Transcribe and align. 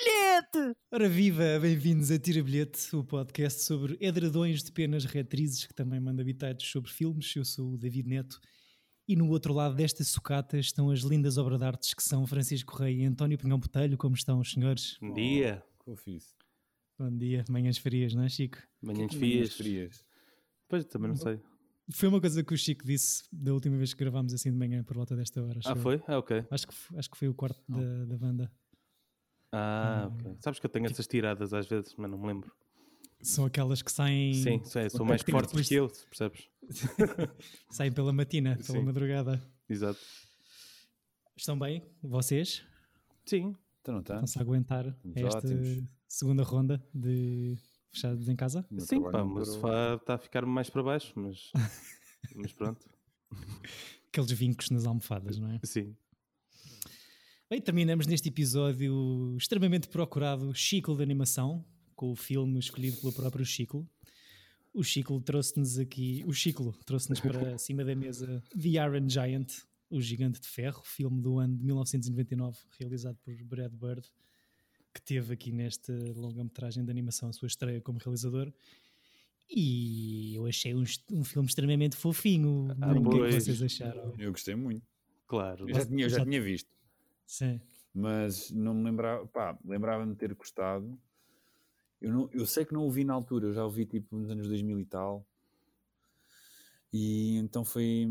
bilhete! 0.00 0.78
Ora 0.90 1.08
viva, 1.08 1.58
bem-vindos 1.60 2.10
a 2.10 2.18
Tira 2.18 2.42
Bilhete, 2.42 2.96
o 2.96 3.04
podcast 3.04 3.62
sobre 3.62 3.98
edredões 4.00 4.62
de 4.62 4.72
penas 4.72 5.04
retrizes 5.04 5.66
que 5.66 5.74
também 5.74 6.00
manda 6.00 6.22
habitados 6.22 6.66
sobre 6.66 6.90
filmes. 6.90 7.34
Eu 7.36 7.44
sou 7.44 7.72
o 7.72 7.78
David 7.78 8.08
Neto 8.08 8.40
e 9.06 9.14
no 9.14 9.28
outro 9.28 9.52
lado 9.52 9.74
desta 9.74 10.02
sucata 10.02 10.58
estão 10.58 10.90
as 10.90 11.00
lindas 11.00 11.36
obras 11.36 11.58
de 11.58 11.64
artes 11.66 11.92
que 11.92 12.02
são 12.02 12.26
Francisco 12.26 12.72
Correia 12.72 13.02
e 13.02 13.04
António 13.04 13.36
Pinhão 13.36 13.58
Botelho. 13.58 13.98
Como 13.98 14.14
estão 14.14 14.40
os 14.40 14.52
senhores? 14.52 14.96
Bom 15.02 15.12
dia. 15.12 15.62
Oh, 15.84 15.94
fiz. 15.94 16.34
Bom 16.98 17.14
dia, 17.14 17.44
manhãs 17.50 17.76
frias, 17.76 18.14
não 18.14 18.22
é 18.22 18.28
Chico? 18.28 18.58
Manhãs 18.80 19.14
Frias. 19.14 19.54
frias. 19.54 20.06
Pois, 20.68 20.84
também 20.86 21.08
não 21.08 21.16
sei. 21.16 21.40
Foi 21.92 22.08
uma 22.08 22.20
coisa 22.20 22.42
que 22.42 22.54
o 22.54 22.56
Chico 22.56 22.86
disse 22.86 23.24
da 23.32 23.52
última 23.52 23.76
vez 23.76 23.92
que 23.92 23.98
gravámos 23.98 24.32
assim 24.32 24.50
de 24.50 24.56
manhã 24.56 24.82
por 24.82 24.96
volta 24.96 25.16
desta 25.16 25.42
hora. 25.42 25.60
Ah, 25.64 25.74
foi? 25.76 26.00
Ah, 26.06 26.18
ok. 26.18 26.44
Acho 26.50 26.68
que, 26.68 26.74
acho 26.96 27.10
que 27.10 27.18
foi 27.18 27.28
o 27.28 27.34
quarto 27.34 27.60
da, 27.68 28.04
da 28.04 28.16
banda. 28.16 28.50
Ah, 29.52 30.10
ok. 30.12 30.36
Sabes 30.40 30.58
que 30.60 30.66
eu 30.66 30.70
tenho 30.70 30.86
essas 30.86 31.06
tiradas 31.06 31.52
às 31.52 31.66
vezes, 31.66 31.94
mas 31.96 32.10
não 32.10 32.18
me 32.18 32.26
lembro. 32.28 32.52
São 33.22 33.44
aquelas 33.44 33.82
que 33.82 33.92
saem, 33.92 34.32
Sim, 34.34 34.64
sei, 34.64 34.88
sou 34.88 35.00
Ok, 35.00 35.08
mais 35.08 35.20
porque 35.22 35.32
forte 35.32 35.48
depois- 35.48 35.68
que 35.68 35.74
eu, 35.74 35.88
percebes? 36.08 36.48
saem 37.70 37.92
pela 37.92 38.12
matina, 38.12 38.56
pela 38.56 38.78
Sim. 38.78 38.84
madrugada. 38.84 39.42
Exato. 39.68 39.98
Estão 41.36 41.58
bem? 41.58 41.82
Vocês? 42.02 42.64
Sim. 43.26 43.54
Então 43.82 43.94
não 43.94 44.00
está? 44.00 44.14
Estão-se 44.14 44.38
a 44.38 44.42
aguentar 44.42 44.86
Estamos 44.86 45.16
esta 45.16 45.38
ótimos. 45.38 45.82
segunda 46.08 46.42
ronda 46.42 46.82
de 46.94 47.56
fechados 47.92 48.28
em 48.28 48.36
casa? 48.36 48.66
Meu 48.70 48.80
Sim, 48.86 49.02
pá, 49.10 49.22
o 49.22 49.44
sofá 49.44 49.94
está 49.96 50.14
a 50.14 50.18
ficar 50.18 50.46
mais 50.46 50.70
para 50.70 50.82
baixo, 50.82 51.12
mas, 51.16 51.50
mas 52.34 52.52
pronto. 52.52 52.88
Aqueles 54.08 54.30
vincos 54.32 54.70
nas 54.70 54.86
almofadas, 54.86 55.38
não 55.38 55.50
é? 55.52 55.60
Sim. 55.64 55.94
Bem, 57.50 57.60
terminamos 57.60 58.06
neste 58.06 58.28
episódio 58.28 59.36
extremamente 59.36 59.88
procurado 59.88 60.54
Chico 60.54 60.94
de 60.94 61.02
animação, 61.02 61.64
com 61.96 62.12
o 62.12 62.16
filme 62.16 62.58
escolhido 62.60 62.96
pelo 62.98 63.12
próprio 63.12 63.44
Chico. 63.44 63.84
O 64.72 64.84
Chico 64.84 65.20
trouxe-nos 65.20 65.76
aqui, 65.78 66.22
o 66.26 66.32
Chico 66.32 66.72
trouxe-nos 66.86 67.18
para 67.18 67.58
cima 67.58 67.84
da 67.84 67.94
mesa 67.96 68.40
The 68.56 68.68
Iron 68.68 69.08
Giant, 69.08 69.48
o 69.90 70.00
Gigante 70.00 70.40
de 70.40 70.46
Ferro, 70.46 70.80
filme 70.84 71.20
do 71.20 71.40
ano 71.40 71.56
de 71.56 71.64
1999, 71.64 72.56
realizado 72.78 73.18
por 73.24 73.34
Brad 73.42 73.72
Bird, 73.72 74.06
que 74.94 75.02
teve 75.02 75.34
aqui 75.34 75.50
nesta 75.50 75.92
longa-metragem 76.14 76.84
de 76.84 76.90
animação 76.90 77.30
a 77.30 77.32
sua 77.32 77.46
estreia 77.48 77.80
como 77.80 77.98
realizador. 77.98 78.52
E 79.52 80.36
eu 80.36 80.46
achei 80.46 80.72
um, 80.72 80.84
um 81.10 81.24
filme 81.24 81.48
extremamente 81.48 81.96
fofinho. 81.96 82.68
Ah, 82.80 82.92
o 82.92 83.10
que 83.10 83.22
é 83.22 83.40
vocês 83.40 83.60
acharam? 83.60 84.14
Eu 84.16 84.30
gostei 84.30 84.54
muito. 84.54 84.86
Claro. 85.26 85.68
Eu 85.68 85.74
já 85.74 85.84
tinha, 85.86 86.04
eu 86.04 86.08
já 86.08 86.18
já- 86.18 86.24
tinha 86.24 86.40
visto, 86.40 86.68
Sim. 87.30 87.60
mas 87.94 88.50
não 88.50 88.74
me 88.74 88.82
lembrava. 88.82 89.24
Pá, 89.28 89.56
lembrava-me 89.64 90.12
de 90.14 90.18
ter 90.18 90.34
gostado. 90.34 90.98
Eu, 92.00 92.12
não, 92.12 92.28
eu 92.32 92.44
sei 92.44 92.64
que 92.64 92.72
não 92.74 92.84
o 92.84 92.90
vi 92.90 93.04
na 93.04 93.14
altura, 93.14 93.46
eu 93.46 93.52
já 93.52 93.64
o 93.64 93.70
vi 93.70 93.86
tipo 93.86 94.16
nos 94.16 94.28
anos 94.30 94.48
2000 94.48 94.80
e 94.80 94.84
tal. 94.84 95.24
E 96.92 97.36
então 97.36 97.64
foi. 97.64 98.04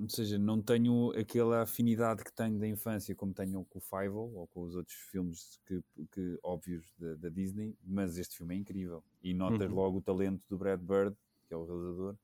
Ou 0.00 0.08
seja, 0.08 0.38
não 0.38 0.62
tenho 0.62 1.10
aquela 1.10 1.60
afinidade 1.60 2.24
que 2.24 2.32
tenho 2.32 2.58
da 2.58 2.66
infância, 2.66 3.14
como 3.14 3.34
tenho 3.34 3.66
com 3.66 3.78
o 3.78 3.82
Fievel 3.82 4.32
ou 4.34 4.46
com 4.46 4.62
os 4.62 4.74
outros 4.74 4.96
filmes 4.96 5.60
que, 5.66 5.82
que, 6.10 6.38
óbvios 6.42 6.90
da, 6.98 7.16
da 7.16 7.28
Disney, 7.28 7.76
mas 7.84 8.16
este 8.16 8.34
filme 8.34 8.54
é 8.54 8.58
incrível. 8.58 9.04
E 9.22 9.34
notas 9.34 9.68
Uhum. 9.68 9.76
logo 9.76 9.98
o 9.98 10.02
talento 10.02 10.42
do 10.48 10.56
Brad 10.56 10.80
Bird, 10.80 11.14
que 11.46 11.52
é 11.52 11.56
o 11.56 11.66
realizador. 11.66 12.16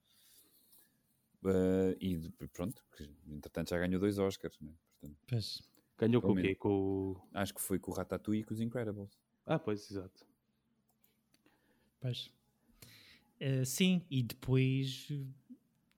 Uh, 1.43 1.97
e 2.01 2.31
pronto, 2.53 2.83
entretanto 3.29 3.71
já 3.71 3.79
ganhou 3.79 4.01
dois 4.01 4.19
Oscars, 4.19 4.59
né? 4.59 4.73
Portanto, 5.01 5.19
Pois. 5.29 5.70
Ganhou 6.01 6.23
com 6.23 6.33
o 6.33 6.37
quê? 6.37 6.55
Com 6.55 6.69
o... 6.71 7.29
acho 7.35 7.55
que 7.55 7.61
foi 7.61 7.79
com 7.79 7.91
o 7.91 7.95
Ratatouille 7.95 8.43
e 8.43 8.45
com 8.45 8.55
os 8.55 8.61
Incredibles. 8.61 9.19
Ah, 9.47 9.59
pois, 9.59 9.91
exato. 9.91 10.27
Pois. 12.01 12.31
Eh, 13.39 13.65
sim, 13.65 14.03
e 14.11 14.23
depois 14.23 15.09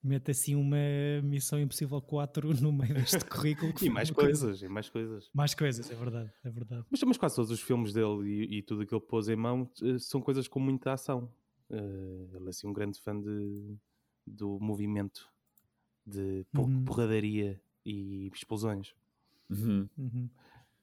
mete 0.02 0.30
assim 0.32 0.54
uma 0.56 0.76
Missão 1.22 1.60
Impossível 1.60 2.00
4 2.02 2.50
no 2.60 2.72
meio 2.72 2.94
deste 2.94 3.24
currículo. 3.24 3.72
que 3.72 3.86
E 3.86 3.90
mais 3.90 4.10
uma 4.10 4.14
coisa- 4.16 4.46
coisas, 4.46 4.62
e 4.62 4.68
mais 4.68 4.88
coisas. 4.88 5.30
Mais 5.32 5.54
coisas, 5.54 5.90
é 5.90 5.94
verdade, 5.94 6.32
é 6.44 6.50
verdade. 6.50 6.84
Mas, 6.90 7.02
mas 7.02 7.16
quase 7.16 7.36
todos 7.36 7.50
os 7.50 7.60
filmes 7.60 7.92
dele 7.92 8.28
e, 8.28 8.58
e 8.58 8.62
tudo 8.62 8.82
aquilo 8.82 9.00
que 9.00 9.04
ele 9.04 9.10
pôs 9.10 9.28
em 9.28 9.36
mão 9.36 9.70
eh, 9.82 9.98
são 9.98 10.20
coisas 10.20 10.48
com 10.48 10.58
muita 10.60 10.92
ação. 10.92 11.32
Eh, 11.70 12.28
ele 12.34 12.46
é 12.46 12.50
assim 12.50 12.66
um 12.66 12.72
grande 12.72 13.00
fã 13.00 13.18
de, 13.20 13.76
do 14.26 14.58
movimento, 14.60 15.30
de 16.04 16.44
por- 16.52 16.68
Uhum. 16.68 16.84
porradaria 16.84 17.60
e 17.84 18.28
explosões. 18.34 18.94
Uhum. 19.52 19.88
Uhum, 19.98 20.30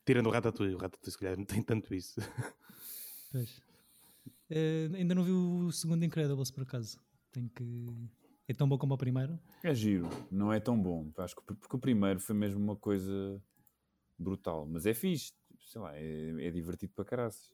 Tirando 0.05 0.27
o 0.27 0.31
Ratatouille, 0.31 0.75
o 0.75 0.77
Ratatouille 0.77 1.11
se 1.11 1.17
calhar 1.17 1.37
não 1.37 1.45
tem 1.45 1.61
tanto 1.61 1.93
isso. 1.93 2.19
pois. 3.31 3.61
Eh, 4.49 4.89
ainda 4.93 5.13
não 5.13 5.23
vi 5.23 5.31
o 5.31 5.71
segundo 5.71 6.03
Incredibles, 6.03 6.51
por 6.51 6.63
acaso. 6.63 6.99
Tenho 7.31 7.49
que... 7.49 8.09
É 8.47 8.53
tão 8.53 8.67
bom 8.67 8.77
como 8.79 8.95
o 8.95 8.97
primeiro? 8.97 9.39
É 9.63 9.73
giro, 9.75 10.09
não 10.31 10.51
é 10.51 10.59
tão 10.59 10.81
bom. 10.81 11.11
Acho 11.17 11.35
que 11.35 11.43
porque 11.43 11.75
o 11.75 11.79
primeiro 11.79 12.19
foi 12.19 12.35
mesmo 12.35 12.59
uma 12.59 12.75
coisa 12.75 13.39
brutal, 14.17 14.65
mas 14.65 14.87
é 14.87 14.93
fixe, 14.93 15.33
sei 15.67 15.79
lá, 15.79 15.95
é, 15.95 16.47
é 16.47 16.51
divertido 16.51 16.91
para 16.95 17.05
caraças. 17.05 17.53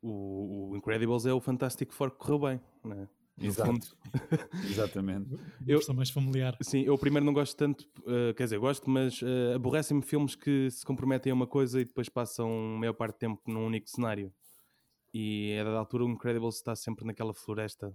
O, 0.00 0.70
o 0.70 0.76
Incredibles 0.76 1.26
é 1.26 1.32
o 1.32 1.40
Fantástico 1.40 1.92
Four 1.92 2.12
que 2.12 2.18
correu 2.18 2.38
bem, 2.38 2.60
não 2.84 2.92
é? 2.92 3.08
No 3.36 3.46
Exato. 3.46 3.70
fundo. 3.70 3.86
Exatamente. 4.64 5.30
Eu- 5.66 5.78
Versão 5.78 5.94
mais 5.94 6.10
familiar. 6.10 6.56
Sim, 6.62 6.82
eu 6.82 6.98
primeiro 6.98 7.24
não 7.24 7.32
gosto 7.32 7.56
tanto, 7.56 7.88
eh, 8.06 8.34
quer 8.34 8.44
dizer, 8.44 8.58
gosto, 8.58 8.88
mas 8.90 9.20
eh, 9.22 9.54
aborrecem-me 9.54 10.02
filmes 10.02 10.34
que 10.34 10.70
se 10.70 10.84
comprometem 10.84 11.30
a 11.32 11.34
uma 11.34 11.46
coisa 11.46 11.80
e 11.80 11.84
depois 11.84 12.08
passam 12.08 12.48
a 12.76 12.78
maior 12.78 12.92
parte 12.92 13.14
do 13.16 13.18
tempo 13.18 13.40
num 13.46 13.66
único 13.66 13.88
cenário. 13.88 14.32
E 15.14 15.56
a 15.60 15.64
dada 15.64 15.78
altura 15.78 16.04
o 16.04 16.08
Incredibles 16.10 16.56
está 16.56 16.74
sempre 16.76 17.04
naquela 17.04 17.34
floresta 17.34 17.94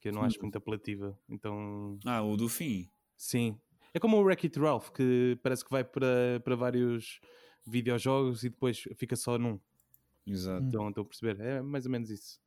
que 0.00 0.08
eu 0.08 0.12
não 0.12 0.22
acho 0.22 0.40
muito 0.42 0.56
apelativa. 0.58 1.18
Então, 1.28 1.98
Ah, 2.04 2.22
o 2.22 2.36
do 2.36 2.48
fim. 2.48 2.88
sim. 3.16 3.58
É 3.94 3.98
como 4.00 4.16
o 4.18 4.22
Wreck-It 4.22 4.58
Ralph, 4.58 4.90
que 4.90 5.38
parece 5.42 5.64
que 5.64 5.70
vai 5.70 5.82
para, 5.84 6.40
para 6.44 6.54
vários 6.56 7.18
videojogos 7.66 8.44
e 8.44 8.50
depois 8.50 8.80
fica 8.96 9.16
só 9.16 9.38
num. 9.38 9.58
Exato. 10.26 10.66
Então, 10.66 10.88
estou 10.88 11.02
a 11.02 11.06
perceber. 11.06 11.40
É 11.40 11.62
mais 11.62 11.86
ou 11.86 11.92
menos 11.92 12.10
isso. 12.10 12.38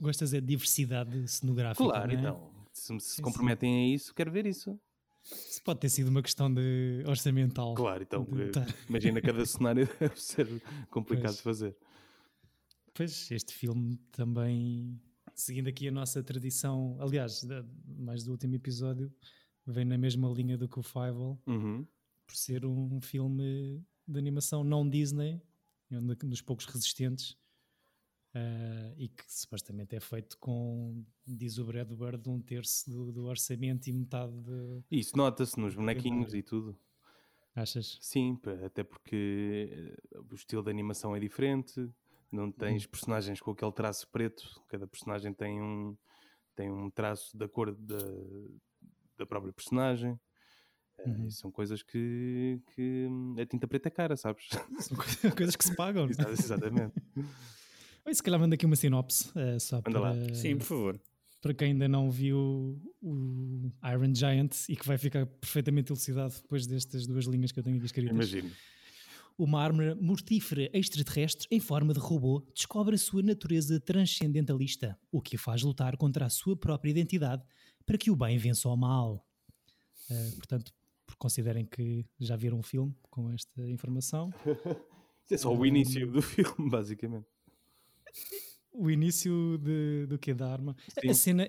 Gostas 0.00 0.34
é 0.34 0.40
de 0.40 0.46
diversidade 0.46 1.26
cenográfica, 1.28 1.84
Claro, 1.84 2.10
é? 2.10 2.14
então. 2.14 2.52
Se 2.72 3.00
se 3.00 3.16
Sim, 3.16 3.22
comprometem 3.22 3.92
a 3.92 3.94
isso, 3.94 4.14
quero 4.14 4.30
ver 4.30 4.44
isso. 4.46 4.78
Isso 5.24 5.62
pode 5.64 5.80
ter 5.80 5.88
sido 5.88 6.08
uma 6.08 6.22
questão 6.22 6.52
de 6.52 7.02
orçamental. 7.06 7.74
Claro, 7.74 8.02
então. 8.02 8.24
De- 8.24 8.42
eh, 8.42 8.50
tá. 8.50 8.66
Imagina 8.88 9.20
cada 9.20 9.44
cenário 9.46 9.88
deve 9.98 10.20
ser 10.20 10.46
complicado 10.90 11.24
Pois. 11.28 11.36
de 11.36 11.42
fazer. 11.42 11.76
Pois, 12.94 13.30
este 13.30 13.52
filme 13.54 13.96
também, 14.12 15.00
seguindo 15.34 15.68
aqui 15.68 15.88
a 15.88 15.90
nossa 15.90 16.22
tradição, 16.22 16.96
aliás, 17.00 17.46
mais 17.98 18.24
do 18.24 18.32
último 18.32 18.54
episódio, 18.54 19.12
vem 19.66 19.84
na 19.84 19.98
mesma 19.98 20.28
linha 20.30 20.56
do 20.56 20.68
que 20.68 20.78
o 20.78 20.82
Fievel, 20.82 21.38
Uhum. 21.46 21.86
por 22.26 22.36
ser 22.36 22.64
um 22.64 23.00
filme 23.00 23.82
de 24.06 24.18
animação 24.18 24.62
não 24.62 24.88
Disney, 24.88 25.40
um 25.90 26.06
dos 26.28 26.40
poucos 26.40 26.66
resistentes, 26.66 27.36
ah, 28.38 28.94
e 28.98 29.08
que 29.08 29.24
supostamente 29.26 29.96
é 29.96 30.00
feito 30.00 30.36
com, 30.38 31.02
diz 31.26 31.56
o 31.58 31.64
Brad 31.64 31.90
Bird, 31.90 32.28
um 32.28 32.40
terço 32.40 32.90
do, 32.90 33.10
do 33.12 33.24
orçamento 33.24 33.86
e 33.88 33.92
metade 33.94 34.32
de... 34.42 34.82
Isso 34.90 35.16
nota-se 35.16 35.58
nos 35.58 35.74
bonequinhos 35.74 36.34
e 36.34 36.42
tudo. 36.42 36.78
Achas? 37.54 37.96
Sim, 38.02 38.38
até 38.66 38.84
porque 38.84 39.96
eh, 40.12 40.18
o 40.30 40.34
estilo 40.34 40.62
de 40.62 40.68
animação 40.70 41.16
é 41.16 41.18
diferente, 41.20 41.88
não 42.30 42.52
tens 42.52 42.84
personagens 42.86 43.40
com 43.40 43.52
aquele 43.52 43.72
traço 43.72 44.06
preto, 44.08 44.62
cada 44.68 44.86
personagem 44.86 45.32
tem 45.32 45.58
um, 45.62 45.96
tem 46.54 46.70
um 46.70 46.90
traço 46.90 47.34
da 47.34 47.48
cor 47.48 47.74
da, 47.74 47.96
da 49.16 49.24
própria 49.24 49.52
personagem. 49.54 50.20
Eh, 50.98 51.08
Uhum. 51.08 51.30
são 51.30 51.50
coisas 51.50 51.82
que, 51.82 52.60
que 52.74 53.08
a 53.40 53.46
tinta 53.46 53.66
preta 53.68 53.88
é 53.88 53.90
cara, 53.90 54.16
sabes? 54.16 54.48
São 54.80 54.96
co- 54.96 55.04
coisas 55.36 55.54
que 55.56 55.64
se 55.64 55.74
pagam. 55.74 56.06
Exa- 56.10 56.28
Exatamente. 56.30 56.94
Bem, 58.06 58.14
Se 58.14 58.22
calhar 58.22 58.38
manda 58.38 58.54
aqui 58.54 58.64
uma 58.64 58.76
sinopse, 58.76 59.30
ah, 59.34 59.58
só 59.58 59.82
Manda 59.84 59.98
lá. 60.00 60.14
para... 60.14 60.34
Sim, 60.34 60.56
por 60.56 60.64
favor. 60.64 61.00
para 61.42 61.52
quem 61.52 61.72
ainda 61.72 61.88
não 61.88 62.08
viu 62.08 62.80
o 63.02 63.70
Iron 63.92 64.14
Giant 64.14 64.52
e 64.68 64.76
que 64.76 64.86
vai 64.86 64.96
ficar 64.96 65.26
perfeitamente 65.26 65.90
elucidado 65.90 66.32
depois 66.40 66.66
destas 66.68 67.04
duas 67.06 67.24
linhas 67.24 67.50
que 67.50 67.58
eu 67.58 67.64
tenho 67.64 67.76
aqui 67.76 67.86
escritas. 67.86 68.14
Imagino. 68.14 68.50
Uma 69.36 69.60
arma 69.60 69.94
mortífera 69.96 70.70
extraterrestre 70.72 71.46
em 71.50 71.60
forma 71.60 71.92
de 71.92 71.98
robô 71.98 72.46
descobre 72.54 72.94
a 72.94 72.98
sua 72.98 73.22
natureza 73.22 73.78
transcendentalista, 73.80 74.96
o 75.12 75.20
que 75.20 75.36
a 75.36 75.38
faz 75.38 75.62
lutar 75.62 75.96
contra 75.96 76.24
a 76.24 76.30
sua 76.30 76.56
própria 76.56 76.90
identidade 76.90 77.42
para 77.84 77.98
que 77.98 78.10
o 78.10 78.16
bem 78.16 78.38
vença 78.38 78.68
o 78.68 78.76
mal. 78.76 79.26
Eh, 80.08 80.30
portanto, 80.36 80.72
considerem 81.18 81.66
que 81.66 82.06
já 82.18 82.34
viram 82.36 82.58
um 82.58 82.62
filme 82.62 82.94
com 83.10 83.30
esta 83.30 83.68
informação. 83.68 84.32
É 85.28 85.36
só 85.36 85.52
o 85.52 85.66
início 85.66 86.08
do 86.08 86.22
filme, 86.22 86.70
basicamente. 86.70 87.26
O 88.72 88.90
início 88.90 89.58
de, 89.58 90.06
do 90.06 90.18
que 90.18 90.34
da 90.34 90.52
arma. 90.52 90.76
Sim. 91.00 91.08
A 91.08 91.14
cena, 91.14 91.48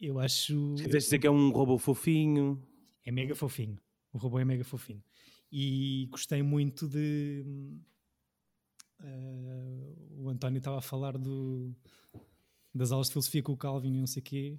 eu 0.00 0.18
acho. 0.18 0.76
Se 0.76 0.84
quiseres 0.84 1.04
dizer 1.04 1.18
que 1.18 1.26
é 1.26 1.30
um 1.30 1.50
robô 1.50 1.78
fofinho, 1.78 2.60
É 3.04 3.12
mega 3.12 3.34
fofinho. 3.34 3.78
O 4.12 4.18
robô 4.18 4.38
é 4.38 4.44
mega 4.44 4.64
fofinho. 4.64 5.02
E 5.52 6.08
gostei 6.10 6.42
muito 6.42 6.88
de. 6.88 7.44
hum, 7.46 7.80
ah, 8.98 10.30
António 10.34 10.58
estava 10.58 10.78
a 10.78 10.82
falar 10.82 11.16
do, 11.16 11.72
das 12.74 12.90
aulas 12.90 13.06
de 13.06 13.12
filosofia 13.12 13.42
com 13.42 13.52
o 13.52 13.56
Calvin 13.56 13.94
e 13.94 14.00
não 14.00 14.06
sei 14.06 14.20
o 14.20 14.24
quê, 14.24 14.58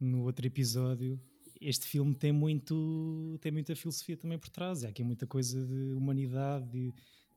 no 0.00 0.24
outro 0.24 0.46
episódio. 0.46 1.20
Este 1.60 1.86
filme 1.86 2.14
tem 2.14 2.32
muito 2.32 3.38
tem 3.40 3.52
muita 3.52 3.76
filosofia 3.76 4.16
também 4.16 4.38
por 4.38 4.48
trás. 4.48 4.84
Há 4.84 4.88
aqui 4.88 5.04
muita 5.04 5.26
coisa 5.26 5.64
de 5.64 5.92
humanidade, 5.92 6.68
de, 6.68 6.92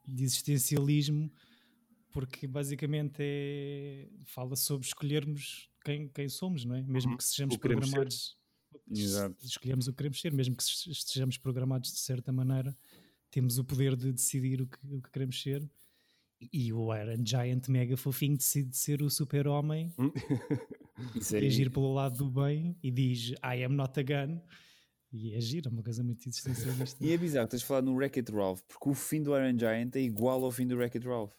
de 0.08 0.24
existencialismo, 0.24 1.32
porque 2.16 2.48
basicamente 2.48 3.18
é, 3.20 4.08
fala 4.24 4.56
sobre 4.56 4.88
escolhermos 4.88 5.70
quem, 5.84 6.08
quem 6.08 6.30
somos, 6.30 6.64
não 6.64 6.74
é? 6.74 6.82
Mesmo 6.82 7.12
Uhum. 7.12 7.18
que 7.18 7.24
sejamos 7.26 7.58
programados. 7.58 8.38
Exato. 8.90 9.36
Escolhemos 9.46 9.90
o 9.90 9.92
que 9.92 9.98
queremos 9.98 10.22
ser, 10.22 10.32
mesmo 10.32 10.56
que 10.56 10.64
estejamos 10.64 11.38
programados 11.38 11.92
de 11.92 12.00
certa 12.00 12.32
maneira, 12.32 12.74
temos 13.30 13.58
o 13.58 13.66
poder 13.66 13.98
de 13.98 14.14
decidir 14.14 14.62
o 14.62 14.68
que, 14.68 14.78
o 14.90 15.02
que 15.02 15.12
queremos 15.12 15.42
ser. 15.42 15.70
E 16.54 16.72
o 16.72 16.96
Iron 16.96 17.26
Giant 17.26 17.68
mega 17.68 17.98
fofinho 17.98 18.38
decide 18.38 18.78
ser 18.78 19.02
o 19.02 19.10
super-homem 19.10 19.94
Isso 21.16 21.36
e 21.36 21.46
agir 21.48 21.70
pelo 21.70 21.94
lado 21.94 22.18
do 22.18 22.32
bem 22.32 22.78
e 22.82 22.92
diz 22.92 23.32
I 23.44 23.66
am 23.66 23.76
not 23.76 24.00
a 24.00 24.04
gun. 24.04 24.40
E 25.12 25.34
é 25.34 25.42
giro, 25.42 25.68
é 25.68 25.72
uma 25.72 25.84
coisa 25.84 26.02
muito 26.02 26.26
existencialista. 26.30 27.04
e 27.06 27.12
é 27.12 27.18
bizarro, 27.18 27.50
tens 27.50 27.62
falado 27.64 27.86
no 27.86 27.96
Wreck-It 27.96 28.32
Ralph, 28.32 28.62
porque 28.70 28.90
o 28.90 28.94
fim 28.94 29.22
do 29.22 29.36
Iron 29.38 29.58
Giant 29.60 29.94
é 29.98 30.00
igual 30.00 30.46
ao 30.46 30.52
fim 30.52 30.66
do 30.66 30.78
Wreck-It 30.78 31.06
Ralph. 31.06 31.34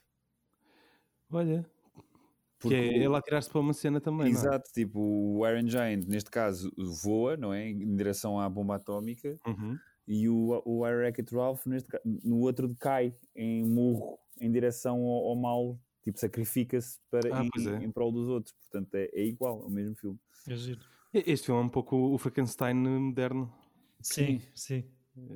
Olha, 1.31 1.62
que 1.62 2.69
Porque 2.69 2.75
é 2.75 2.81
o- 2.81 2.93
ele 3.05 3.17
a 3.17 3.20
tirar-se 3.23 3.50
para 3.50 3.61
uma 3.61 3.73
cena 3.73 4.00
também, 4.00 4.32
não 4.32 4.38
é? 4.40 4.43
Exato, 4.44 4.70
tipo, 4.73 4.99
o 5.00 5.46
Iron 5.49 5.69
Giant, 5.69 6.06
neste 6.06 6.31
caso, 6.31 6.73
voa, 7.02 7.37
não 7.37 7.52
é? 7.52 7.69
Em 7.69 7.96
direção 7.96 8.38
à 8.40 8.49
bomba 8.49 8.76
atómica, 8.76 9.38
Uhum. 9.46 9.78
e 10.06 10.28
o, 10.28 10.62
o 10.64 10.81
Wreck-It 10.81 11.34
Ralph, 11.34 11.67
neste, 11.67 11.88
no 12.05 12.40
outro, 12.40 12.75
cai 12.78 13.14
em 13.34 13.64
murro 13.64 14.19
em 14.40 14.50
direção 14.50 14.99
ao, 15.05 15.28
ao 15.31 15.37
mal, 15.37 15.78
tipo, 16.02 16.19
sacrifica-se 16.19 16.99
para 17.11 17.34
Ah, 17.40 17.44
em, 17.44 17.69
é. 17.69 17.84
em 17.84 17.90
prol 17.90 18.12
dos 18.12 18.28
outros. 18.28 18.55
Portanto, 18.70 18.94
é, 18.94 19.11
é 19.12 19.25
igual, 19.25 19.62
é 19.62 19.67
o 19.67 19.70
mesmo 19.70 19.94
filme. 19.96 20.19
É 20.49 20.55
giro. 20.56 20.81
Este 21.12 21.46
filme 21.46 21.61
é 21.62 21.64
um 21.64 21.69
pouco 21.69 21.96
o 21.96 22.19
Frankenstein 22.19 22.75
moderno. 22.75 23.52
Sim, 24.00 24.40
sim. 24.55 24.84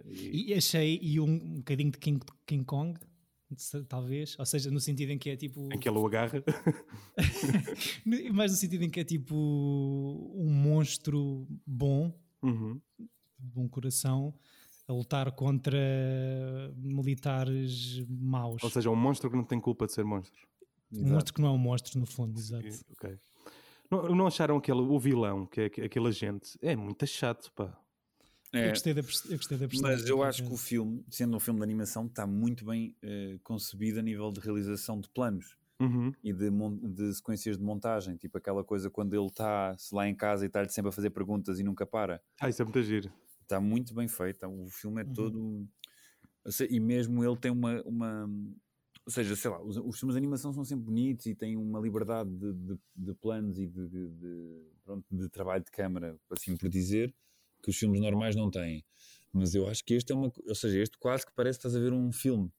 E- 0.05 0.51
E 0.53 0.55
achei 0.55 0.99
e 1.03 1.19
um, 1.19 1.25
um 1.25 1.57
bocadinho 1.59 1.91
de 1.91 1.99
King, 1.99 2.21
King 2.47 2.65
Kong, 2.65 3.01
talvez. 3.89 4.39
Ou 4.39 4.47
seja, 4.47 4.71
no 4.71 4.81
sentido 4.81 5.11
em 5.11 5.19
que 5.19 5.31
é 5.31 5.37
tipo. 5.37 5.69
Em 5.73 5.79
que 5.79 5.89
ele 5.89 5.99
o 5.99 6.07
agarra. 6.07 6.43
mais 8.33 8.51
no 8.53 8.57
sentido 8.57 8.85
em 8.85 8.91
que 8.91 9.01
é 9.01 9.05
tipo 9.05 9.35
um 10.35 10.51
monstro 10.51 11.47
bom, 11.67 12.13
Uhum. 12.43 12.81
de 12.99 13.47
bom 13.49 13.69
coração, 13.69 14.35
a 14.89 14.93
lutar 14.93 15.31
contra 15.33 15.79
militares 16.77 18.05
maus. 18.09 18.63
Ou 18.63 18.71
seja, 18.71 18.91
um 18.91 18.97
monstro 18.97 19.31
que 19.31 19.37
não 19.37 19.45
tem 19.45 19.61
culpa 19.61 19.87
de 19.87 19.93
ser 19.93 20.05
monstro. 20.05 20.41
um 20.93 21.09
monstro 21.13 21.35
que 21.35 21.41
não 21.41 21.49
é 21.49 21.53
um 21.53 21.59
monstro, 21.59 21.99
no 22.01 22.07
fundo, 22.07 22.39
exato. 22.39 22.67
Ok. 22.93 23.19
Não, 23.91 24.09
não 24.15 24.27
acharam 24.27 24.57
aquele, 24.57 24.81
o 24.81 24.99
vilão, 24.99 25.47
que 25.47 25.61
é 25.63 25.65
aqu- 25.67 25.83
aquele 25.83 26.09
agente? 26.09 26.57
É 26.63 26.75
muito 26.77 27.07
chato, 27.07 27.53
pá. 27.53 27.77
Eu 28.53 28.61
É, 28.61 28.69
gostei 28.71 28.95
da, 28.95 29.01
eu 29.01 29.05
gostei 29.05 29.59
da 29.59 29.69
personagem. 29.69 29.99
mas 30.01 30.09
eu 30.09 30.23
acho 30.23 30.43
que 30.43 30.53
o 30.53 30.57
filme, 30.57 31.05
sendo 31.11 31.37
um 31.37 31.41
filme 31.41 31.61
de 31.61 31.65
animação, 31.65 32.07
está 32.07 32.27
muito 32.27 32.65
bem 32.65 32.97
eh, 33.03 33.39
concebido 33.45 34.01
a 34.01 34.03
nível 34.03 34.31
de 34.33 34.41
realização 34.41 35.01
de 35.01 35.09
planos. 35.09 35.57
Uhum. 35.81 36.13
e 36.23 36.31
de, 36.31 36.51
de 36.95 37.15
sequências 37.15 37.57
de 37.57 37.65
montagem, 37.65 38.15
tipo 38.17 38.37
aquela 38.37 38.63
coisa 38.63 38.91
quando 38.91 39.15
ele 39.15 39.29
está 39.29 39.75
lá 39.93 40.07
em 40.07 40.15
casa 40.15 40.45
e 40.45 40.49
está-lhe 40.49 40.69
sempre 40.69 40.91
a 40.91 40.93
fazer 40.93 41.09
perguntas 41.09 41.59
e 41.59 41.63
nunca 41.63 41.87
para. 41.87 42.23
Ah, 42.41 42.49
isso 42.49 42.61
é 42.61 42.65
muito 42.65 42.83
giro. 42.83 43.11
Está 43.43 43.61
muito 43.61 43.95
bem 43.95 44.07
feito, 44.07 44.47
o 44.47 44.69
filme 44.69 45.01
é 45.03 45.05
Uhum. 45.05 45.15
todo. 45.15 45.69
seja, 46.49 46.73
E 46.73 46.81
mesmo 46.81 47.25
ele 47.25 47.37
tem 47.37 47.51
uma. 47.51 47.83
uma 47.83 48.29
ou 49.07 49.13
seja, 49.13 49.35
sei 49.35 49.51
lá, 49.51 49.61
os, 49.63 49.77
os 49.79 49.99
filmes 49.99 50.15
de 50.15 50.19
animação 50.19 50.53
são 50.53 50.65
sempre 50.65 50.85
bonitos 50.85 51.27
e 51.27 51.35
têm 51.35 51.57
uma 51.57 51.81
liberdade 51.81 52.31
de, 52.31 52.53
de- 52.53 52.79
de 52.95 53.15
planos 53.15 53.59
e 53.59 53.67
de, 53.67 53.89
de- 53.89 54.09
de- 54.11 54.63
pronto, 54.85 55.05
de 55.11 55.29
trabalho 55.31 55.65
de 55.65 55.71
câmara, 55.71 56.17
assim 56.31 56.57
por 56.57 56.69
dizer, 56.69 57.15
que 57.63 57.71
os 57.71 57.77
filmes 57.77 58.01
normais 58.01 58.37
não 58.37 58.51
têm. 58.51 58.85
Mas 59.33 59.55
eu 59.55 59.69
acho 59.69 59.85
que 59.85 59.95
este 59.95 60.13
é 60.13 60.15
uma. 60.15 60.33
Ou 60.49 60.55
seja, 60.55 60.79
este 60.81 60.99
quase 60.99 61.27
que 61.27 61.33
parece 61.35 61.59
que 61.59 61.67
estás 61.67 61.77
a 61.77 61.81
ver 61.85 61.93
um 61.93 62.13
filme. 62.13 62.53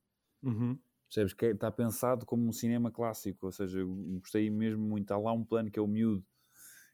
Uhum. 0.44 0.80
Percebes? 1.08 1.34
Que 1.34 1.46
é- 1.48 1.52
está 1.52 1.72
pensado 1.72 2.26
como 2.26 2.48
um 2.48 2.52
cinema 2.52 2.92
clássico, 2.92 3.46
ou 3.48 3.52
seja, 3.52 3.84
gostei 4.20 4.50
mesmo 4.50 4.82
muito. 4.84 5.12
Há 5.12 5.18
lá 5.18 5.34
um 5.34 5.44
plano 5.44 5.70
que 5.70 5.78
é 5.80 5.82
o 5.82 5.88
miúdo 5.88 6.26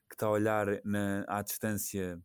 que 0.10 0.16
está 0.16 0.28
a 0.28 0.32
olhar 0.32 0.68
na, 0.86 1.26
à 1.28 1.42
distância, 1.42 2.22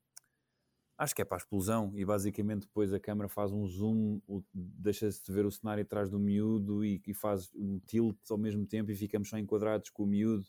acho 0.96 1.14
que 1.14 1.22
é 1.22 1.24
para 1.24 1.36
a 1.36 1.40
explosão, 1.40 1.92
e 1.96 2.04
basicamente 2.04 2.62
depois 2.62 2.92
a 2.92 3.00
câmera 3.00 3.28
faz 3.28 3.50
um 3.52 3.66
zoom, 3.66 4.20
deixa-se 4.54 5.24
de 5.24 5.32
ver 5.32 5.44
o 5.46 5.50
cenário 5.50 5.82
atrás 5.82 6.08
do 6.10 6.18
miúdo 6.20 6.84
e, 6.84 7.02
e 7.06 7.14
faz 7.14 7.50
um 7.54 7.78
tilt 7.80 8.18
ao 8.30 8.38
mesmo 8.38 8.66
tempo 8.66 8.90
e 8.90 8.94
ficamos 8.96 9.28
só 9.28 9.38
enquadrados 9.38 9.90
com 9.90 10.04
o 10.04 10.06
miúdo 10.06 10.46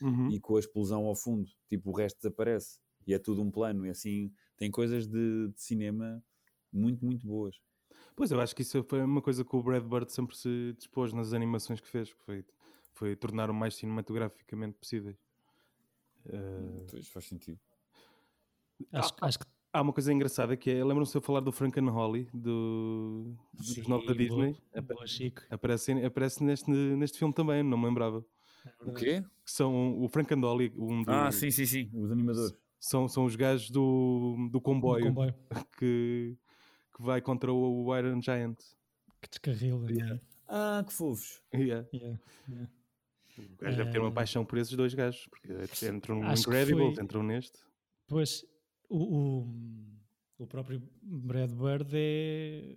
Uhum. 0.00 0.28
e 0.32 0.40
com 0.40 0.56
a 0.56 0.60
explosão 0.60 1.06
ao 1.06 1.14
fundo. 1.16 1.48
Tipo, 1.68 1.90
o 1.90 1.94
resto 1.94 2.16
desaparece. 2.18 2.80
E 3.06 3.14
é 3.14 3.18
tudo 3.18 3.42
um 3.42 3.50
plano, 3.50 3.86
e 3.86 3.90
assim, 3.90 4.32
tem 4.56 4.70
coisas 4.70 5.06
de, 5.06 5.48
de 5.48 5.60
cinema 5.60 6.22
muito, 6.72 7.04
muito 7.04 7.26
boas. 7.26 7.56
Pois 8.16 8.30
eu 8.30 8.40
acho 8.40 8.54
que 8.54 8.62
isso 8.62 8.82
foi 8.84 9.02
uma 9.02 9.20
coisa 9.22 9.44
que 9.44 9.56
o 9.56 9.62
Brad 9.62 9.82
Bird 9.84 10.12
sempre 10.12 10.36
se 10.36 10.72
dispôs 10.76 11.12
nas 11.12 11.32
animações 11.32 11.80
que 11.80 11.88
fez, 11.88 12.12
que 12.12 12.20
foi, 12.24 12.44
foi 12.92 13.16
tornar 13.16 13.50
o 13.50 13.54
mais 13.54 13.74
cinematograficamente 13.74 14.78
possíveis. 14.78 15.16
Eh, 16.26 16.84
Pois 16.90 17.08
faz 17.08 17.26
sentido. 17.26 17.58
Acho, 18.92 19.14
Ah, 19.20 19.26
acho 19.26 19.38
que 19.38 19.46
há 19.72 19.82
uma 19.82 19.92
coisa 19.92 20.12
engraçada 20.12 20.56
que 20.56 20.70
é, 20.70 20.84
lembram-se 20.84 21.12
de 21.12 21.18
eu 21.18 21.22
falar 21.22 21.40
do 21.40 21.52
Frankenholly, 21.52 22.28
do, 22.32 23.36
dos 23.52 23.76
novos 23.86 24.06
da 24.06 24.14
boa- 24.14 24.16
Disney? 24.16 24.56
Apa- 24.74 24.94
boa, 24.94 25.06
Chico. 25.06 25.42
Aparece, 25.50 25.92
aparece 26.04 26.42
neste, 26.42 26.70
neste 26.70 27.18
filme 27.18 27.34
também, 27.34 27.62
não 27.62 27.78
me 27.78 27.86
lembrava. 27.86 28.24
O 28.80 28.92
quê? 28.92 29.22
Que 29.44 29.50
são 29.50 30.00
o 30.02 30.08
Frankenholly, 30.08 30.72
um 30.76 31.02
do, 31.02 31.10
Ah, 31.10 31.30
sim, 31.30 31.50
sim, 31.50 31.66
sim, 31.66 31.90
os 31.92 32.10
animadores. 32.10 32.54
São, 32.86 33.08
são 33.08 33.24
os 33.24 33.34
gajos 33.36 33.70
do, 33.70 34.48
do 34.50 34.60
comboio, 34.60 35.06
comboio 35.06 35.34
Que, 35.78 36.36
que 36.96 37.02
vai 37.02 37.20
contra 37.20 37.52
o 37.52 37.96
Iron 37.96 38.20
Giant. 38.20 38.56
que 39.22 39.28
descarrila. 39.30 39.90
é? 39.90 39.94
Yeah. 39.94 40.20
Ah, 40.48 40.84
que 40.86 40.92
fofos. 40.92 41.42
Yeah. 41.54 41.88
Yeah, 41.92 42.20
yeah. 42.48 42.70
O 43.38 43.56
gajo 43.64 43.76
deve 43.78 43.90
ter 43.90 43.98
uma 43.98 44.08
Eh, 44.10 44.12
paixão 44.12 44.44
por 44.44 44.58
esses 44.58 44.76
dois 44.76 44.94
gajos, 44.94 45.26
porque 45.28 45.88
entram 45.88 46.20
no 46.20 46.26
acho 46.26 46.42
Incredibles, 46.42 46.94
foi- 46.94 47.04
entram 47.04 47.22
neste. 47.22 47.58
Pois, 48.06 48.44
o, 48.88 49.42
o, 49.42 49.54
o 50.38 50.46
próprio 50.46 50.80
Brad 51.02 51.50
Bird 51.50 51.90
é, 51.94 52.76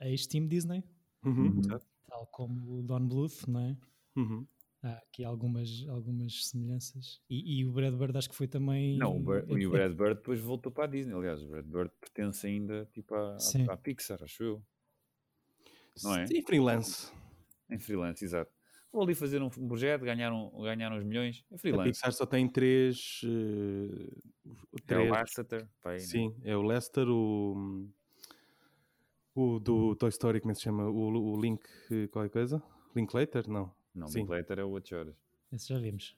é 0.00 0.10
ex-team 0.10 0.46
Disney, 0.46 0.82
Uhum, 1.24 1.46
Uhum. 1.48 1.62
tal 2.08 2.26
como 2.28 2.78
o 2.78 2.82
Don 2.82 3.06
Bluth, 3.08 3.46
não 3.48 3.60
é? 3.60 3.76
Uhum. 4.16 4.46
Há 4.84 4.92
aqui 4.98 5.24
algumas, 5.24 5.68
algumas 5.88 6.46
semelhanças. 6.48 7.20
E, 7.30 7.60
e 7.60 7.66
o 7.66 7.72
Brad 7.72 7.94
Bird 7.94 8.18
acho 8.18 8.28
que 8.28 8.36
foi 8.36 8.46
também. 8.46 8.98
Não, 8.98 9.16
o, 9.24 9.34
é- 9.34 9.44
e 9.48 9.66
o 9.66 9.70
Brad 9.70 9.92
Bird 9.94 10.16
depois 10.16 10.40
voltou 10.40 10.70
para 10.70 10.84
a 10.84 10.86
Disney. 10.86 11.14
Aliás, 11.14 11.42
o 11.42 11.48
Brad 11.48 11.64
Bird 11.66 11.90
pertence 12.00 12.46
ainda 12.46 12.84
tipo, 12.92 13.14
à, 13.14 13.36
Sim. 13.38 13.66
à, 13.66 13.72
à 13.72 13.76
Pixar, 13.76 14.22
acho 14.22 14.42
eu. 14.44 14.62
Não 16.02 16.14
é? 16.16 16.26
Sim, 16.26 16.42
freelance. 16.42 17.12
Em 17.70 17.78
freelance, 17.78 18.24
exato. 18.24 18.52
Vou 18.92 19.02
ali 19.02 19.14
fazer 19.14 19.42
um 19.42 19.50
projeto, 19.50 20.02
ganhar, 20.04 20.32
um, 20.32 20.62
ganhar 20.62 20.92
uns 20.92 21.04
milhões. 21.04 21.44
É 21.50 21.56
A 21.56 21.58
freelance. 21.58 21.90
Pixar 21.90 22.12
só 22.12 22.26
tem 22.26 22.48
três. 22.48 23.20
eh, 23.24 24.80
É 24.88 24.98
o 24.98 25.04
três 25.04 25.10
Lasseter. 25.10 25.68
pá, 25.82 25.92
aí, 25.92 26.06
né? 26.06 26.06
Sim, 26.08 26.36
é 26.44 26.56
o 26.56 26.62
Lester, 26.62 27.08
o. 27.08 27.88
O 29.42 29.60
do 29.66 29.94
Toy 30.00 30.08
Story, 30.10 30.40
como 30.40 30.50
é 30.52 30.54
que 30.54 30.58
se 30.60 30.64
chama? 30.64 30.84
O, 30.88 31.02
o 31.32 31.40
Link, 31.40 31.62
eh, 31.90 32.08
qualquer 32.08 32.30
coisa? 32.30 32.62
Linklater? 32.96 33.48
Não. 33.48 33.66
Não, 33.94 34.08
Sim. 34.08 34.20
Linklater 34.20 34.58
é 34.58 34.64
o 34.64 34.70
outro 34.70 34.96
horas. 34.98 35.14
Esse 35.52 35.68
já 35.68 35.78
vimos. 35.78 36.16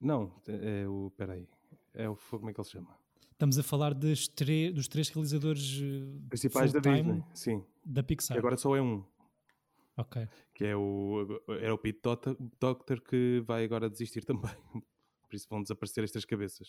Não, 0.00 0.40
é 0.46 0.88
o. 0.88 1.12
Peraí. 1.16 1.46
É 1.94 2.08
o. 2.08 2.16
Como 2.16 2.48
é 2.48 2.54
que 2.54 2.60
ele 2.60 2.64
se 2.66 2.72
chama? 2.72 2.96
Estamos 3.32 3.58
a 3.58 3.62
falar 3.62 3.94
dos, 3.94 4.28
três 4.28 5.08
realizadores 5.08 5.80
eh, 5.82 6.28
Principais 6.28 6.72
da 6.72 6.80
Disney. 6.80 7.22
Sim. 7.34 7.64
da 7.84 8.00
E 8.00 8.04
Pixar. 8.04 8.36
agora 8.38 8.56
só 8.56 8.74
é 8.76 8.82
um. 8.82 9.04
Ok. 9.96 10.26
Que 10.54 10.64
é 10.66 10.76
o. 10.76 11.26
Era 11.48 11.74
o 11.74 11.78
Pete 11.78 12.00
Doctor, 12.02 12.36
Doctor 12.58 13.00
que 13.02 13.42
vai 13.46 13.64
agora 13.64 13.88
desistir 13.90 14.24
também. 14.26 14.50
Por 14.72 15.34
isso 15.34 15.46
vão 15.48 15.62
desaparecer 15.62 16.04
estas 16.04 16.24
cabeças. 16.24 16.68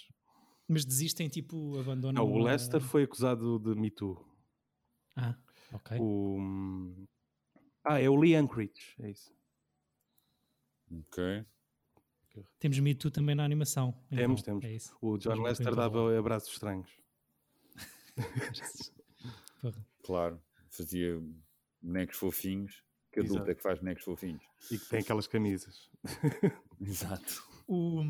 Mas 0.67 0.85
desistem, 0.85 1.27
tipo, 1.29 1.77
abandonam. 1.79 2.25
Não, 2.25 2.31
o 2.33 2.39
a- 2.47 2.51
Lester 2.51 2.81
foi 2.81 3.03
acusado 3.03 3.59
de 3.59 3.73
Me 3.75 3.89
Too. 3.89 4.17
Ah, 5.15 5.35
ok. 5.73 5.97
O... 5.99 6.37
Ah, 7.83 7.99
é 7.99 8.09
o 8.09 8.15
Lee 8.15 8.35
Anchorage, 8.35 8.95
é 8.99 9.09
isso. 9.09 9.33
Ok. 10.91 11.45
Temos 12.59 12.79
Me 12.79 12.95
Too 12.95 13.11
também 13.11 13.35
na 13.35 13.43
animação. 13.43 13.93
Temos, 14.09 14.41
então, 14.41 14.59
temos. 14.59 14.65
É 14.65 14.75
isso. 14.75 14.95
O 15.01 15.17
John 15.17 15.41
Lester 15.41 15.75
dava 15.75 16.17
abraços 16.17 16.51
estranhos. 16.51 16.89
Claro. 20.03 20.41
Fazia 20.69 21.21
bonecos 21.81 22.17
fofinhos. 22.17 22.83
Que 23.11 23.19
adulto 23.19 23.35
Exato. 23.35 23.51
é 23.51 23.55
que 23.55 23.61
faz 23.61 23.79
bonecos 23.79 24.03
fofinhos? 24.03 24.43
E 24.71 24.79
que 24.79 24.89
tem 24.89 24.99
aquelas 24.99 25.27
camisas. 25.27 25.89
Exato. 26.81 27.43
O, 27.67 28.01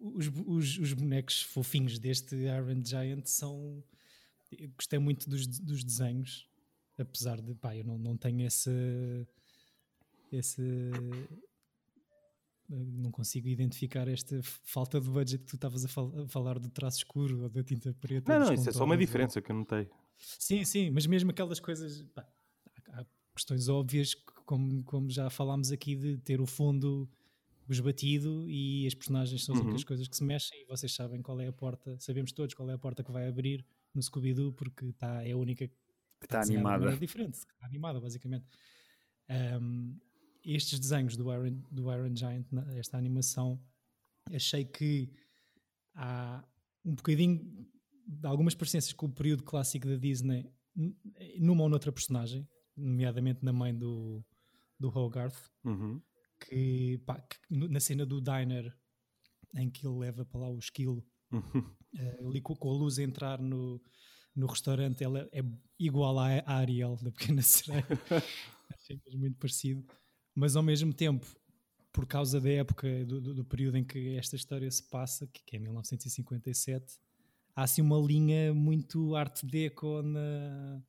os, 0.00 0.30
os, 0.46 0.78
os 0.78 0.92
bonecos 0.92 1.42
fofinhos 1.42 1.98
deste 1.98 2.36
Iron 2.36 2.84
Giant 2.84 3.26
são. 3.26 3.82
Eu 4.52 4.70
gostei 4.70 4.98
muito 4.98 5.28
dos, 5.28 5.46
dos 5.46 5.82
desenhos, 5.82 6.48
apesar 6.98 7.40
de. 7.40 7.54
Pá, 7.54 7.74
eu 7.74 7.84
não, 7.84 7.98
não 7.98 8.16
tenho 8.16 8.46
essa. 8.46 8.70
Esse 10.32 10.90
não 12.68 13.10
consigo 13.10 13.48
identificar 13.48 14.06
esta 14.08 14.40
falta 14.42 15.00
de 15.00 15.08
budget 15.08 15.42
que 15.42 15.50
tu 15.50 15.56
estavas 15.56 15.84
a, 15.84 15.88
fal 15.88 16.12
a, 16.20 16.28
falar 16.28 16.58
do 16.58 16.68
traço 16.68 16.98
escuro 16.98 17.42
ou 17.44 17.48
da 17.48 17.62
tinta 17.64 17.94
preta. 17.94 18.38
Não, 18.38 18.46
não, 18.46 18.52
isso 18.52 18.68
é 18.68 18.72
só 18.72 18.84
uma 18.84 18.96
diferença 18.96 19.40
que 19.40 19.50
eu 19.50 19.56
notei. 19.56 19.88
Sim, 20.18 20.64
sim, 20.64 20.90
mas 20.90 21.06
mesmo 21.06 21.30
aquelas 21.30 21.60
coisas, 21.60 22.02
pá, 22.14 22.28
há 22.90 23.06
questões 23.34 23.68
óbvias, 23.68 24.14
como, 24.44 24.82
como 24.84 25.08
já 25.08 25.30
falámos 25.30 25.72
aqui, 25.72 25.94
de 25.96 26.18
ter 26.18 26.40
o 26.40 26.46
fundo 26.46 27.08
esbatido 27.70 28.48
e 28.48 28.86
as 28.86 28.94
personagens 28.94 29.44
são 29.44 29.54
as 29.54 29.60
únicas 29.60 29.82
uhum. 29.82 29.86
coisas 29.86 30.08
que 30.08 30.16
se 30.16 30.24
mexem 30.24 30.62
e 30.62 30.66
vocês 30.66 30.92
sabem 30.94 31.20
qual 31.20 31.38
é 31.40 31.46
a 31.46 31.52
porta, 31.52 31.98
sabemos 32.00 32.32
todos 32.32 32.54
qual 32.54 32.68
é 32.70 32.74
a 32.74 32.78
porta 32.78 33.04
que 33.04 33.12
vai 33.12 33.28
abrir 33.28 33.64
no 33.94 34.02
Scooby-Doo 34.02 34.52
porque 34.52 34.90
tá, 34.94 35.22
é 35.26 35.32
a 35.32 35.36
única 35.36 35.68
que 35.68 35.74
está 36.24 36.40
animada. 36.40 36.96
diferente, 36.96 37.34
está 37.34 37.66
animada 37.66 38.00
basicamente. 38.00 38.46
Um, 39.60 39.98
estes 40.54 40.78
desenhos 40.78 41.16
do 41.16 41.32
Iron, 41.32 41.60
do 41.70 41.92
Iron 41.92 42.14
Giant, 42.16 42.46
esta 42.76 42.96
animação, 42.96 43.62
achei 44.32 44.64
que 44.64 45.12
há 45.94 46.44
um 46.84 46.94
bocadinho 46.94 47.66
de 48.06 48.26
algumas 48.26 48.54
parecenças 48.54 48.92
com 48.92 49.06
o 49.06 49.12
período 49.12 49.42
clássico 49.42 49.86
da 49.86 49.96
Disney 49.96 50.50
numa 51.38 51.64
ou 51.64 51.68
noutra 51.68 51.92
personagem, 51.92 52.48
nomeadamente 52.76 53.44
na 53.44 53.52
mãe 53.52 53.76
do, 53.76 54.24
do 54.78 54.88
Hogarth, 54.88 55.50
uhum. 55.64 56.00
que, 56.40 56.98
pá, 57.04 57.20
que, 57.20 57.36
na 57.50 57.80
cena 57.80 58.06
do 58.06 58.20
diner 58.20 58.74
em 59.54 59.68
que 59.68 59.86
ele 59.86 59.98
leva 59.98 60.24
para 60.24 60.40
lá 60.40 60.48
o 60.48 60.58
esquilo, 60.58 61.04
uhum. 61.30 61.60
uh, 61.60 62.28
ali 62.28 62.40
com, 62.40 62.54
com, 62.54 62.70
a 62.70 62.74
luz 62.74 62.98
a 62.98 63.02
entrar 63.02 63.40
no, 63.40 63.82
no 64.34 64.46
restaurante, 64.46 65.02
ela 65.02 65.28
é 65.32 65.42
igual 65.78 66.18
à, 66.18 66.38
à 66.38 66.58
Ariel 66.58 66.96
da 67.02 67.10
Pequena 67.10 67.42
Sereia. 67.42 67.84
Achei 68.70 69.00
muito 69.14 69.36
parecido 69.38 69.84
mas 70.38 70.54
ao 70.54 70.62
mesmo 70.62 70.92
tempo, 70.92 71.26
por 71.92 72.06
causa 72.06 72.40
da 72.40 72.48
época, 72.48 73.04
do, 73.04 73.20
do, 73.20 73.34
do 73.34 73.44
período 73.44 73.76
em 73.76 73.82
que 73.82 74.14
esta 74.14 74.36
história 74.36 74.70
se 74.70 74.84
passa, 74.84 75.26
que, 75.26 75.42
que 75.44 75.56
é 75.56 75.58
1957, 75.58 76.96
há 77.56 77.64
assim 77.64 77.82
uma 77.82 77.98
linha 77.98 78.54
muito 78.54 79.16
arte 79.16 79.44
deco 79.44 80.00
na, 80.00 80.80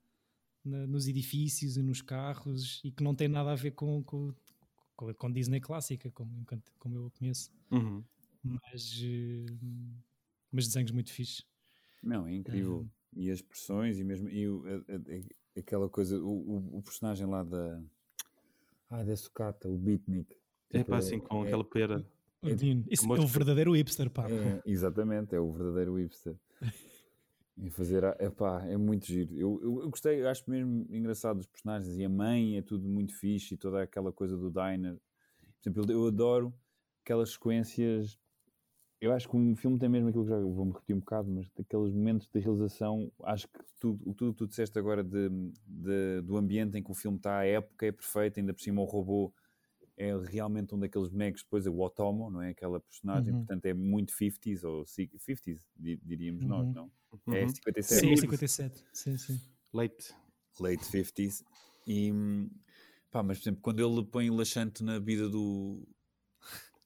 na, 0.63 0.85
nos 0.85 1.07
edifícios 1.07 1.77
e 1.77 1.81
nos 1.81 1.99
carros 1.99 2.79
e 2.83 2.91
que 2.91 3.03
não 3.03 3.15
tem 3.15 3.27
nada 3.27 3.51
a 3.51 3.55
ver 3.55 3.71
com, 3.71 4.03
com, 4.03 4.31
com 4.95 5.31
Disney 5.31 5.59
clássica, 5.59 6.11
como, 6.11 6.45
como 6.77 6.95
eu 6.95 7.07
a 7.07 7.11
conheço. 7.11 7.49
Uhum. 7.71 8.03
Mas, 8.43 9.01
eh, 9.03 9.51
mas 10.51 10.67
desenhos 10.67 10.91
muito 10.91 11.11
fixes. 11.11 11.43
Não, 12.03 12.27
é 12.27 12.35
incrível. 12.35 12.87
E 13.15 13.31
as 13.31 13.39
expressões 13.39 13.97
e 13.97 14.03
mesmo 14.03 14.29
e 14.29 14.47
o, 14.47 14.63
a, 14.67 14.75
a, 14.75 15.59
aquela 15.59 15.89
coisa, 15.89 16.21
o, 16.21 16.29
o, 16.29 16.77
o 16.77 16.83
personagem 16.83 17.25
lá 17.25 17.43
da 17.43 17.81
ah, 18.89 19.03
da 19.03 19.15
sucata, 19.15 19.67
o 19.67 19.77
beatnik. 19.77 20.35
É 20.71 20.79
pá, 20.79 20.83
tipo, 20.83 20.95
assim, 20.95 21.19
com 21.19 21.43
é, 21.43 21.47
aquela 21.47 21.63
pera. 21.63 22.05
É, 22.43 22.51
Isso 22.89 23.13
é 23.13 23.19
o 23.19 23.27
verdadeiro 23.27 23.73
hipster, 23.73 24.09
pá. 24.09 24.29
É, 24.29 24.61
exatamente, 24.65 25.35
é 25.35 25.39
o 25.39 25.51
verdadeiro 25.51 25.95
hipster. 25.95 26.35
e 27.57 27.69
fazer, 27.71 28.03
é 28.03 28.29
pá, 28.29 28.65
é 28.65 28.77
muito 28.77 29.05
giro. 29.05 29.33
Eu, 29.37 29.59
eu, 29.61 29.81
eu, 29.81 29.89
gostei, 29.89 30.25
acho 30.25 30.49
mesmo 30.49 30.87
engraçado 30.89 31.39
os 31.39 31.47
personagens 31.47 31.97
e 31.97 32.05
a 32.05 32.09
mãe 32.09 32.57
é 32.57 32.61
tudo 32.61 32.87
muito 32.87 33.13
fixe 33.13 33.55
e 33.55 33.57
toda 33.57 33.83
aquela 33.83 34.11
coisa 34.11 34.37
do 34.37 34.49
diner. 34.49 34.97
Por 35.61 35.69
exemplo, 35.69 35.91
eu 35.91 36.07
adoro 36.07 36.53
aquelas 37.03 37.31
sequências 37.31 38.17
eu 39.01 39.13
acho 39.13 39.29
que 39.29 39.35
o 39.37 39.55
filme 39.55 39.79
tem 39.79 39.87
mesmo 39.87 40.09
aquilo 40.09 40.25
que 40.25 40.29
já 40.29 40.37
vou-me 40.37 40.73
repetir 40.73 40.95
um 40.95 40.99
bocado, 40.99 41.29
mas 41.29 41.49
daqueles 41.51 41.93
momentos 41.93 42.27
de 42.27 42.39
realização, 42.39 43.11
acho 43.23 43.47
que 43.47 43.59
tudo, 43.79 44.13
tudo 44.13 44.33
que 44.33 44.37
tu 44.39 44.47
disseste 44.47 44.77
agora 44.77 45.03
de, 45.03 45.29
de, 45.65 46.21
do 46.21 46.35
ambiente 46.35 46.77
em 46.77 46.83
que 46.83 46.91
o 46.91 46.93
filme 46.93 47.17
está, 47.17 47.39
a 47.39 47.45
época 47.45 47.85
é 47.85 47.91
perfeita, 47.91 48.39
ainda 48.39 48.53
por 48.53 48.61
cima 48.61 48.81
o 48.81 48.85
robô 48.85 49.33
é 49.97 50.17
realmente 50.17 50.73
um 50.73 50.79
daqueles 50.79 51.09
bonecos, 51.09 51.43
depois 51.43 51.65
é 51.65 51.69
o 51.69 51.79
Otomo, 51.79 52.29
não 52.29 52.41
é? 52.41 52.49
Aquela 52.49 52.79
personagem, 52.79 53.33
uhum. 53.33 53.39
portanto 53.39 53.65
é 53.65 53.73
muito 53.73 54.13
50s, 54.13 54.63
ou 54.63 54.83
50s, 54.83 55.59
diríamos 55.77 56.43
uhum. 56.43 56.49
nós, 56.49 56.73
não? 56.73 56.91
Uhum. 57.27 57.33
É 57.33 57.47
57. 57.47 57.99
Sim, 57.99 58.15
57, 58.15 58.85
sim, 58.93 59.17
sim. 59.17 59.41
Late. 59.73 60.13
Late 60.59 60.83
50s. 60.85 61.43
E, 61.85 62.13
pá, 63.11 63.23
mas 63.23 63.39
por 63.39 63.43
exemplo, 63.43 63.61
quando 63.61 63.79
ele 63.79 64.05
põe 64.05 64.29
laxante 64.29 64.83
na 64.83 64.99
vida 64.99 65.27
do, 65.27 65.85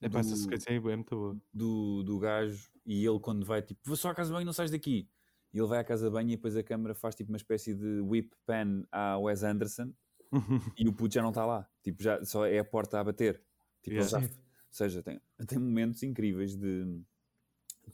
é 0.00 0.08
pá, 0.08 0.20
essa 0.20 0.36
sequência 0.36 0.70
é 0.70 0.78
muito 0.78 1.16
boa. 1.16 1.36
Do, 1.52 2.02
do 2.02 2.18
gajo 2.18 2.70
e 2.84 3.04
ele 3.06 3.18
quando 3.18 3.44
vai 3.44 3.62
tipo, 3.62 3.80
vou 3.84 3.96
só 3.96 4.10
à 4.10 4.14
casa 4.14 4.28
de 4.28 4.34
banho, 4.34 4.46
não 4.46 4.52
sais 4.52 4.70
daqui. 4.70 5.08
E 5.52 5.58
ele 5.58 5.66
vai 5.66 5.78
à 5.78 5.84
casa 5.84 6.06
de 6.06 6.12
banho 6.12 6.30
e 6.30 6.36
depois 6.36 6.56
a 6.56 6.62
câmera 6.62 6.94
faz 6.94 7.14
tipo 7.14 7.30
uma 7.30 7.36
espécie 7.36 7.74
de 7.74 8.00
whip 8.00 8.34
pan 8.44 8.84
à 8.90 9.16
Wes 9.18 9.42
Anderson 9.42 9.92
e 10.76 10.88
o 10.88 10.92
puto 10.92 11.14
já 11.14 11.22
não 11.22 11.28
está 11.30 11.46
lá. 11.46 11.68
Tipo, 11.82 12.02
já 12.02 12.24
só 12.24 12.44
é 12.44 12.58
a 12.58 12.64
porta 12.64 12.98
a 12.98 13.04
bater. 13.04 13.40
Tipo, 13.82 13.96
yeah. 13.96 14.10
já, 14.10 14.18
ou 14.18 14.32
seja, 14.70 15.02
tem, 15.02 15.20
tem 15.46 15.58
momentos 15.58 16.02
incríveis 16.02 16.56
de 16.56 17.00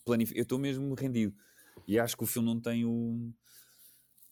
planificar. 0.04 0.38
Eu 0.38 0.42
estou 0.42 0.58
mesmo 0.58 0.94
rendido. 0.94 1.34
E 1.86 1.98
acho 1.98 2.16
que 2.16 2.24
o 2.24 2.26
filme 2.26 2.48
não 2.48 2.60
tem 2.60 2.84
o. 2.84 3.32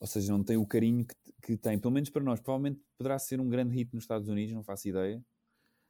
Ou 0.01 0.07
seja, 0.07 0.33
não 0.33 0.43
tem 0.43 0.57
o 0.57 0.67
carinho 0.67 1.05
que, 1.05 1.15
que 1.43 1.57
tem, 1.57 1.79
pelo 1.79 1.93
menos 1.93 2.09
para 2.09 2.23
nós. 2.23 2.41
Provavelmente 2.41 2.81
poderá 2.97 3.19
ser 3.19 3.41
um 3.41 3.49
grande 3.49 3.75
hit 3.75 3.93
nos 3.93 4.05
Estados 4.05 4.29
Unidos, 4.29 4.55
não 4.55 4.63
faço 4.63 4.89
ideia 4.89 5.23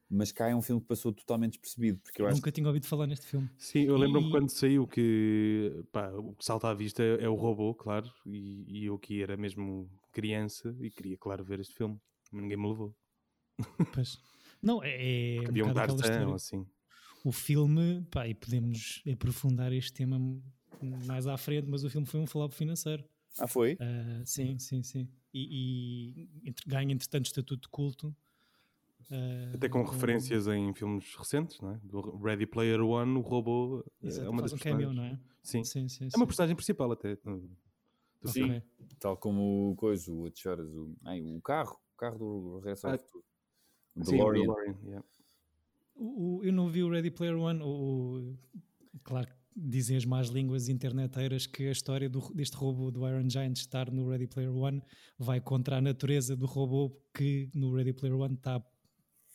mas 0.09 0.31
cá 0.31 0.49
é 0.49 0.55
um 0.55 0.61
filme 0.61 0.81
que 0.81 0.87
passou 0.87 1.13
totalmente 1.13 1.51
despercebido. 1.51 1.99
Porque 1.99 2.21
eu 2.21 2.25
acho... 2.25 2.37
Nunca 2.37 2.51
tinha 2.51 2.65
ouvido 2.65 2.87
falar 2.87 3.05
neste 3.05 3.27
filme. 3.27 3.47
Sim, 3.57 3.83
eu 3.83 3.95
lembro-me 3.95 4.27
e... 4.27 4.31
quando 4.31 4.49
saiu 4.49 4.87
que 4.87 5.83
pá, 5.91 6.09
o 6.11 6.33
que 6.33 6.43
salta 6.43 6.67
à 6.67 6.73
vista 6.73 7.03
é, 7.03 7.29
o 7.29 7.35
robô, 7.35 7.75
claro, 7.75 8.11
e, 8.25 8.65
e, 8.67 8.85
eu 8.85 8.97
que 8.97 9.21
era 9.21 9.37
mesmo 9.37 9.89
criança 10.11 10.75
e 10.79 10.89
queria, 10.89 11.15
claro, 11.15 11.43
ver 11.43 11.59
este 11.59 11.75
filme. 11.75 11.99
Mas 12.31 12.41
ninguém 12.41 12.57
me 12.57 12.67
levou. 12.67 12.95
Pois. 13.93 14.19
Não, 14.61 14.83
é. 14.83 15.37
é 15.37 15.47
Havia 15.47 15.65
um, 15.65 15.69
um 15.69 15.73
Tarzan, 15.73 16.33
assim. 16.33 16.65
O 17.23 17.31
filme, 17.31 18.05
pá, 18.09 18.27
e 18.27 18.33
podemos 18.33 19.03
aprofundar 19.11 19.71
este 19.73 19.93
tema 19.93 20.19
mais 21.05 21.27
à 21.27 21.37
frente, 21.37 21.67
mas 21.67 21.83
o 21.83 21.89
filme 21.89 22.07
foi 22.07 22.19
um 22.19 22.25
flop 22.25 22.53
financeiro. 22.53 23.03
Ah, 23.37 23.47
foi? 23.47 23.73
Uh, 23.73 24.25
sim, 24.25 24.57
sim, 24.57 24.81
sim. 24.81 25.07
E, 25.33 26.27
e 26.43 26.53
ganha, 26.65 26.93
entretanto, 26.93 27.25
estatuto 27.25 27.61
de 27.63 27.69
culto 27.69 28.15
Uh, 29.11 29.55
Até 29.55 29.67
com 29.67 29.83
referências 29.83 30.47
em 30.47 30.73
filmes 30.73 31.15
recentes, 31.15 31.59
não 31.61 31.71
é? 31.71 31.79
Do 31.83 32.17
Ready 32.17 32.45
Player 32.45 32.81
One, 32.81 33.17
o 33.17 33.21
robô 33.21 33.83
eh, 34.03 34.07
Exato, 34.07 34.27
é 34.27 34.29
uma 34.29 34.41
das 34.41 34.53
um 34.53 34.57
cameo, 34.57 34.93
não 34.93 35.03
é? 35.03 35.19
Sim. 35.41 35.63
sim, 35.63 35.87
sim 35.87 36.09
é 36.13 36.17
uma 36.17 36.27
personagem 36.27 36.55
principal 36.55 36.91
até. 36.91 37.15
Do 37.15 37.49
sim, 38.25 38.33
filme. 38.33 38.63
tal 38.99 39.17
como 39.17 39.71
o 39.71 39.75
coisa, 39.75 40.11
o 40.11 40.29
Choras, 40.35 40.67
o, 40.67 40.93
ai, 41.05 41.21
o 41.21 41.41
carro, 41.41 41.79
o 41.95 41.97
carro 41.97 42.17
do 42.17 42.55
Regresso 42.57 42.87
ao 42.87 42.93
ah, 42.93 42.97
Futuro. 42.97 43.23
O 43.95 44.03
DeLorean. 44.03 44.41
Sim, 44.43 44.49
o 44.49 44.53
DeLorean 44.53 44.77
yeah. 44.85 45.05
o, 45.95 46.37
o, 46.37 46.43
eu 46.43 46.53
não 46.53 46.69
vi 46.69 46.83
o 46.83 46.89
Ready 46.89 47.09
Player 47.09 47.37
One, 47.37 47.61
o, 47.63 48.35
claro 49.03 49.29
dizem 49.55 49.97
as 49.97 50.05
más 50.05 50.29
línguas 50.29 50.69
interneteiras 50.69 51.45
que 51.45 51.67
a 51.67 51.71
história 51.71 52.09
do, 52.09 52.21
deste 52.33 52.55
robô 52.55 52.91
do 52.91 53.07
Iron 53.07 53.29
Giant 53.29 53.57
estar 53.57 53.91
no 53.91 54.07
Ready 54.07 54.27
Player 54.27 54.55
One 54.55 54.81
vai 55.17 55.41
contra 55.41 55.77
a 55.77 55.81
natureza 55.81 56.35
do 56.35 56.45
robô 56.45 56.95
que 57.13 57.49
no 57.53 57.73
Ready 57.75 57.93
Player 57.93 58.15
One 58.15 58.35
está 58.35 58.63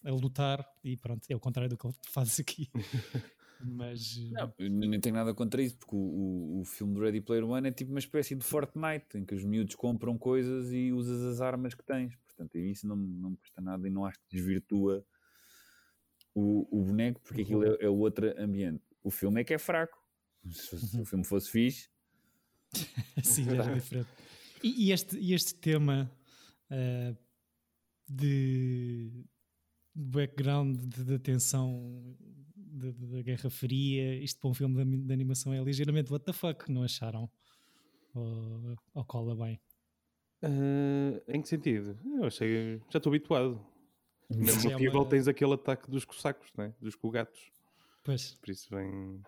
a 0.04 0.10
lutar 0.10 0.64
e 0.82 0.96
pronto, 0.96 1.24
é 1.28 1.34
o 1.34 1.40
contrário 1.40 1.70
do 1.70 1.76
que 1.76 1.86
ele 1.86 1.94
faz 2.08 2.38
aqui. 2.38 2.70
Mas 3.60 4.18
não, 4.30 4.52
nem 4.58 5.00
tenho 5.00 5.14
nada 5.14 5.32
contra 5.32 5.62
isso, 5.62 5.76
porque 5.78 5.94
o, 5.94 5.98
o, 5.98 6.60
o, 6.60 6.64
filme 6.64 6.94
do 6.94 7.00
Ready 7.00 7.20
Player 7.20 7.44
One 7.48 7.68
é 7.68 7.72
tipo 7.72 7.90
uma 7.90 7.98
espécie 7.98 8.34
de 8.34 8.44
Fortnite 8.44 9.16
em 9.16 9.24
que 9.24 9.34
os 9.34 9.42
miúdos 9.44 9.74
compram 9.74 10.18
coisas 10.18 10.70
e 10.72 10.92
usas 10.92 11.22
as 11.22 11.40
armas 11.40 11.72
que 11.72 11.82
tens. 11.82 12.14
Portanto, 12.26 12.58
isso 12.58 12.86
não, 12.86 12.96
não 12.96 13.30
me 13.30 13.36
custa 13.36 13.62
nada 13.62 13.86
e 13.86 13.90
não 13.90 14.04
acho 14.04 14.18
que 14.18 14.36
desvirtua 14.36 15.04
o, 16.34 16.66
o 16.70 16.82
boneco, 16.82 17.20
porque 17.22 17.42
aquilo 17.42 17.64
é, 17.64 17.76
é 17.80 17.88
outro 17.88 18.34
ambiente. 18.38 18.82
O 19.02 19.10
filme 19.10 19.40
é 19.40 19.44
que 19.44 19.54
é 19.54 19.58
fraco. 19.58 20.02
Se, 20.50 20.78
se 20.78 21.00
o 21.00 21.04
filme 21.04 21.24
fosse 21.24 21.50
fixe. 21.50 21.88
Sim, 23.22 23.48
era 23.48 23.72
diferente. 23.72 24.08
E, 24.62 24.88
e, 24.88 24.92
este, 24.92 25.16
e 25.18 25.32
este 25.32 25.54
tema 25.54 26.10
uh, 26.70 27.16
de 28.08 29.24
background 29.94 30.76
de, 30.76 31.18
tensão 31.18 32.16
da 32.56 33.22
Guerra 33.22 33.48
Fria, 33.48 34.16
isto 34.22 34.40
para 34.40 34.50
um 34.50 34.54
filme 34.54 34.84
de, 34.84 35.06
de, 35.06 35.12
animação 35.12 35.52
é 35.52 35.62
ligeiramente 35.62 36.12
what 36.12 36.24
the 36.24 36.32
fuck, 36.32 36.70
não 36.70 36.82
acharam? 36.82 37.30
Ou, 38.14 38.76
ou 38.94 39.04
cola 39.04 39.34
bem? 39.36 39.60
Uh, 40.42 41.22
em 41.28 41.40
que 41.40 41.48
sentido? 41.48 41.98
Eu 42.04 42.26
achei, 42.26 42.78
já 42.90 42.98
estou 42.98 43.10
habituado. 43.10 43.64
Mesmo 44.34 44.70
no 44.70 44.80
Evil 44.80 45.04
tens 45.04 45.28
aquele 45.28 45.54
ataque 45.54 45.90
dos 45.90 46.04
cossacos, 46.04 46.50
né? 46.56 46.74
dos 46.80 46.94
cogatos. 46.94 47.52
Pois. 48.02 48.34
Por 48.34 48.50
isso 48.50 48.68
vem. 48.70 49.22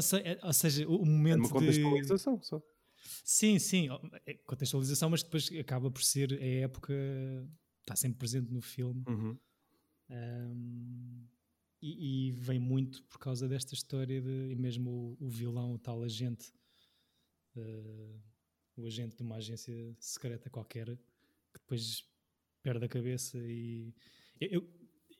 Sei, 0.00 0.20
é, 0.20 0.38
ou 0.42 0.52
seja, 0.52 0.88
o 0.88 1.04
momento. 1.04 1.36
É 1.36 1.40
uma 1.40 1.50
contextualização 1.50 2.36
de... 2.36 2.46
só. 2.46 2.62
Sim, 3.24 3.58
sim, 3.58 3.88
é 4.26 4.34
contextualização, 4.34 5.08
mas 5.10 5.22
depois 5.22 5.50
acaba 5.58 5.90
por 5.90 6.02
ser 6.02 6.32
a 6.32 6.46
época 6.64 6.94
está 7.88 7.96
sempre 7.96 8.18
presente 8.18 8.52
no 8.52 8.60
filme. 8.60 9.02
Uhum. 9.08 9.38
Um, 10.10 11.26
e, 11.80 12.28
e, 12.28 12.32
vem 12.32 12.58
muito 12.58 13.02
por 13.04 13.18
causa 13.18 13.48
desta 13.48 13.74
história 13.74 14.20
de, 14.20 14.50
e 14.50 14.56
mesmo 14.56 15.16
o, 15.20 15.26
o 15.26 15.28
vilão, 15.28 15.74
o 15.74 15.78
tal 15.78 16.02
agente, 16.02 16.52
uh, 17.56 18.20
o 18.76 18.86
agente 18.86 19.16
de 19.16 19.22
uma 19.22 19.36
agência 19.36 19.94
secreta 20.00 20.50
qualquer, 20.50 20.86
que 20.86 21.60
depois 21.60 22.04
perde 22.62 22.84
a 22.84 22.88
cabeça 22.88 23.38
e, 23.38 23.94
Eu, 24.40 24.68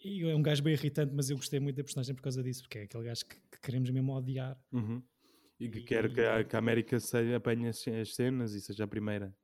eu, 0.02 0.30
é 0.30 0.34
um 0.34 0.42
gajo 0.42 0.62
bem 0.62 0.72
irritante, 0.72 1.14
mas 1.14 1.30
eu 1.30 1.36
gostei 1.36 1.60
muito 1.60 1.76
da 1.76 1.84
personagem 1.84 2.14
por 2.14 2.22
causa 2.22 2.42
disso, 2.42 2.62
porque 2.62 2.78
é 2.78 2.82
aquele 2.82 3.04
gajo 3.04 3.24
que, 3.24 3.36
que 3.36 3.60
queremos 3.60 3.90
mesmo 3.90 4.12
odiar. 4.12 4.60
Uhum. 4.72 5.02
E 5.60 5.68
que 5.68 5.82
quer 5.82 6.12
que 6.12 6.20
a, 6.20 6.44
que 6.44 6.54
a 6.54 6.58
América 6.58 7.00
seja, 7.00 7.36
apanhe 7.36 7.68
as, 7.68 7.86
as 7.88 8.14
cenas 8.14 8.52
e 8.52 8.60
seja 8.60 8.84
a 8.84 8.88
primeira. 8.88 9.34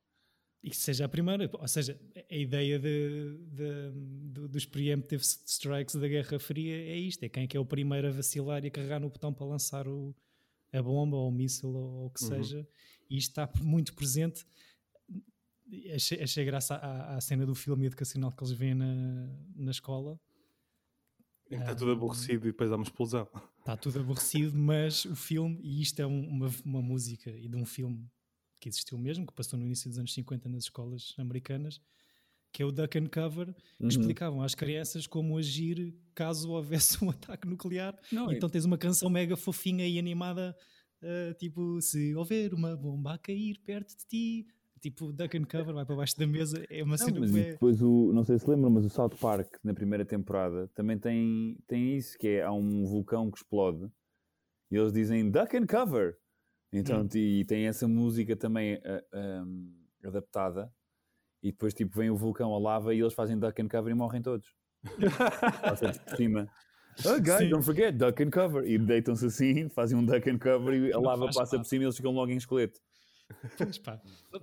E 0.66 0.70
que 0.70 0.76
seja 0.76 1.04
a 1.04 1.08
primeira, 1.10 1.50
ou 1.52 1.68
seja, 1.68 2.00
a 2.30 2.34
ideia 2.34 2.78
de, 2.78 3.36
de- 3.52 3.90
do- 4.32 4.48
dos 4.48 4.64
preemptive 4.64 5.22
strikes 5.22 5.94
da 5.94 6.08
Guerra 6.08 6.38
Fria 6.38 6.74
é 6.74 6.96
isto: 6.96 7.22
é 7.22 7.28
quem 7.28 7.44
é 7.44 7.46
que 7.46 7.54
é 7.54 7.60
o 7.60 7.66
primeiro 7.66 8.08
a 8.08 8.10
vacilar 8.10 8.64
e 8.64 8.68
a 8.68 8.70
carregar 8.70 8.98
no 8.98 9.10
botão 9.10 9.30
para 9.30 9.44
lançar 9.44 9.86
o- 9.86 10.16
a 10.72 10.82
bomba 10.82 11.18
ou 11.18 11.28
o 11.28 11.30
míssil 11.30 11.68
ou, 11.68 12.06
o 12.06 12.10
que 12.10 12.22
Uhum. 12.24 12.28
seja, 12.30 12.66
e 13.10 13.18
isto 13.18 13.28
está 13.28 13.48
muito 13.62 13.92
presente. 13.94 14.42
Achei, 15.94 16.22
achei 16.22 16.44
graça 16.46 16.76
à, 16.76 17.16
à 17.16 17.20
cena 17.20 17.44
do 17.44 17.54
filme 17.54 17.84
educacional 17.86 18.32
que 18.32 18.42
eles 18.42 18.52
veem 18.54 18.74
na, 18.74 19.28
na 19.56 19.70
escola. 19.70 20.18
Em 21.50 21.56
que 21.56 21.62
Está 21.62 21.74
tudo 21.74 21.92
aborrecido 21.92 22.48
e 22.48 22.52
depois 22.52 22.72
há 22.72 22.76
uma 22.76 22.84
explosão. 22.84 23.28
Está 23.58 23.76
tudo 23.76 24.00
aborrecido, 24.00 24.56
mas 24.56 25.04
o 25.04 25.14
filme, 25.14 25.60
e 25.62 25.82
isto 25.82 26.00
é 26.00 26.06
um- 26.06 26.26
uma, 26.26 26.50
uma 26.64 26.80
música 26.82 27.30
e 27.30 27.48
de 27.48 27.56
um 27.56 27.64
filme 27.66 28.08
que 28.64 28.68
existiu 28.70 28.96
mesmo, 28.98 29.26
que 29.26 29.32
passou 29.34 29.58
no 29.58 29.64
início 29.66 29.88
dos 29.90 29.98
anos 29.98 30.14
50 30.14 30.48
nas 30.48 30.64
escolas 30.64 31.14
americanas, 31.18 31.80
que 32.52 32.62
é 32.62 32.66
o 32.66 32.72
Duck 32.72 32.96
and 32.98 33.08
Cover, 33.08 33.54
que 33.54 33.82
Uhum. 33.82 33.88
explicavam 33.88 34.42
às 34.42 34.54
crianças 34.54 35.06
como 35.06 35.36
agir 35.36 35.94
caso 36.14 36.50
houvesse 36.50 37.04
um 37.04 37.10
ataque 37.10 37.46
nuclear. 37.48 37.98
Não, 38.12 38.30
então 38.32 38.48
tens 38.48 38.64
uma 38.64 38.78
canção 38.78 39.10
mega 39.10 39.36
fofinha 39.36 39.86
e 39.86 39.98
animada, 39.98 40.56
ah, 41.02 41.34
tipo, 41.38 41.80
se 41.82 42.14
houver 42.14 42.54
uma 42.54 42.76
bomba 42.76 43.14
a 43.14 43.18
cair 43.18 43.58
perto 43.64 43.96
de 43.98 44.06
ti, 44.06 44.46
tipo, 44.80 45.12
Duck 45.12 45.36
and 45.36 45.44
Cover, 45.44 45.74
vai 45.74 45.84
para 45.84 45.96
baixo 45.96 46.16
da 46.18 46.26
mesa, 46.26 46.64
é 46.70 46.82
uma 46.82 46.96
Não, 46.96 47.06
cena 47.06 47.20
mas 47.20 47.30
e 47.30 47.32
bué- 47.32 47.52
depois 47.52 47.82
o, 47.82 48.12
não 48.12 48.24
sei 48.24 48.38
se 48.38 48.48
lembram, 48.48 48.70
mas 48.70 48.84
o 48.84 48.90
South 48.90 49.16
Park 49.20 49.56
na 49.64 49.74
primeira 49.74 50.04
temporada 50.04 50.68
também 50.74 50.98
tem, 50.98 51.58
tem 51.66 51.96
isso, 51.96 52.16
que 52.18 52.28
é 52.28 52.42
há 52.42 52.52
um 52.52 52.84
vulcão 52.84 53.30
que 53.30 53.38
explode 53.38 53.90
e 54.70 54.76
eles 54.76 54.92
dizem 54.92 55.30
duck 55.30 55.56
and 55.56 55.66
cover. 55.66 56.16
Então, 56.76 57.02
Hum. 57.02 57.08
e 57.14 57.44
tem 57.44 57.66
essa 57.66 57.86
música 57.86 58.34
também 58.36 58.80
ah, 58.84 59.02
ahm, 59.12 59.72
adaptada 60.04 60.72
e 61.42 61.52
depois 61.52 61.72
tipo 61.72 61.96
vem 61.96 62.10
o 62.10 62.16
vulcão, 62.16 62.52
a 62.54 62.58
lava 62.58 62.92
e 62.94 63.00
eles 63.00 63.14
fazem 63.14 63.38
duck 63.38 63.60
and 63.62 63.68
cover 63.68 63.92
e 63.92 63.94
morrem 63.94 64.20
todos. 64.20 64.52
Passa 65.62 65.92
por 65.92 66.16
cima. 66.16 66.48
Oh 67.04 67.20
guys, 67.20 67.38
Sim. 67.38 67.48
don't 67.50 67.64
forget, 67.64 67.92
duck 67.96 68.22
and 68.22 68.30
cover. 68.30 68.64
E 68.66 68.78
deitam-se 68.78 69.26
assim, 69.26 69.68
fazem 69.70 69.96
um 69.98 70.04
duck 70.04 70.28
and 70.28 70.38
cover 70.38 70.74
e 70.74 70.92
a 70.92 70.98
lava 70.98 71.26
passa 71.26 71.56
mal. 71.56 71.64
por 71.64 71.68
cima 71.68 71.84
e 71.84 71.86
eles 71.86 71.96
ficam 71.96 72.12
logo 72.12 72.30
em 72.30 72.36
esqueleto. 72.36 72.80
Pois 73.56 73.78
pá, 73.78 74.00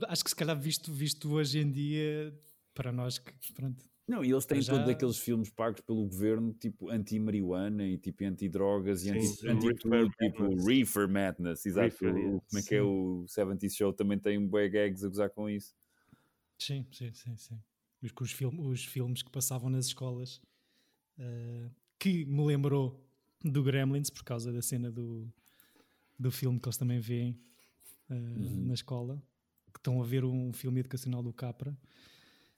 acho 0.08 0.24
que 0.24 0.30
se 0.30 0.36
calhar 0.36 0.60
visto, 0.60 0.92
visto 0.92 1.32
hoje 1.34 1.60
em 1.60 1.72
dia, 1.72 2.34
para 2.74 2.92
nós 2.92 3.20
que, 3.20 3.32
pronto, 3.54 3.84
Não, 4.08 4.26
e 4.26 4.32
eles 4.32 4.46
têm 4.46 4.62
já- 4.62 4.74
todos 4.74 4.90
aqueles 4.90 5.18
filmes 5.18 5.50
pagos 5.50 5.80
pelo 5.82 6.04
governo, 6.06 6.54
tipo 6.54 6.90
anti-marihuana 6.90 7.86
e 7.88 7.98
tipo 7.98 8.24
anti-drogas 8.26 9.04
e 9.04 9.06
Sim, 9.06 9.12
anti, 9.12 9.28
sim. 9.28 9.48
anti 9.48 9.68
Reefer 9.68 9.80
tudo, 9.80 10.10
tipo 10.12 10.42
Madness. 10.44 10.66
Reefer 10.68 11.08
Madness, 11.10 11.66
exato. 11.66 11.82
Reefer, 12.06 12.14
o- 12.14 12.18
yeah. 12.18 12.42
Como 12.50 12.60
é 12.60 12.64
que 12.64 12.76
é 12.76 12.82
Sim. 12.82 12.88
o 12.88 13.26
70s 13.28 13.76
Show 13.76 13.94
também 13.94 14.20
tem 14.20 14.38
um 14.38 14.48
bué 14.48 14.68
gags 14.68 15.04
a 15.04 15.08
gozar 15.08 15.30
com 15.30 15.50
isso. 15.50 15.74
Sim, 16.60 16.86
sim, 16.92 17.14
sim, 17.14 17.38
sim. 17.38 17.60
Os, 18.02 18.12
os, 18.20 18.32
film- 18.32 18.60
os 18.68 18.84
filmes 18.86 19.22
que 19.24 19.32
passavam 19.32 19.70
nas 19.70 19.86
escolas 19.86 20.42
eh, 21.20 21.70
que 22.00 22.26
me 22.26 22.44
lembrou 22.46 23.00
do 23.44 23.64
Gremlins 23.64 24.10
por 24.10 24.24
causa 24.24 24.52
da 24.52 24.62
cena 24.62 24.92
do, 24.92 25.32
do 26.20 26.32
filme 26.32 26.60
que 26.60 26.68
eles 26.68 26.78
também 26.78 27.00
veem 27.00 27.40
eh, 28.10 28.14
Uhum. 28.14 28.66
na 28.66 28.74
escola. 28.74 29.22
Que 29.72 29.80
estão 29.80 30.02
a 30.02 30.06
ver 30.06 30.26
um 30.26 30.52
filme 30.52 30.82
educacional 30.82 31.24
do 31.24 31.32
Capra. 31.32 31.78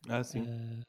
Ah, 0.07 0.23
sim. 0.23 0.39
Eh, 0.47 0.79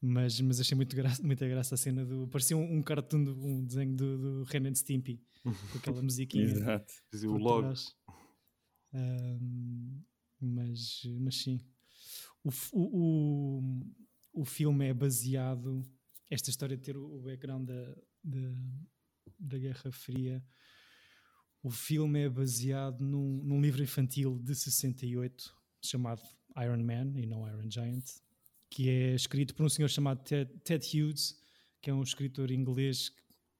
mas, 0.00 0.40
mas 0.40 0.60
achei 0.60 0.76
muito 0.76 0.94
graça, 0.94 1.22
muita 1.22 1.46
graça 1.48 1.74
a 1.74 1.78
cena 1.78 2.04
do. 2.04 2.28
Parecia 2.28 2.56
um, 2.56 2.76
um 2.78 2.82
cartoon, 2.82 3.24
do- 3.24 3.44
um 3.44 3.64
desenho 3.64 3.96
do, 3.96 4.18
do 4.18 4.44
Ren 4.44 4.68
and 4.68 4.74
Stimpy 4.74 5.20
com 5.42 5.78
aquela 5.78 6.00
musiquinha. 6.02 6.44
Exato. 6.44 6.92
O 7.26 7.36
logo. 7.36 7.72
Ahm, 8.92 10.02
mas, 10.40 11.02
mas 11.20 11.36
sim. 11.42 11.60
O, 12.44 12.50
o, 12.72 13.62
o 14.32 14.44
filme 14.44 14.86
é 14.86 14.94
baseado. 14.94 15.82
Esta 16.30 16.50
história 16.50 16.76
de 16.76 16.82
ter 16.82 16.96
o, 16.96 17.16
o 17.18 17.22
background 17.22 17.66
da, 17.66 17.94
da, 18.22 18.54
da 19.38 19.58
Guerra 19.58 19.90
Fria. 19.92 20.44
O 21.62 21.70
filme 21.70 22.20
é 22.20 22.28
baseado 22.28 23.00
num, 23.00 23.42
num 23.42 23.60
livro 23.60 23.82
infantil 23.82 24.38
de 24.38 24.54
68 24.54 25.52
chamado 25.82 26.22
Iron 26.62 26.82
Man 26.84 27.18
e 27.18 27.26
não 27.26 27.46
Iron 27.48 27.68
Giant, 27.70 28.04
que 28.70 28.88
é 28.88 29.14
escrito 29.14 29.54
por 29.54 29.64
um 29.64 29.68
senhor 29.68 29.88
chamado 29.88 30.22
Ted, 30.22 30.50
Ted 30.64 30.84
Hughes, 30.86 31.40
que 31.80 31.90
é 31.90 31.94
um 31.94 32.02
escritor 32.02 32.50
inglês 32.50 33.10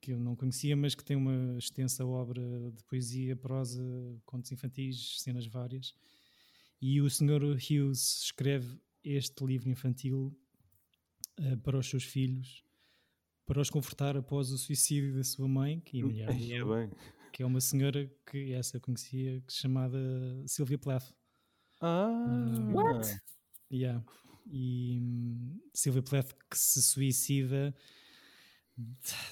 que 0.01 0.13
eu 0.13 0.21
não 0.21 0.37
conhecia, 0.37 0.77
mas 0.77 0.95
que 0.95 1.05
tem 1.05 1.17
uma 1.17 1.59
extensa 1.59 2.05
obra 2.05 2.43
de 2.73 2.83
poesia, 2.85 3.37
prosa, 3.37 3.83
contos 4.25 4.53
infantis, 4.53 5.21
cenas 5.21 5.47
várias. 5.47 5.95
E 6.81 7.01
o 7.01 7.11
Sr. 7.11 7.43
Hughes 7.43 8.23
escreve 8.25 8.79
este 9.03 9.45
livro 9.45 9.69
infantil 9.69 10.37
eh, 11.39 11.57
para 11.57 11.79
os 11.79 11.89
seus 11.89 12.05
filhos, 12.05 12.63
para 13.47 13.61
os 13.61 13.71
confortar 13.71 14.17
após 14.17 14.51
o 14.51 14.59
suicídio 14.59 15.15
da 15.15 15.25
sua 15.25 15.49
mãe, 15.49 15.81
que, 15.81 15.99
é 15.99 16.03
a 16.03 16.07
mulher 16.07 16.31
é 16.31 16.35
dele, 16.35 16.91
que 17.33 17.43
é 17.43 17.47
uma 17.47 17.61
senhora 17.61 18.11
que 18.31 18.53
essa 18.53 18.77
eu 18.77 18.81
conhecia, 18.81 19.43
chamada 19.49 19.99
Sylvia 20.47 20.79
Plath. 20.79 21.13
Ah, 21.81 22.11
What? 22.73 23.21
Yeah. 23.73 24.05
E 24.51 24.99
hum, 25.01 25.61
Sylvia 25.75 26.03
Plath 26.03 26.33
que 26.51 26.59
se 26.59 26.83
suicida, 26.83 27.75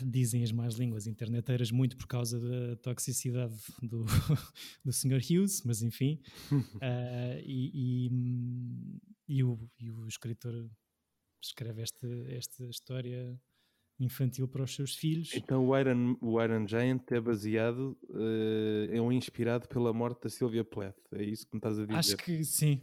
dizem 0.03 0.43
as 0.43 0.53
más 0.53 0.75
línguas 0.75 1.07
interneteiras, 1.07 1.71
muito 1.71 1.97
por 1.97 2.07
causa 2.07 2.41
da 2.41 2.77
toxicidade 2.77 3.57
do, 3.83 4.05
do 4.85 4.93
Sr. 4.93 5.21
Hughes, 5.21 5.63
mas 5.65 5.83
enfim. 5.83 6.21
Ah, 6.83 7.41
e, 7.45 8.07
e, 8.07 8.11
hum, 8.11 8.99
e 9.29 9.43
o, 9.43 9.71
e 9.79 9.91
o 9.91 10.07
escritor 10.07 10.69
escreve 11.43 11.83
esta, 11.83 12.07
esta 12.29 12.65
história 12.65 13.41
infantil 13.99 14.47
para 14.47 14.63
os 14.63 14.75
seus 14.75 14.95
filhos. 14.95 15.31
Então 15.35 15.67
o 15.67 15.79
Iron, 15.79 16.17
o 16.21 16.41
Iron 16.43 16.67
Giant 16.69 17.01
é 17.11 17.21
baseado, 17.21 17.97
eh, 18.15 18.97
é 18.97 19.01
um 19.01 19.11
inspirado 19.11 19.67
pela 19.69 19.93
morte 19.93 20.25
da 20.25 20.29
Sylvia 20.29 20.65
Plath. 20.65 20.95
É 21.13 21.23
isso 21.23 21.47
que 21.47 21.55
me 21.55 21.59
estás 21.59 21.79
a 21.79 21.87
dizer? 21.87 21.99
Acho 21.99 22.17
que 22.19 22.45
sim, 22.45 22.81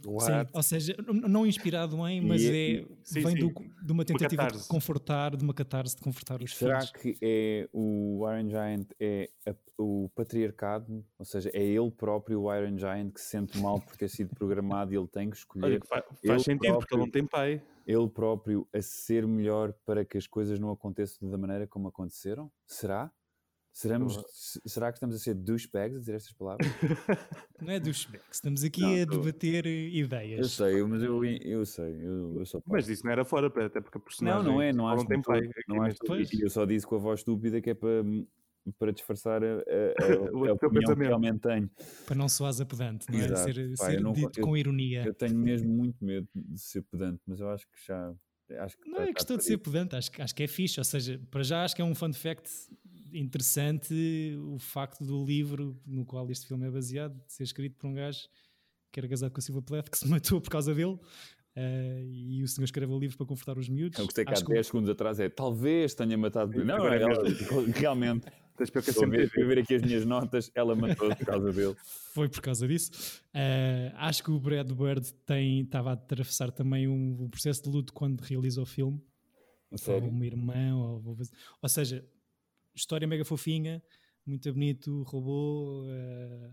Ou 0.52 0.62
seja, 0.62 0.96
não 1.28 1.46
inspirado 1.46 1.96
em, 2.08 2.20
mas 2.20 2.42
E- 2.42 2.78
é, 2.80 2.86
sim, 3.04 3.20
vem 3.22 3.32
sim. 3.36 3.38
do- 3.38 3.52
de 3.84 3.92
uma 3.92 4.04
tentativa 4.04 4.28
de 4.28 4.36
catarse. 4.36 4.68
confortar, 4.68 5.36
de 5.36 5.44
uma 5.44 5.54
catarse 5.54 5.94
de 5.96 6.02
confortar 6.02 6.42
os 6.42 6.54
Será 6.56 6.80
filhos. 6.80 6.92
que 6.92 7.16
é 7.22 7.68
o 7.72 8.24
Iron 8.28 8.50
Giant 8.50 8.86
é 8.98 9.30
a- 9.46 9.54
o 9.78 10.08
patriarcado? 10.14 11.04
Ou 11.18 11.24
seja, 11.24 11.50
é 11.52 11.62
ele 11.62 11.90
próprio, 11.90 12.42
o 12.42 12.54
Iron 12.54 12.76
Giant, 12.78 13.12
que 13.12 13.20
se 13.20 13.28
sente 13.28 13.56
mal 13.58 13.80
por 13.80 13.96
ter 13.96 14.08
sido 14.08 14.34
programado 14.34 14.92
e 14.92 14.96
ele 14.96 15.06
tem 15.08 15.30
que 15.30 15.36
escolher 15.36 15.64
Olha, 15.64 15.80
faz 15.84 16.04
Ele 16.22 16.38
sentido, 16.40 16.74
porque 16.78 16.94
ele 16.94 17.02
não 17.02 17.10
próprio- 17.10 17.10
tem 17.12 17.26
pai. 17.26 17.62
Ele 17.86 18.08
próprio 18.08 18.68
a 18.72 18.80
ser 18.82 19.26
melhor 19.26 19.72
para 19.84 20.04
que 20.04 20.18
as 20.18 20.26
coisas 20.26 20.58
não 20.58 20.70
aconteçam 20.70 21.28
da 21.30 21.38
maneira 21.38 21.66
como 21.66 21.88
aconteceram? 21.88 22.50
Será? 22.66 23.12
Seremos, 23.72 24.18
será 24.66 24.92
que 24.92 24.96
estamos 24.98 25.16
a 25.16 25.18
ser 25.18 25.34
douchebags 25.34 25.96
a 25.96 26.00
dizer 26.00 26.14
estas 26.14 26.32
palavras? 26.32 26.68
Não 27.60 27.72
é 27.72 27.80
dos 27.80 27.98
specs, 28.02 28.36
estamos 28.38 28.62
aqui 28.64 28.82
Não, 28.82 29.02
a 29.02 29.04
tô- 29.04 29.18
debater 29.18 29.66
eh, 29.66 29.70
eu 29.70 30.02
ideias. 30.04 30.48
sei, 30.48 30.82
mas 30.84 31.02
eu, 31.02 31.24
eu 31.24 31.64
sei, 31.66 31.94
eu, 32.06 32.38
eu 32.38 32.46
sou. 32.46 32.62
Mas 32.66 32.88
isso 32.88 33.04
não 33.04 33.12
era 33.12 33.24
fora, 33.24 33.46
até 33.66 33.80
porque 33.80 33.98
a 33.98 34.00
Não, 34.00 34.42
personagem 34.42 34.44
não 34.44 34.62
é, 34.62 34.72
não 34.72 34.88
acho 34.88 35.06
não 35.08 35.22
todo, 35.22 35.38
É 35.38 35.62
que 35.62 35.68
não 35.68 35.82
acho 35.82 35.94
de 35.96 36.00
Pois. 36.06 36.28
todo. 36.28 36.40
E 36.40 36.44
eu 36.44 36.50
só 36.50 36.64
disse 36.64 36.86
com 36.86 36.96
a 36.96 36.98
voz 36.98 37.20
estúpida 37.20 37.60
que 37.60 37.70
é 37.70 37.74
para, 37.74 38.02
para 38.78 38.92
disfarçar 38.92 39.42
a, 39.44 39.46
a, 39.46 39.58
a, 40.50 40.52
opinião 40.54 40.94
que 40.94 41.02
realmente 41.02 41.40
tenho. 41.40 41.70
Para 42.06 42.16
não 42.16 42.28
soares 42.28 42.60
a 42.60 42.66
pedante, 42.66 43.06
não 43.10 43.18
é? 43.18 43.24
Exato. 43.24 43.52
Ser, 43.54 43.76
Pá, 43.76 43.90
ser 43.90 44.00
não- 44.00 44.12
dito 44.12 44.40
eu- 44.40 44.44
com 44.44 44.56
ironia. 44.56 45.04
Eu 45.04 45.14
tenho 45.14 45.36
mesmo 45.38 45.68
muito 45.72 46.04
medo 46.04 46.26
de 46.34 46.60
ser 46.60 46.82
pedante, 46.82 47.20
mas 47.26 47.40
eu 47.40 47.48
acho 47.50 47.66
que 47.66 47.86
já. 47.86 48.14
Acho 48.58 48.76
que 48.76 48.88
Não 48.88 48.96
tá- 48.98 49.02
é 49.04 49.06
tá 49.06 49.14
questão 49.14 49.36
de 49.38 49.44
ser 49.44 49.58
pedante, 49.58 49.96
acho, 49.96 50.12
que- 50.12 50.20
acho 50.22 50.34
que 50.34 50.42
é 50.42 50.46
fixe. 50.46 50.78
Ou 50.78 50.84
seja, 50.84 51.20
para 51.30 51.42
já 51.42 51.64
acho 51.64 51.74
que 51.74 51.80
é 51.82 51.84
um 51.84 51.94
fun 51.94 52.12
fact 52.12 52.48
interessante 53.12 54.36
o 54.52 54.58
facto 54.58 55.04
do 55.04 55.24
livro 55.24 55.80
no 55.86 56.04
qual 56.04 56.30
este 56.30 56.46
filme 56.46 56.66
é 56.66 56.70
baseado 56.70 57.14
de 57.26 57.32
ser 57.32 57.44
escrito 57.44 57.76
por 57.76 57.86
um 57.88 57.94
gajo 57.94 58.28
que 58.92 59.00
era 59.00 59.08
casado 59.08 59.32
com 59.32 59.38
a 59.38 59.42
Silva 59.42 59.62
Plath, 59.62 59.88
que 59.88 59.98
se 59.98 60.06
matou 60.36 60.40
por 60.40 60.50
causa 60.50 60.74
dele. 60.74 60.98
eh, 61.56 62.02
e 62.06 62.42
o 62.42 62.48
senhor 62.48 62.64
escreve 62.64 62.92
o 62.92 62.98
livro 62.98 63.16
para 63.16 63.26
confortar 63.26 63.56
os 63.58 63.68
miúdos. 63.68 63.98
Eu 63.98 64.04
gostei 64.04 64.24
que 64.24 64.30
há 64.30 64.34
Acho 64.34 64.44
que 64.44 64.52
10 64.52 64.66
segundos 64.66 64.90
atrás 64.90 65.18
é 65.20 65.28
talvez 65.28 65.94
tenha 65.94 66.16
matado. 66.18 66.64
Não, 66.64 66.86
é 66.88 67.00
ela, 67.02 67.14
realmente. 67.74 68.26
Tens 68.56 68.70
para 68.70 68.82
que 68.82 68.90
Estou 68.90 69.04
a 69.04 69.08
ver, 69.08 69.58
aqui 69.58 69.74
as 69.74 69.82
minhas 69.82 70.04
notas, 70.04 70.50
ela 70.54 70.76
matou 70.76 71.14
por 71.14 71.26
causa 71.26 71.52
dele. 71.52 71.74
foi 72.14 72.28
por 72.28 72.40
causa 72.40 72.68
disso. 72.68 73.20
Eh, 73.32 73.92
acho 73.96 74.22
que 74.22 74.30
o 74.30 74.38
Brad 74.38 74.70
Bird 74.70 75.12
tem, 75.26 75.62
estava 75.62 75.90
a 75.90 75.92
atravessar 75.94 76.52
também 76.52 76.86
um, 76.86 77.24
um 77.24 77.28
processo 77.28 77.64
de 77.64 77.68
luto 77.68 77.92
quando 77.92 78.20
realiza 78.20 78.62
o 78.62 78.66
filme. 78.66 79.02
A 79.70 79.74
ou 79.74 79.78
Sério. 79.78 80.08
uma 80.08 80.24
irmã, 80.24 80.76
ou, 80.76 81.16
ou 81.60 81.68
seja, 81.68 82.06
história 82.72 83.08
mega 83.08 83.24
fofinha, 83.24 83.82
muito 84.24 84.52
bonito, 84.52 85.02
robô, 85.02 85.84
eh, 85.88 86.50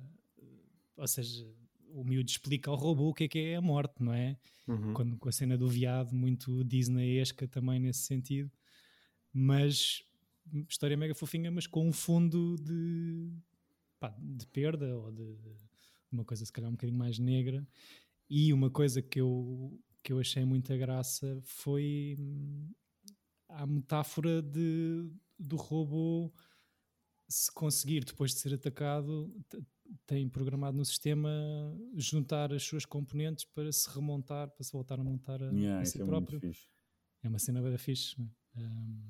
ou 0.97 1.07
seja, 1.07 1.47
o 1.93 2.03
miúdo 2.03 2.29
explica 2.29 2.71
ao 2.71 2.77
robô 2.77 3.09
o 3.09 3.13
que 3.13 3.25
é 3.25 3.27
que 3.27 3.39
é 3.39 3.55
a 3.57 3.61
morte, 3.61 4.01
não 4.01 4.13
é? 4.13 4.37
Uhum. 4.67 4.93
Quando, 4.93 5.17
com 5.17 5.29
a 5.29 5.31
cena 5.31 5.57
do 5.57 5.67
viado, 5.67 6.15
muito 6.15 6.63
Disney-esca 6.63 7.47
também 7.47 7.79
nesse 7.79 8.01
sentido. 8.01 8.51
Mas 9.33 10.03
história 10.69 10.97
mega 10.97 11.15
fofinha, 11.15 11.51
mas 11.51 11.67
com 11.67 11.87
um 11.87 11.93
fundo 11.93 12.55
de, 12.57 13.31
pá, 13.99 14.15
de 14.19 14.45
perda 14.47 14.97
ou 14.97 15.11
de, 15.11 15.35
de 15.35 15.51
uma 16.11 16.25
coisa 16.25 16.45
se 16.45 16.51
calhar 16.51 16.69
um 16.69 16.73
bocadinho 16.73 16.97
mais 16.97 17.17
negra. 17.19 17.65
E 18.29 18.53
uma 18.53 18.69
coisa 18.69 19.01
que 19.01 19.19
eu, 19.19 19.79
que 20.03 20.13
eu 20.13 20.19
achei 20.19 20.45
muita 20.45 20.77
graça 20.77 21.39
foi 21.43 22.15
hum, 22.19 22.71
a 23.49 23.65
metáfora 23.65 24.41
de, 24.41 25.09
do 25.37 25.55
robô 25.55 26.31
se 27.31 27.51
conseguir, 27.51 28.03
depois 28.03 28.33
de 28.33 28.39
ser 28.39 28.53
atacado, 28.53 29.33
tem 30.05 30.27
programado 30.27 30.77
no 30.77 30.85
sistema 30.85 31.29
juntar 31.95 32.53
as 32.53 32.63
suas 32.63 32.85
componentes 32.85 33.45
para 33.45 33.71
se 33.71 33.89
remontar, 33.89 34.49
para 34.49 34.63
se 34.63 34.71
voltar 34.71 34.99
a 34.99 35.03
montar 35.03 35.41
a, 35.41 35.51
Yeah, 35.51 35.81
a 35.81 35.85
si 35.85 36.01
é 36.01 36.05
próprio. 36.05 36.39
fixe. 36.39 36.67
É 37.23 37.29
uma 37.29 37.39
cena 37.39 37.61
bem 37.61 37.77
fixe. 37.77 38.15
Um, 38.55 39.00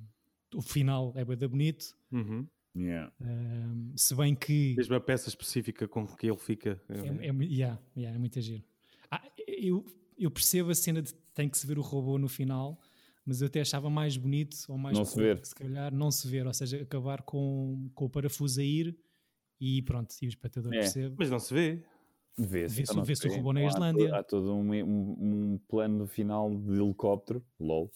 o 0.55 0.61
final 0.61 1.13
é 1.15 1.23
bem 1.25 1.37
bonito, 1.47 1.95
Uhum. 2.11 2.47
Yeah. 2.75 3.11
um, 3.21 3.91
se 3.97 4.15
bem 4.15 4.33
que 4.33 4.75
Mesmo 4.77 4.95
a 4.95 4.99
peça 5.01 5.27
específica 5.27 5.87
com 5.87 6.07
que 6.07 6.27
ele 6.27 6.37
fica. 6.37 6.81
é, 6.87 7.27
é, 7.27 7.31
mu- 7.31 7.43
yeah, 7.43 7.79
yeah, 7.97 8.15
é 8.15 8.19
muito 8.19 8.39
giro. 8.39 8.63
Ah, 9.09 9.21
eu, 9.47 9.85
eu 10.17 10.31
percebo 10.31 10.69
a 10.71 10.75
cena 10.75 11.01
de 11.01 11.13
tem 11.33 11.49
que 11.49 11.57
se 11.57 11.67
ver 11.67 11.77
o 11.77 11.81
robô 11.81 12.17
no 12.17 12.29
final, 12.29 12.79
mas 13.25 13.41
eu 13.41 13.47
até 13.47 13.59
achava 13.61 13.89
mais 13.89 14.15
bonito 14.15 14.55
ou 14.69 14.77
mais 14.77 14.97
Não 14.97 15.03
se 15.05 15.15
correto, 15.15 15.41
ver. 15.41 15.45
se 15.47 15.55
calhar 15.55 15.93
não 15.93 16.09
se 16.11 16.27
ver, 16.27 16.47
ou 16.47 16.53
seja, 16.53 16.81
acabar 16.81 17.21
com, 17.23 17.89
com 17.93 18.05
o 18.05 18.09
parafuso 18.09 18.61
a 18.61 18.63
ir 18.63 18.97
e 19.59 19.81
pronto, 19.81 20.13
e 20.21 20.25
o 20.25 20.29
espectador 20.29 20.73
É. 20.73 20.79
percebe. 20.79 21.15
Mas 21.17 21.29
não 21.29 21.39
se 21.39 21.53
vê. 21.53 21.83
Vê-se 22.37 22.81
então 22.83 22.95
não 22.95 23.03
vê-se 23.03 23.27
o 23.27 23.31
robô 23.35 23.51
na 23.51 23.61
Então, 23.61 23.69
há 23.69 23.73
to- 23.73 23.77
Islândia. 23.77 24.15
Há 24.15 24.23
todo 24.23 24.53
um, 24.55 24.73
um, 24.73 25.53
um 25.53 25.57
plano 25.67 26.07
final 26.07 26.49
de 26.49 26.71
helicóptero, 26.81 27.43
lol. 27.59 27.91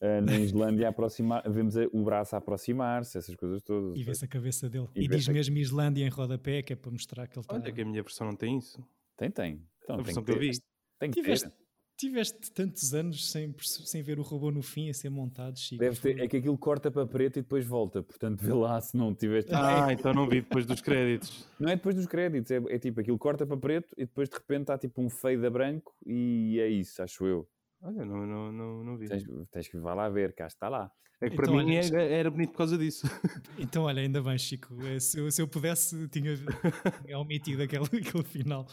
Eh, 0.00 0.20
na 0.20 0.36
Islândia 0.38 0.88
aproximar, 0.88 1.42
vemos 1.50 1.76
a- 1.76 1.88
o 1.92 2.02
braço 2.04 2.34
a 2.34 2.38
aproximar-se, 2.38 3.16
essas 3.18 3.34
coisas 3.36 3.62
todas. 3.62 3.96
E 3.98 4.02
vê-se 4.02 4.24
a 4.24 4.28
cabeça 4.28 4.68
dele. 4.68 4.88
E 4.94 5.04
E, 5.04 5.08
diz 5.08 5.28
a- 5.28 5.32
mesmo 5.32 5.56
Islândia 5.58 6.04
em 6.04 6.08
rodapé, 6.08 6.62
que 6.62 6.72
é 6.72 6.76
para 6.76 6.90
mostrar 6.90 7.26
que 7.26 7.38
ele 7.38 7.44
está. 7.44 7.54
Olha 7.54 7.72
que 7.72 7.80
a 7.80 7.84
minha 7.84 8.02
versão 8.02 8.26
não 8.26 8.36
tem 8.36 8.58
isso. 8.58 8.82
Tem, 9.16 9.30
tem. 9.30 9.62
Então, 9.82 9.94
A 9.94 9.98
tem 9.98 10.04
versão 10.06 10.22
que 10.24 10.32
que 10.32 10.36
eu 10.36 10.40
vi. 10.40 10.50
Tem 10.98 11.10
que 11.10 11.20
Tiveste, 11.20 11.48
ter. 11.48 11.56
tiveste 11.96 12.52
tantos 12.52 12.94
anos 12.94 13.30
sem, 13.30 13.54
sem 13.60 14.02
ver 14.02 14.18
o 14.18 14.22
robô 14.22 14.50
no 14.50 14.62
fim 14.62 14.88
a 14.90 14.94
ser 14.94 15.10
montado, 15.10 15.58
Chico. 15.58 15.80
Deve 15.80 16.00
ter. 16.00 16.18
É 16.20 16.26
que 16.28 16.36
aquilo 16.38 16.56
corta 16.58 16.90
para 16.90 17.06
preto 17.06 17.38
e 17.38 17.42
depois 17.42 17.64
volta. 17.66 18.02
Portanto, 18.02 18.40
vê 18.42 18.52
lá 18.52 18.80
se 18.80 18.96
não 18.96 19.14
tiveste. 19.14 19.50
Ah, 19.54 19.92
então 19.92 20.12
não 20.12 20.28
vi 20.28 20.40
depois 20.40 20.66
dos 20.66 20.80
créditos. 20.80 21.48
Não 21.60 21.68
é 21.70 21.76
depois 21.76 21.94
dos 21.96 22.06
créditos, 22.06 22.50
é, 22.50 22.56
é 22.68 22.78
tipo 22.78 23.00
aquilo 23.00 23.18
corta 23.18 23.46
para 23.46 23.56
preto 23.56 23.92
e 23.96 24.04
depois 24.06 24.28
de 24.28 24.34
repente 24.36 24.62
está 24.62 24.76
tipo 24.78 25.00
um 25.02 25.08
fade 25.08 25.44
a 25.46 25.50
branco 25.50 25.94
e 26.06 26.58
é 26.60 26.68
isso, 26.68 27.02
acho 27.02 27.26
eu. 27.26 27.48
Olha, 27.84 28.04
não, 28.04 28.26
não, 28.26 28.52
não, 28.52 28.84
não 28.84 28.96
vi. 28.96 29.06
Tens, 29.08 29.24
tens 29.50 29.68
que 29.68 29.76
ir 29.76 29.80
lá 29.80 30.08
ver, 30.08 30.34
cá 30.34 30.46
está 30.46 30.68
lá. 30.68 30.90
É 31.20 31.28
que 31.28 31.36
para 31.36 31.44
Então, 31.44 31.54
mim 31.64 31.76
olha, 31.76 31.86
era, 31.86 32.02
era 32.02 32.30
bonito 32.30 32.50
por 32.52 32.58
causa 32.58 32.78
disso. 32.78 33.06
Então, 33.58 33.84
olha, 33.84 34.00
ainda 34.00 34.22
bem, 34.22 34.36
Chico. 34.38 34.74
eh, 34.86 34.98
Se 34.98 35.18
eu, 35.18 35.30
se 35.30 35.40
eu 35.42 35.46
pudesse, 35.46 36.08
tinha, 36.08 36.34
tinha 37.06 37.18
omitido 37.18 37.62
aquele, 37.62 37.84
aquele 37.84 38.24
final. 38.24 38.66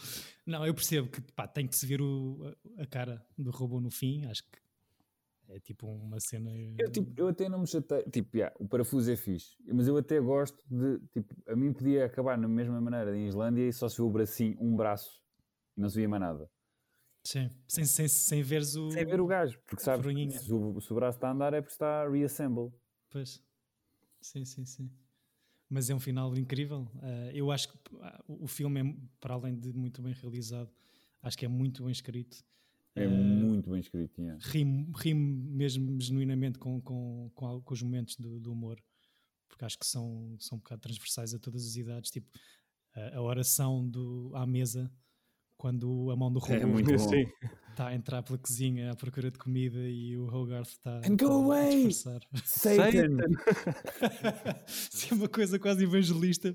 Não, 0.46 0.66
eu 0.66 0.74
percebo 0.74 1.08
que 1.08 1.20
pá, 1.32 1.46
tem 1.46 1.68
que 1.68 1.76
se 1.76 1.86
ver 1.86 2.00
o, 2.00 2.52
a 2.78 2.86
cara 2.86 3.24
do 3.38 3.50
robô 3.50 3.80
no 3.80 3.90
fim. 3.90 4.24
Acho 4.24 4.42
que 4.44 4.58
é 5.50 5.60
tipo 5.60 5.86
uma 5.86 6.18
cena. 6.18 6.50
Eu, 6.78 6.90
tipo, 6.90 7.12
eu 7.16 7.28
até 7.28 7.48
não 7.48 7.60
me 7.60 7.66
chatei. 7.66 8.02
Tipo, 8.04 8.36
yeah, 8.36 8.54
o 8.58 8.66
parafuso 8.66 9.10
é 9.12 9.16
fixe, 9.16 9.56
mas 9.72 9.86
eu 9.86 9.96
até 9.96 10.18
gosto 10.20 10.58
de. 10.68 10.98
Tipo, 11.12 11.34
a 11.52 11.54
mim 11.54 11.72
podia 11.72 12.06
acabar 12.06 12.36
na 12.38 12.48
mesma 12.48 12.80
maneira 12.80 13.14
em 13.16 13.26
Islândia 13.28 13.68
e 13.68 13.72
só 13.72 13.88
se 13.88 13.98
vê 13.98 14.02
o 14.02 14.10
bracinho, 14.10 14.56
um 14.60 14.74
braço 14.74 15.20
e 15.76 15.80
não 15.80 15.88
se 15.88 15.96
via 15.98 16.08
mais 16.08 16.20
nada. 16.22 16.50
Sim, 17.24 17.50
sem, 17.68 17.84
sem, 17.84 18.08
sem 18.08 18.42
veres 18.42 18.74
o. 18.74 18.90
Sem 18.90 19.04
ver 19.06 19.20
o 19.20 19.26
gajo, 19.26 19.58
porque 19.66 19.82
sabes 19.82 20.04
que 20.06 20.30
se 20.38 20.52
o, 20.52 20.80
se 20.80 20.92
o 20.92 20.94
braço 20.96 21.18
está 21.18 21.28
a 21.28 21.32
andar 21.32 21.54
é 21.54 21.60
porque 21.60 21.72
está 21.72 22.02
a 22.02 22.08
reassemble. 22.10 22.72
Pois. 23.08 23.42
Sim, 24.20 24.44
sim, 24.44 24.64
sim. 24.64 24.90
Mas 25.68 25.88
é 25.88 25.94
um 25.94 26.00
final 26.00 26.36
incrível. 26.36 26.86
Ah, 27.00 27.30
eu 27.32 27.50
acho 27.50 27.68
que 27.68 27.78
ah, 28.00 28.22
o 28.26 28.46
filme 28.46 28.80
é, 28.80 28.96
para 29.20 29.34
além 29.34 29.58
de 29.58 29.72
muito 29.72 30.02
bem 30.02 30.12
realizado, 30.12 30.70
acho 31.22 31.38
que 31.38 31.44
é 31.44 31.48
muito 31.48 31.82
bem 31.84 31.92
escrito. 31.92 32.44
É 32.94 33.04
Ah, 33.04 33.08
muito 33.08 33.70
bem 33.70 33.80
escrito. 33.80 34.20
yeah. 34.20 34.38
rimo, 34.48 34.92
rimo 34.96 35.50
mesmo 35.50 35.98
genuinamente 36.00 36.58
com, 36.58 36.80
com, 36.80 37.30
com, 37.34 37.60
com 37.62 37.74
os 37.74 37.82
momentos 37.82 38.16
do, 38.16 38.38
do 38.38 38.52
humor, 38.52 38.82
porque 39.48 39.64
acho 39.64 39.78
que 39.78 39.86
são, 39.86 40.36
são 40.38 40.56
um 40.56 40.60
bocado 40.60 40.82
transversais 40.82 41.32
a 41.32 41.38
todas 41.38 41.64
as 41.66 41.74
idades. 41.76 42.10
Tipo, 42.10 42.28
a, 42.94 43.16
a 43.16 43.22
oração 43.22 43.88
do, 43.88 44.30
à 44.34 44.46
mesa, 44.46 44.92
quando 45.62 46.10
a 46.10 46.16
mão 46.16 46.32
do 46.32 46.40
É 46.48 46.56
robô 46.58 46.66
muito 46.72 46.90
bom. 46.90 46.98
Sim. 46.98 47.24
está 47.70 47.86
a 47.86 47.94
entrar 47.94 48.20
pela 48.24 48.36
cozinha 48.36 48.90
à 48.90 48.96
procura 48.96 49.30
de 49.30 49.38
comida 49.38 49.78
e 49.78 50.16
o 50.18 50.24
Hogarth 50.26 50.66
está 50.70 51.00
And 51.08 51.16
go 51.16 51.26
a 51.30 51.34
away! 51.34 51.86
disfarçar. 51.86 52.20
Satan! 52.44 53.16
Isso 54.66 55.14
é 55.14 55.16
uma 55.16 55.28
coisa 55.28 55.60
quase 55.60 55.84
evangelista, 55.84 56.52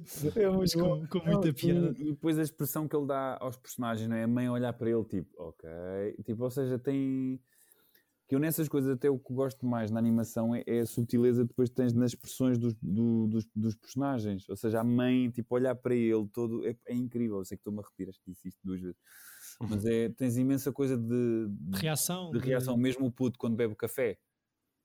mas 0.58 0.74
com, 0.76 1.08
com 1.08 1.20
muita 1.26 1.48
Não, 1.48 1.54
piada. 1.54 1.94
E, 1.98 2.02
e 2.02 2.12
depois 2.12 2.38
a 2.38 2.42
expressão 2.42 2.86
que 2.86 2.98
ele 2.98 3.08
dá 3.08 3.38
aos 3.40 3.56
personagens, 3.56 4.10
não 4.10 4.18
é? 4.18 4.24
A 4.24 4.28
mãe 4.28 4.48
a 4.48 4.52
olhar 4.52 4.74
para 4.74 4.90
ele, 4.90 5.06
tipo, 5.06 5.30
ok. 5.42 5.70
Tipo, 6.26 6.44
ou 6.44 6.50
seja, 6.52 6.78
tem. 6.78 7.40
Que 8.28 8.36
eu 8.36 8.40
nessas 8.40 8.68
coisas, 8.68 8.92
até 8.92 9.10
o 9.10 9.18
que 9.18 9.34
gosto 9.34 9.66
mais 9.66 9.90
na 9.90 10.00
animação 10.00 10.54
é, 10.54 10.62
é 10.68 10.80
a 10.82 10.86
subtileza 10.86 11.44
que 11.44 11.48
depois 11.48 11.70
tens 11.70 11.94
nas 11.94 12.12
expressões 12.12 12.58
dos, 12.58 12.74
do- 12.82 13.28
dos, 13.28 13.46
dos 13.56 13.74
personagens. 13.76 14.48
Ou 14.50 14.56
seja, 14.58 14.82
a 14.82 14.84
mãe, 14.84 15.30
tipo, 15.30 15.56
olhar 15.56 15.74
para 15.76 15.96
ele 15.96 16.28
todo 16.34 16.68
é, 16.68 16.76
é 16.88 16.94
incrível. 16.94 17.38
Eu 17.38 17.46
sei 17.46 17.56
que 17.58 17.62
estou-me 17.62 17.80
a 17.80 17.84
repetir, 17.84 18.10
acho 18.10 18.20
que 18.22 18.30
disse 18.32 18.50
isto 18.50 18.60
duas 18.64 18.82
vezes. 18.82 18.98
Mas 19.62 19.86
é, 19.86 20.10
tens 20.10 20.36
imensa 20.38 20.74
coisa 20.74 20.98
de, 20.98 21.48
De 21.50 21.80
reação. 21.80 22.32
de 22.32 22.40
reação, 22.40 22.76
mesmo 22.76 23.06
o 23.06 23.12
puto 23.12 23.40
quando 23.40 23.56
bebe 23.56 23.76
café. 23.76 24.18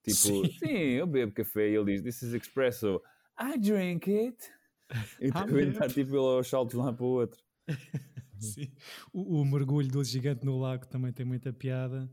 Tipo, 0.04 0.16
Sim. 0.16 0.44
sim, 0.58 0.68
eu 0.68 1.06
bebo 1.06 1.32
café 1.32 1.68
e 1.68 1.74
ele 1.74 1.84
diz, 1.92 2.02
this 2.02 2.22
is 2.22 2.32
espresso. 2.34 3.00
I 3.40 3.58
drink 3.58 4.08
it. 4.08 4.36
E 5.20 5.28
Ah, 5.30 5.40
também 5.44 5.64
bebe. 5.64 5.70
está 5.72 5.88
tipo 5.88 6.10
ele 6.10 6.18
aos 6.36 6.48
saltos 6.48 6.74
de 6.74 6.80
um 6.80 6.84
lado 6.84 6.96
para 6.96 7.06
o 7.06 7.08
outro. 7.08 7.42
Sim. 8.38 8.70
O, 9.12 9.40
o 9.40 9.44
mergulho 9.44 9.88
do 9.88 10.02
gigante 10.04 10.44
no 10.44 10.58
lago 10.58 10.86
também 10.86 11.12
tem 11.12 11.24
muita 11.26 11.52
piada. 11.52 12.08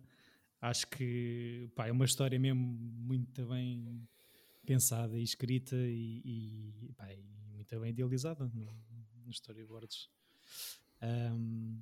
Acho 0.61 0.87
que 0.87 1.69
pá, 1.75 1.87
é 1.87 1.91
uma 1.91 2.05
história 2.05 2.37
mesmo 2.39 2.61
muito 2.61 3.45
bem 3.47 4.07
pensada 4.65 5.17
e 5.17 5.23
escrita 5.23 5.75
e, 5.75 6.21
e, 6.25 6.93
pá, 6.95 7.11
e 7.13 7.23
muito 7.53 7.79
bem 7.79 7.89
idealizada 7.91 8.45
no- 8.53 8.65
nos 9.25 9.35
storyboards. 9.37 10.09
Um, 11.01 11.81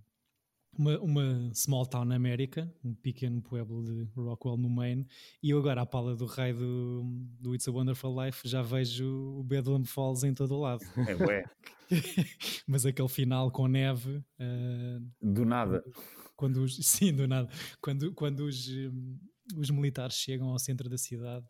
uma, 0.78 1.00
uma 1.00 1.52
small 1.56 1.88
town 1.88 2.12
América, 2.12 2.72
um 2.84 2.94
pequeno 2.94 3.42
pueblo 3.42 3.84
de 3.84 4.04
Rockwell 4.16 4.58
no 4.58 4.70
Maine, 4.70 5.08
e 5.42 5.50
eu 5.50 5.58
agora 5.58 5.82
à 5.82 5.86
pala 5.88 6.16
do 6.16 6.26
rei 6.28 6.54
do, 6.54 7.04
do 7.40 7.56
It's 7.56 7.68
a 7.68 7.72
Wonderful 7.72 8.14
Life 8.24 8.48
já 8.48 8.62
vejo 8.62 9.08
o 9.40 9.44
Bedlam 9.44 9.86
Falls 9.86 10.24
em 10.28 10.34
todo 10.36 10.54
o 10.56 10.60
lado. 10.60 10.82
É, 11.10 11.16
ué. 11.16 11.44
Mas 12.68 12.86
aquele 12.86 13.08
final 13.08 13.50
com 13.50 13.66
neve, 13.68 14.24
ah, 14.40 15.00
Do 15.22 15.46
nada. 15.46 15.84
Quando 16.38 16.64
os, 16.64 16.78
sim, 16.88 17.14
do 17.14 17.28
nada, 17.28 17.50
quando, 17.82 18.14
quando 18.14 18.42
os, 18.46 18.70
hum, 18.70 19.20
os 19.58 19.70
militares 19.70 20.16
chegam 20.16 20.48
ao 20.50 20.60
centro 20.60 20.88
da 20.88 20.98
cidade, 20.98 21.46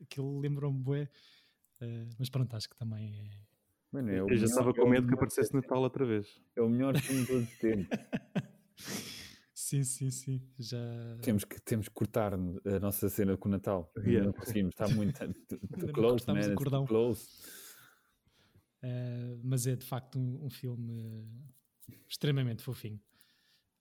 aquilo 0.00 0.40
lembra-me 0.40 0.82
bué, 0.82 1.08
ah, 1.80 2.08
mas 2.18 2.28
pronto, 2.28 2.56
acho 2.56 2.68
que 2.68 2.76
também 2.76 3.30
é. 3.30 3.42
Mano, 3.92 4.10
é 4.10 4.20
Eu 4.20 4.36
já 4.36 4.46
estava 4.46 4.72
com 4.72 4.88
medo 4.88 5.06
que 5.06 5.14
aparecesse 5.14 5.54
Natal 5.54 5.82
outra 5.82 6.06
vez. 6.06 6.26
É 6.56 6.62
o 6.62 6.68
melhor 6.68 6.98
filme 6.98 7.20
de 7.20 7.26
todos 7.28 7.48
os 7.48 7.58
tempos. 7.58 7.98
Sim, 9.54 9.84
sim, 9.84 10.10
sim, 10.10 10.42
já... 10.58 10.76
temos, 11.22 11.44
que, 11.44 11.58
temos 11.62 11.88
que 11.88 11.94
cortar 11.94 12.34
a 12.34 12.78
nossa 12.78 13.08
cena 13.08 13.38
com 13.38 13.48
o 13.48 13.52
Natal. 13.52 13.90
Yeah. 13.96 14.26
Não 14.26 14.32
conseguimos, 14.32 14.74
está 14.74 14.86
muito 14.88 15.18
não 15.78 15.92
close, 15.92 16.26
cortámos 16.26 16.26
man. 16.26 16.34
o 16.34 16.38
It's 16.38 16.46
too 16.48 16.56
cordão. 16.56 16.84
close. 16.84 17.26
ah, 18.82 19.38
mas 19.42 19.66
é 19.66 19.74
de 19.74 19.86
facto 19.86 20.18
um, 20.18 20.44
um 20.44 20.50
filme 20.50 21.24
ah, 21.90 21.94
extremamente 22.06 22.62
fofinho. 22.62 23.00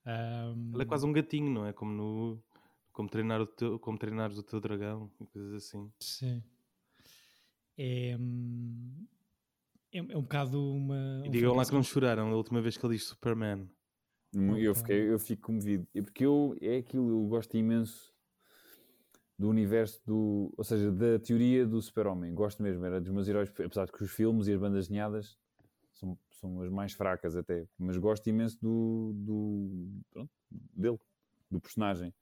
Ahm, 0.06 0.72
Ele 0.74 0.84
é 0.84 0.86
quase 0.86 1.06
um 1.06 1.14
gatinho, 1.14 1.52
não 1.52 1.66
é? 1.66 1.74
Como 1.74 1.92
no. 1.92 2.44
Como, 2.92 3.08
treinar 3.10 3.40
o 3.40 3.48
teu, 3.48 3.80
como 3.80 3.98
treinares 3.98 4.38
o 4.38 4.44
teu 4.44 4.60
dragão 4.60 5.10
e 5.20 5.26
coisas 5.26 5.54
assim. 5.54 5.92
Sim. 6.00 6.44
É, 7.78 8.18
hum, 8.20 9.06
é, 9.92 9.98
é 10.00 10.18
um 10.18 10.22
bocado 10.22 10.74
uma. 10.74 11.22
E 11.24 11.30
um 11.30 11.32
digam 11.32 11.56
lá 11.56 11.66
que 11.66 11.74
não 11.74 11.84
choraram 11.84 12.30
da 12.30 12.36
última 12.36 12.62
vez 12.62 12.78
que 12.78 12.86
ele 12.86 12.96
diz 12.96 13.06
Superman. 13.06 13.70
Eu, 14.34 14.72
Opa. 14.72 14.80
fiquei, 14.80 15.12
eu 15.12 15.20
fico 15.20 15.42
comovido. 15.44 15.86
E 15.94 16.02
Porque 16.02 16.26
eu, 16.26 16.56
é 16.62 16.78
aquilo, 16.78 17.10
eu 17.10 17.28
gosto 17.28 17.58
imenso 17.58 18.14
do 19.38 19.50
universo 19.50 20.02
do. 20.06 20.54
Ou 20.58 20.64
seja, 20.64 20.92
da 20.92 21.20
teoria 21.20 21.66
do 21.66 21.82
super-homem. 21.82 22.34
Gosto 22.34 22.64
mesmo, 22.64 22.86
era 22.86 23.02
dos 23.02 23.12
meus 23.12 23.28
heróis. 23.28 23.50
Apesar 23.50 23.86
de 23.86 23.92
que 23.92 24.04
os 24.04 24.12
filmes 24.12 24.48
e 24.48 24.54
as 24.54 24.60
bandas 24.60 24.88
desenhadas 24.88 25.38
são, 25.94 26.18
são 26.41 26.62
as 26.62 26.69
mais 26.69 26.93
fracas 26.93 27.38
até. 27.38 27.65
Mas 27.77 27.95
gosto 27.97 28.27
imenso 28.27 28.60
do. 28.60 29.13
do 29.15 30.01
pronto, 30.12 30.32
dele, 30.51 30.99
do 31.49 31.62
personagem. 31.62 32.13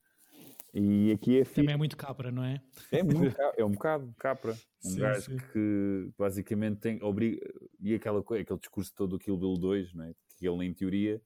E 0.72 1.10
aqui 1.10 1.40
é. 1.40 1.44
Também 1.44 1.74
é 1.74 1.76
muito 1.76 1.96
capra, 1.96 2.30
não 2.30 2.44
é? 2.44 2.62
É, 2.92 3.02
muito, 3.02 3.34
é 3.56 3.64
um 3.64 3.72
bocado 3.72 4.14
capra. 4.18 4.52
Um 4.84 4.90
Sim, 4.90 5.00
gajo 5.00 5.32
sim. 5.32 5.36
que 5.52 6.12
basicamente 6.16 6.78
tem. 6.78 7.02
Obriga, 7.02 7.40
e 7.80 7.94
aquela 7.94 8.20
aquele 8.20 8.58
discurso 8.58 8.92
todo 8.94 9.10
do 9.10 9.18
Kill 9.18 9.36
Bill 9.36 9.54
2, 9.54 9.94
não 9.94 10.04
é? 10.04 10.14
que 10.40 10.48
ele, 10.48 10.64
em 10.64 10.72
teoria, 10.72 11.20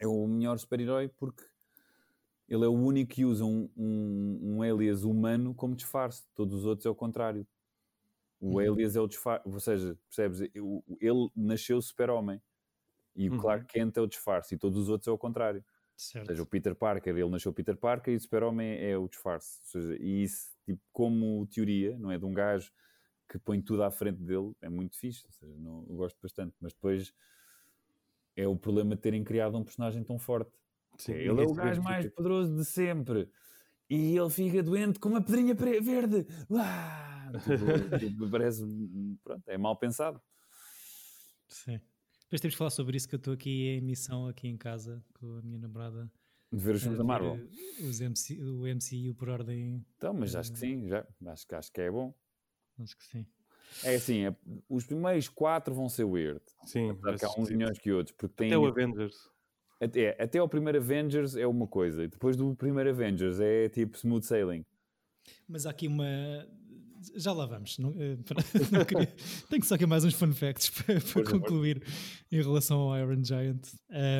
é 0.00 0.06
o 0.06 0.26
melhor 0.26 0.58
super-herói 0.58 1.08
porque 1.08 1.44
ele 2.48 2.64
é 2.64 2.68
o 2.68 2.72
único 2.72 3.14
que 3.14 3.24
usa 3.24 3.44
um, 3.44 3.70
um, 3.76 4.40
um 4.42 4.62
alias 4.62 5.04
humano 5.04 5.54
como 5.54 5.76
disfarce. 5.76 6.24
Todos 6.34 6.58
os 6.58 6.64
outros 6.66 6.84
é 6.84 6.90
o 6.90 6.94
contrário. 6.94 7.46
O 8.46 8.58
Uhum. 8.58 8.60
alias 8.60 8.96
é 8.96 9.00
o 9.00 9.06
disfarce. 9.08 9.48
Ou 9.48 9.60
seja, 9.60 9.98
percebes? 10.08 10.40
Ele 11.00 11.30
nasceu 11.36 11.80
super-homem. 11.82 12.42
E 13.16 13.28
o 13.28 13.32
Uhum. 13.32 13.34
Clark 13.34 13.72
Kent 13.72 13.96
é 13.96 14.00
o 14.00 14.06
disfarce. 14.06 14.54
E 14.54 14.58
todos 14.58 14.78
os 14.78 14.88
outros 14.88 15.08
é 15.08 15.12
o 15.12 15.18
contrário. 15.18 15.60
Ou 15.60 15.86
Certo. 15.96 16.34
seja, 16.34 16.42
o 16.42 16.46
Peter 16.46 16.74
Parker, 16.76 17.16
ele 17.16 17.30
nasceu 17.30 17.52
Peter 17.52 17.76
Parker 17.76 18.14
e 18.14 18.16
o 18.16 18.20
super-homem 18.20 18.78
é 18.82 18.96
o 18.98 19.08
disfarce. 19.08 19.60
Ou 19.62 19.66
seja, 19.82 19.96
e 20.02 20.22
isso, 20.24 20.56
tipo, 20.64 20.82
como 20.92 21.46
teoria, 21.48 21.98
não 21.98 22.10
é? 22.12 22.18
De 22.18 22.24
um 22.26 22.34
gajo 22.34 22.72
que 23.30 23.38
põe 23.38 23.62
tudo 23.62 23.84
à 23.84 23.90
frente 23.90 24.20
dele, 24.22 24.52
é 24.62 24.68
muito 24.68 24.98
fixe. 24.98 25.24
Ou 25.26 25.32
seja, 25.32 25.56
não, 25.58 25.86
eu 25.88 25.96
gosto 25.96 26.18
bastante. 26.22 26.56
Mas 26.60 26.72
depois 26.74 27.14
é 28.36 28.46
o 28.46 28.56
problema 28.56 28.94
de 28.96 29.02
terem 29.02 29.24
criado 29.24 29.56
um 29.56 29.64
personagem 29.64 30.02
tão 30.04 30.18
forte. 30.18 30.52
Sim, 30.98 31.12
ele 31.14 31.40
é 31.40 31.44
o 31.44 31.54
gajo 31.54 31.82
mais 31.82 32.06
poderoso 32.06 32.54
de 32.56 32.64
sempre. 32.64 33.30
E 33.90 34.16
ele 34.16 34.30
fica 34.30 34.62
doente 34.62 34.98
com 34.98 35.08
uma 35.10 35.22
pedrinha 35.22 35.54
verde. 35.54 36.24
Tipo, 37.42 37.98
tipo, 37.98 38.30
parece. 38.30 38.64
Pronto, 39.22 39.48
é 39.48 39.58
mal 39.58 39.76
pensado. 39.76 40.20
Sim. 41.48 41.80
Depois 42.22 42.40
temos 42.40 42.54
que 42.54 42.58
falar 42.58 42.70
sobre 42.70 42.96
isso 42.96 43.08
que 43.08 43.14
eu 43.14 43.18
estou 43.18 43.34
aqui 43.34 43.68
em 43.68 43.80
missão 43.80 44.26
aqui 44.26 44.48
em 44.48 44.56
casa 44.56 45.04
com 45.14 45.36
a 45.36 45.42
minha 45.42 45.58
namorada. 45.58 46.10
De 46.52 46.58
ver 46.58 46.74
os 46.76 46.80
a 46.80 46.82
filmes 46.82 46.98
da 46.98 47.04
Marvel. 47.04 47.34
eh, 47.80 47.82
Os 47.84 48.00
MC, 48.00 48.40
o 48.42 48.66
MCU 48.66 49.14
por 49.14 49.28
ordem. 49.28 49.84
Então, 49.96 50.14
mas 50.14 50.34
acho 50.34 50.52
que 50.52 50.58
sim, 50.58 50.88
já. 50.88 51.06
Acho, 51.26 51.46
que- 51.46 51.54
acho 51.54 51.72
que 51.72 51.80
é 51.80 51.90
bom. 51.90 52.14
Acho 52.78 52.96
que 52.96 53.04
sim. 53.04 53.26
É 53.82 53.94
assim, 53.96 54.26
é- 54.26 54.36
os 54.68 54.84
primeiros 54.86 55.28
quatro 55.28 55.74
vão 55.74 55.88
ser 55.88 56.04
weird. 56.04 56.40
Sim, 56.64 56.90
Apesar 56.90 57.18
que 57.18 57.24
há 57.24 57.40
uns 57.40 57.50
melhores 57.50 57.78
que 57.78 57.90
outros. 57.92 58.16
Porque 58.16 58.34
tem, 58.36 58.48
Até 58.48 58.58
o 58.58 58.66
Avengers. 58.66 59.16
Até, 59.84 60.22
até 60.22 60.38
ao 60.38 60.48
primeiro 60.48 60.78
Avengers 60.78 61.36
é 61.36 61.46
uma 61.46 61.66
coisa. 61.66 62.04
E 62.04 62.08
depois 62.08 62.36
do 62.36 62.54
primeiro 62.54 62.90
Avengers 62.90 63.40
é 63.40 63.68
tipo 63.68 63.96
smooth 63.96 64.24
sailing. 64.26 64.64
Mas 65.48 65.66
há 65.66 65.70
aqui 65.70 65.86
uma. 65.88 66.06
Já 67.16 67.32
lá 67.34 67.44
vamos. 67.44 67.78
Não, 67.78 67.90
eh, 67.98 68.16
não 68.72 68.84
queria- 68.84 69.14
Tenho 69.50 69.62
só 69.64 69.74
aqui 69.74 69.84
mais 69.84 70.04
uns 70.06 70.14
fun 70.14 70.32
facts 70.32 70.70
para, 70.84 70.98
para 71.00 71.24
concluir 71.30 71.82
em 72.32 72.40
relação 72.40 72.78
ao 72.80 72.98
Iron 72.98 73.22
Giant. 73.22 73.60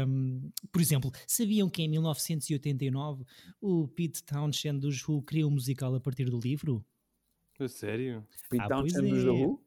Um, 0.07 0.51
por 0.71 0.83
exemplo, 0.83 1.11
sabiam 1.27 1.69
que 1.71 1.83
em 1.83 1.89
1989 1.89 3.25
o 3.61 3.89
Pete 3.89 4.23
Townshend 4.23 4.81
dos 4.81 5.07
Who 5.09 5.23
criou 5.23 5.51
um 5.51 5.55
musical 5.55 5.95
a 5.95 6.01
partir 6.01 6.27
do 6.29 6.39
livro? 6.39 6.85
A 7.59 7.69
sério? 7.69 8.27
Pete 8.51 8.63
Ah, 8.63 8.69
Townshend 8.69 9.09
dos 9.09 9.25
é. 9.25 9.31
Who? 9.31 9.65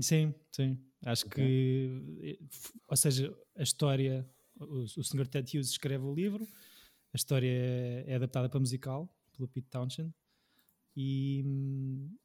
Sim, 0.00 0.34
sim. 0.52 0.78
Acho 1.04 1.26
Ok. 1.26 1.42
que. 1.42 2.02
eh, 2.22 2.38
Ou 2.88 2.96
seja, 2.96 3.34
a 3.56 3.62
história. 3.62 4.28
O, 4.60 4.82
o 4.82 5.04
Sr. 5.04 5.26
Ted 5.26 5.56
Hughes 5.56 5.70
escreve 5.70 6.04
o 6.04 6.14
livro, 6.14 6.46
a 7.12 7.16
história 7.16 7.50
é, 8.06 8.14
adaptada 8.14 8.48
para 8.48 8.60
musical 8.60 9.08
pelo 9.32 9.48
Pete 9.48 9.68
Townshend 9.68 10.12
e 10.96 11.42
hum, 11.46 12.16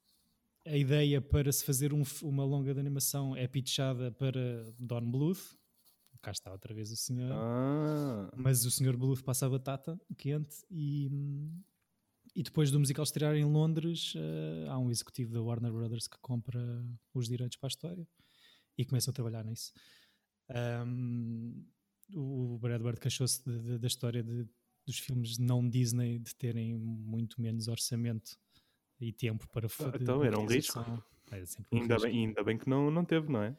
a 0.66 0.76
ideia 0.76 1.22
para 1.22 1.52
se 1.52 1.64
fazer 1.64 1.94
um 1.94 2.04
uma 2.24 2.44
longa 2.44 2.74
de 2.74 2.80
animação 2.80 3.36
é 3.36 3.48
pitchada 3.48 4.12
para 4.12 4.74
Don 4.80 5.10
Bluth. 5.10 5.58
Cá 6.22 6.32
está 6.32 6.52
outra 6.52 6.74
vez 6.74 6.92
o 6.92 6.96
senhor. 6.96 7.32
Ah, 7.32 8.32
Mas 8.36 8.66
o 8.66 8.72
Sr. 8.72 8.98
Bluth 8.98 9.22
passa 9.22 9.46
a 9.46 9.50
batata 9.50 10.00
quente 10.18 10.66
e, 10.72 11.08
hum, 11.12 11.62
e 12.36 12.42
depois 12.42 12.72
do 12.72 12.80
musical 12.80 13.04
estrear 13.04 13.36
em 13.36 13.46
Londres, 13.46 14.14
eh, 14.16 14.66
há 14.68 14.78
um 14.80 14.90
executivo 14.90 15.34
da 15.34 15.42
Warner 15.42 15.72
Brothers 15.72 16.08
que 16.08 16.18
compra 16.20 16.60
os 17.14 17.28
direitos 17.28 17.58
para 17.58 17.68
a 17.68 17.70
história 17.70 18.08
e 18.78 18.84
começa 18.84 19.12
a 19.12 19.14
trabalhar 19.14 19.46
nisso. 19.46 19.72
Ahm, 20.50 21.64
o 22.14 22.58
Brad 22.60 22.82
Bird 22.82 23.00
queixou-se 23.00 23.42
da 23.80 23.88
história 23.88 24.24
de- 24.24 24.48
dos 24.86 25.00
filmes 25.00 25.38
não 25.38 25.68
Disney 25.68 26.20
de 26.20 26.36
terem 26.36 26.76
muito 26.76 27.42
menos 27.42 27.68
orçamento 27.68 28.38
e 29.00 29.12
tempo 29.12 29.48
para 29.50 29.68
fazer. 29.68 30.02
então 30.02 30.24
era 30.24 30.40
um 30.40 30.46
risco. 30.46 30.80
É 30.80 30.82
um 30.82 31.80
ainda 31.82 31.96
risco. 31.96 32.08
bem, 32.10 32.26
ainda 32.28 32.44
bem 32.44 32.58
que 32.58 32.70
não, 32.70 32.92
não 32.92 33.04
teve, 33.04 33.32
não 33.32 33.42
é? 33.42 33.58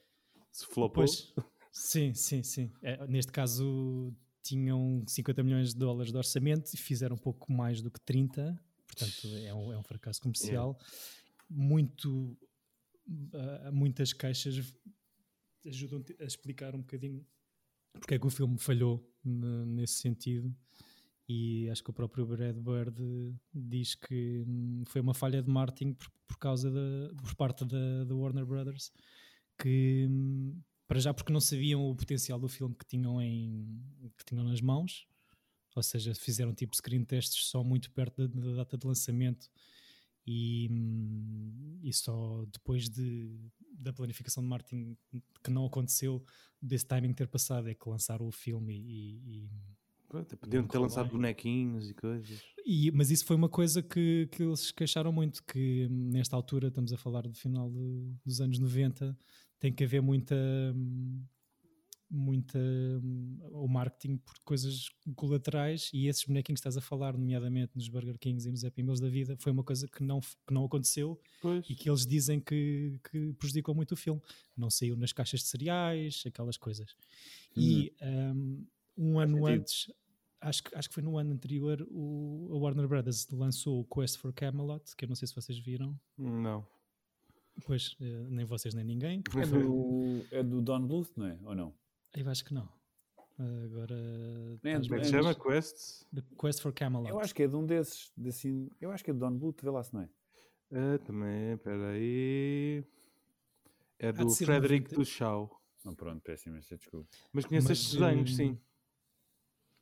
Se 0.52 0.64
flopou. 0.66 1.04
Pois, 1.04 1.35
sim, 1.72 2.14
sim, 2.14 2.42
sim. 2.42 2.72
É, 2.80 3.06
neste 3.09 3.32
caso 3.32 4.14
tinham 4.42 5.02
50 5.09 5.42
milhões 5.42 5.72
de 5.74 5.78
dólares 5.80 6.12
de 6.12 6.16
orçamento 6.16 6.72
e 6.72 6.76
fizeram 6.76 7.16
um 7.16 7.18
pouco 7.18 7.52
mais 7.52 7.82
do 7.82 7.90
que 7.90 8.00
30, 8.00 8.56
portanto 8.87 9.26
é 9.44 9.52
um, 9.52 9.72
é 9.72 9.78
um 9.78 9.82
fracasso 9.82 10.20
comercial. 10.22 10.78
Muito, 11.50 12.38
ah, 13.35 13.70
muitas 13.72 14.12
queixas 14.12 14.72
ajudam 15.66 16.04
a 16.20 16.24
explicar 16.24 16.74
um 16.76 16.80
bocadinho 16.80 17.26
porque 17.98 18.14
é 18.14 18.18
que 18.18 18.26
o 18.26 18.30
filme 18.30 18.59
falhou 18.59 19.09
ne- 19.24 19.66
nesse 19.66 19.94
sentido. 19.94 20.54
E 21.28 21.68
acho 21.70 21.82
que 21.82 21.90
o 21.90 21.92
próprio 21.92 22.24
Brad 22.24 22.56
Bird 22.56 23.35
diz 23.52 23.96
que 23.96 24.44
hum, 24.46 24.85
foi 24.87 25.00
uma 25.00 25.14
falha 25.14 25.42
de 25.42 25.50
marketing 25.50 25.94
por, 25.94 26.09
por 26.28 26.38
causa 26.38 26.70
da, 26.70 27.14
por 27.20 27.35
parte 27.35 27.64
da, 27.64 28.04
da 28.04 28.14
Warner 28.14 28.46
Brothers 28.46 28.92
que 29.59 30.06
hum, 30.09 30.61
para 30.87 31.00
já 31.00 31.12
porque 31.12 31.32
não 31.32 31.40
sabiam 31.40 31.85
o 31.90 31.96
potencial 31.96 32.38
do 32.38 32.48
filme 32.48 32.76
que 32.76 32.87
tinham 32.87 33.20
em 33.20 33.82
que 34.16 34.24
tinham 34.24 34.44
nas 34.44 34.61
mãos 34.61 35.06
ou 35.74 35.82
seja 35.82 36.14
fizeram 36.14 36.54
tipo 36.54 36.76
screen 36.76 37.04
tests 37.04 37.46
só 37.46 37.64
muito 37.64 37.90
perto 37.90 38.28
da, 38.28 38.40
da 38.40 38.56
data 38.59 38.78
de 38.78 38.87
lançamento 38.87 39.50
e, 40.26 40.68
hum, 40.70 41.80
e 41.82 41.92
só 41.92 42.44
depois 42.52 42.88
de, 42.88 43.38
da 43.79 43.93
planificação 43.93 44.43
de 44.43 44.49
marketing 44.49 44.97
que 45.45 45.51
não 45.51 45.67
aconteceu 45.67 46.25
desse 46.61 46.87
timing 46.87 47.12
ter 47.12 47.29
passado 47.29 47.69
é 47.69 47.75
que 47.75 47.89
lançaram 47.89 48.27
o 48.27 48.33
filme 48.33 48.75
e, 48.75 49.45
e- 49.45 49.51
até 50.15 50.37
Podiam 50.37 50.67
ter 50.67 50.79
lançado 50.79 51.07
bem. 51.07 51.12
bonequinhos 51.17 51.91
e 51.91 51.95
coisas. 51.95 52.41
e- 52.65 52.91
mas 52.93 53.11
isso 53.11 53.25
foi 53.27 53.37
uma 53.37 53.49
coisa 53.49 53.83
que, 53.83 54.29
que 54.33 54.43
eles 54.43 54.71
queixaram 54.71 55.12
muito 55.12 55.43
que 55.45 55.89
nesta 55.91 56.35
altura 56.37 56.69
estamos 56.69 56.93
a 56.93 56.97
falar 56.97 57.23
do 57.23 57.35
final 57.35 57.71
de- 57.71 58.15
dos 58.25 58.41
anos 58.41 58.59
90 58.59 59.17
tem 59.59 59.73
que 59.73 59.83
haver 59.85 60.01
muita 60.03 60.35
hum, 60.75 61.23
muita 62.09 62.59
hum, 62.59 63.38
o 63.53 63.66
marketing 63.66 64.16
por 64.19 64.38
coisas 64.45 64.88
colaterais 65.14 65.90
e 65.92 66.07
esses 66.07 66.25
bonequinhos 66.25 66.61
que 66.61 66.69
estás 66.69 66.77
a 66.77 66.81
falar 66.81 67.16
nomeadamente 67.16 67.73
nos 67.75 67.88
Burger 67.88 68.19
Kings 68.19 68.49
e 68.49 68.53
nos 68.53 68.64
Happy 68.64 68.83
Meals 68.83 69.01
da 69.01 69.09
vida 69.09 69.37
foi 69.38 69.53
uma 69.53 69.64
coisa 69.64 69.88
que 69.88 70.03
não, 70.03 70.21
que 70.21 70.53
não 70.53 70.64
aconteceu 70.64 71.21
Pois. 71.42 71.69
e 71.69 71.75
que 71.75 71.88
eles 71.90 72.07
dizem 72.07 72.40
que, 72.40 73.01
que 73.11 73.33
prejudicou 73.35 73.75
muito 73.75 73.92
o 73.92 73.97
filme. 73.97 74.21
Não 74.57 74.71
saiu 74.71 74.97
nas 74.97 75.12
caixas 75.12 75.40
de 75.40 75.47
cereais, 75.47 76.23
aquelas 76.27 76.57
coisas. 76.57 76.97
E 77.57 77.92
um, 78.01 78.66
um 78.97 79.19
ano 79.19 79.38
sentido. 79.38 79.61
antes, 79.61 79.92
acho 80.40 80.62
que, 80.62 80.75
acho 80.75 80.88
que 80.88 80.95
foi 80.95 81.03
no 81.03 81.19
ano 81.19 81.33
anterior, 81.33 81.87
o, 81.90 82.49
a 82.53 82.57
Warner 82.57 82.87
Brothers 82.87 83.29
lançou 83.31 83.81
o 83.81 83.85
Quest 83.85 84.19
for 84.19 84.33
Camelot, 84.33 84.95
que 84.97 85.05
eu 85.05 85.09
não 85.09 85.16
sei 85.16 85.27
se 85.27 85.35
vocês 85.35 85.59
viram. 85.59 85.99
Não. 86.16 86.66
Pois, 87.64 87.97
eh, 88.01 88.27
nem 88.29 88.45
vocês 88.45 88.75
nem 88.75 88.85
ninguém. 88.85 89.23
É 89.35 89.47
do, 89.47 90.27
é 90.31 90.42
do 90.42 90.61
Don 90.61 90.87
Bluth, 90.87 91.11
não 91.16 91.27
é? 91.27 91.38
Ou 91.42 91.55
não? 91.55 91.75
Eu 92.16 92.29
acho 92.31 92.44
que 92.44 92.55
não. 92.55 92.68
Agora. 93.38 93.94
É 94.64 94.79
de- 94.79 94.88
Como 94.88 94.94
é 94.96 94.98
que 95.00 95.05
se 95.07 95.11
chama? 95.12 95.35
Quest? 95.35 96.05
The 96.14 96.22
Quest 96.40 96.61
for 96.62 96.72
Camelot. 96.72 97.11
Eu 97.11 97.20
acho 97.20 97.35
que 97.35 97.42
é 97.42 97.48
de 97.48 97.55
um 97.55 97.66
desses. 97.66 98.11
Desse, 98.16 98.72
eu 98.81 98.90
acho 98.90 99.05
que 99.05 99.11
é 99.11 99.14
do 99.14 99.20
Don 99.20 99.37
Bluth, 99.37 99.61
vê 99.62 99.70
lá 99.70 99.83
se 99.83 99.92
não 99.92 100.00
é. 100.02 100.09
Ah, 100.72 100.98
também, 101.05 101.52
espera 101.52 101.90
aí. 101.90 102.83
É 103.98 104.11
de 104.12 104.18
do 104.24 104.31
Frederick 104.31 104.90
90. 104.90 104.96
do 104.96 105.05
Shaw. 105.05 105.62
Não, 105.85 105.94
pronto, 105.94 106.20
péssimo, 106.22 106.59
desculpa. 106.59 107.09
Mas 107.33 107.44
conheço 107.44 107.70
estes 107.72 107.92
desenhos, 107.92 108.31
hum, 108.33 108.35
sim. 108.35 108.59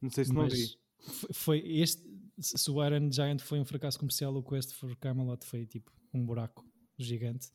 Não 0.03 0.11
sei 0.11 0.25
se 0.25 0.33
não 0.33 0.49
vi. 0.49 0.77
foi- 0.99 1.33
foi 1.33 1.59
este. 1.81 2.03
Se 2.39 2.71
o 2.71 2.85
Iron 2.85 3.11
Giant 3.11 3.41
foi 3.41 3.61
um 3.61 3.65
fracasso 3.65 3.99
comercial, 3.99 4.35
o 4.35 4.43
Quest 4.43 4.73
for 4.75 4.95
Camelot 4.97 5.45
foi 5.47 5.65
tipo 5.65 5.91
um 6.13 6.25
buraco 6.27 6.67
gigante. 6.99 7.51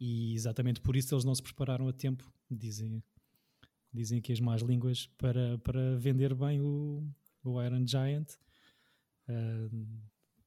E 0.00 0.32
exatamente 0.34 0.80
por 0.80 0.96
isso 0.96 1.14
eles 1.14 1.24
não 1.24 1.34
se 1.34 1.42
prepararam 1.42 1.86
a 1.88 1.92
tempo, 1.92 2.32
dizem, 2.50 3.02
dizem 3.92 4.20
que 4.20 4.32
as 4.32 4.40
más 4.40 4.62
línguas, 4.62 5.06
para, 5.18 5.58
para 5.58 5.96
vender 5.96 6.34
bem 6.34 6.60
o, 6.60 7.06
o 7.44 7.62
Iron 7.62 7.86
Giant. 7.86 8.30
Ah, 9.28 9.68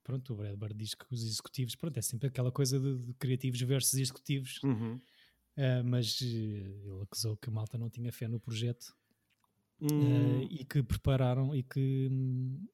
pronto, 0.04 0.34
o 0.34 0.36
Brad 0.38 0.56
Bird 0.56 0.74
diz 0.76 0.94
que 0.96 1.06
os 1.12 1.24
executivos, 1.24 1.76
pronto, 1.76 1.98
é 1.98 2.02
sempre 2.02 2.28
aquela 2.28 2.52
coisa 2.52 2.80
de, 2.80 2.98
de 3.00 3.14
criativos 3.14 3.62
versus 3.62 3.94
executivos, 4.00 4.60
Uhum. 4.64 5.00
ah, 5.58 5.84
mas 5.84 6.20
eh, 6.22 6.26
ele 6.26 7.02
acusou 7.04 7.38
que 7.38 7.50
a 7.50 7.52
malta 7.54 7.78
não 7.78 7.90
tinha 7.90 8.12
fé 8.12 8.28
no 8.28 8.40
projeto 8.40 8.96
Hum, 9.82 10.04
eh, 10.04 10.48
e 10.50 10.66
que 10.66 10.84
prepararam 10.84 11.56
e 11.56 11.64
que 11.64 12.08
hum, 12.12 12.68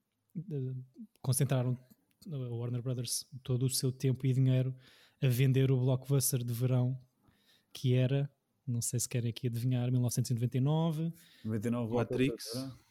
concentraram 1.22 1.78
a 2.30 2.36
Warner 2.36 2.82
Brothers 2.82 3.26
todo 3.44 3.66
o 3.66 3.70
seu 3.70 3.92
tempo 3.94 4.26
e 4.26 4.34
dinheiro 4.34 4.76
a 5.22 5.28
vender 5.28 5.72
o 5.72 5.80
blockbuster 5.80 6.44
de 6.44 6.54
verão 6.54 7.00
que 7.72 7.94
era, 7.94 8.30
não 8.68 8.82
sei 8.82 9.00
se 9.00 9.08
querem 9.10 9.30
aqui 9.30 9.48
adivinhar, 9.48 9.92
1999. 9.92 11.14
99 11.46 11.94
Matrix. 11.94 12.44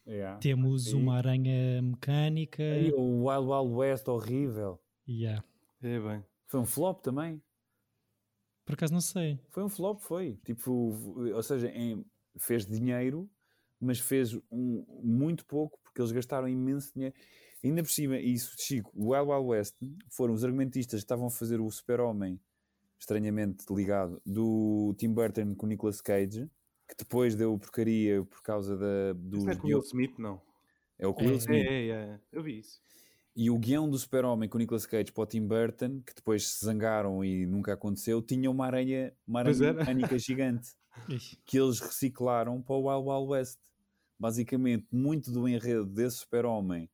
yeah. 0.07 0.39
Temos 0.39 0.93
uma 0.93 1.17
aranha 1.17 1.83
mecânica. 1.83 2.63
Aí, 2.63 2.91
o 2.93 3.27
Wild 3.29 3.47
Wild 3.49 3.75
West, 3.75 4.09
horrível. 4.09 4.81
Yeah. 5.09 5.45
É 5.83 6.01
bem. 6.01 6.25
Foi 6.47 6.61
um 6.61 6.67
flop 6.67 7.01
também. 7.03 7.43
Por 8.65 8.75
acaso 8.75 8.93
não 8.93 9.01
sei. 9.01 9.39
Foi 9.51 9.63
um 9.63 9.69
flop, 9.69 10.01
foi. 10.01 10.39
Tipo, 10.45 10.93
ou 11.35 11.43
seja, 11.43 11.69
em- 11.69 12.05
fez 12.39 12.67
dinheiro, 12.67 13.31
mas 13.81 13.99
fez 14.01 14.35
um, 14.51 14.85
muito 15.03 15.45
pouco 15.47 15.79
porque 15.83 16.01
eles 16.01 16.11
gastaram 16.13 16.49
imenso 16.49 16.93
dinheiro. 16.95 17.15
Ainda 17.65 17.83
por 17.83 17.91
cima, 17.91 18.19
isso, 18.19 18.55
Chico, 18.59 18.91
o 18.95 19.13
Wild 19.13 19.31
Wild 19.31 19.47
West 19.49 19.75
foram 20.11 20.35
os 20.35 20.45
argumentistas 20.45 21.01
que 21.01 21.05
estavam 21.05 21.27
a 21.27 21.31
fazer 21.31 21.61
o 21.61 21.71
Super-Homem, 21.71 22.39
estranhamente 22.99 23.65
ligado, 23.71 24.21
do 24.25 24.95
Tim 24.99 25.13
Burton 25.13 25.55
com 25.55 25.67
o 25.67 25.69
Nicolas 25.69 26.01
Cage, 26.01 26.51
que 26.89 26.95
depois 26.99 27.35
deu 27.35 27.59
porcaria 27.59 28.25
por 28.25 28.43
causa 28.43 28.77
da, 28.77 29.13
dos. 29.15 29.41
Isso 29.41 29.51
é 29.51 29.57
com 29.57 29.67
o 29.67 29.71
Will 29.71 29.81
Smith, 29.81 30.19
não. 30.19 30.41
É 30.99 31.07
o 31.07 31.15
com 31.15 31.23
É, 31.23 31.25
o 31.25 31.29
Will 31.29 31.35
É, 31.35 31.39
Smith. 31.39 31.67
é, 31.67 31.89
é. 31.89 32.21
Eu 32.33 32.43
vi 32.43 32.59
isso. 32.59 32.81
E 33.35 33.51
o 33.51 33.59
guião 33.59 33.89
do 33.91 33.99
Super-Homem 33.99 34.49
com 34.49 34.57
o 34.57 34.59
Nicolas 34.61 34.87
Cage 34.87 35.13
para 35.13 35.23
o 35.23 35.27
Tim 35.27 35.47
Burton, 35.47 36.01
que 36.01 36.15
depois 36.15 36.47
se 36.49 36.65
zangaram 36.65 37.23
e 37.23 37.45
nunca 37.47 37.75
aconteceu, 37.75 38.23
tinha 38.23 38.51
uma 38.51 38.65
aranha, 38.67 39.13
uma 39.27 39.41
aranha 39.41 39.75
mecânica 39.75 40.19
gigante 40.19 40.71
que 41.45 41.59
eles 41.59 41.79
reciclaram 41.81 42.63
para 42.63 42.75
o 42.77 42.89
Wild 42.89 43.09
Wild 43.09 43.29
West. 43.33 43.59
Basicamente, 44.19 44.87
muito 44.91 45.31
do 45.31 45.47
enredo 45.47 45.85
desse 45.85 46.19
Super-Homem 46.19 46.89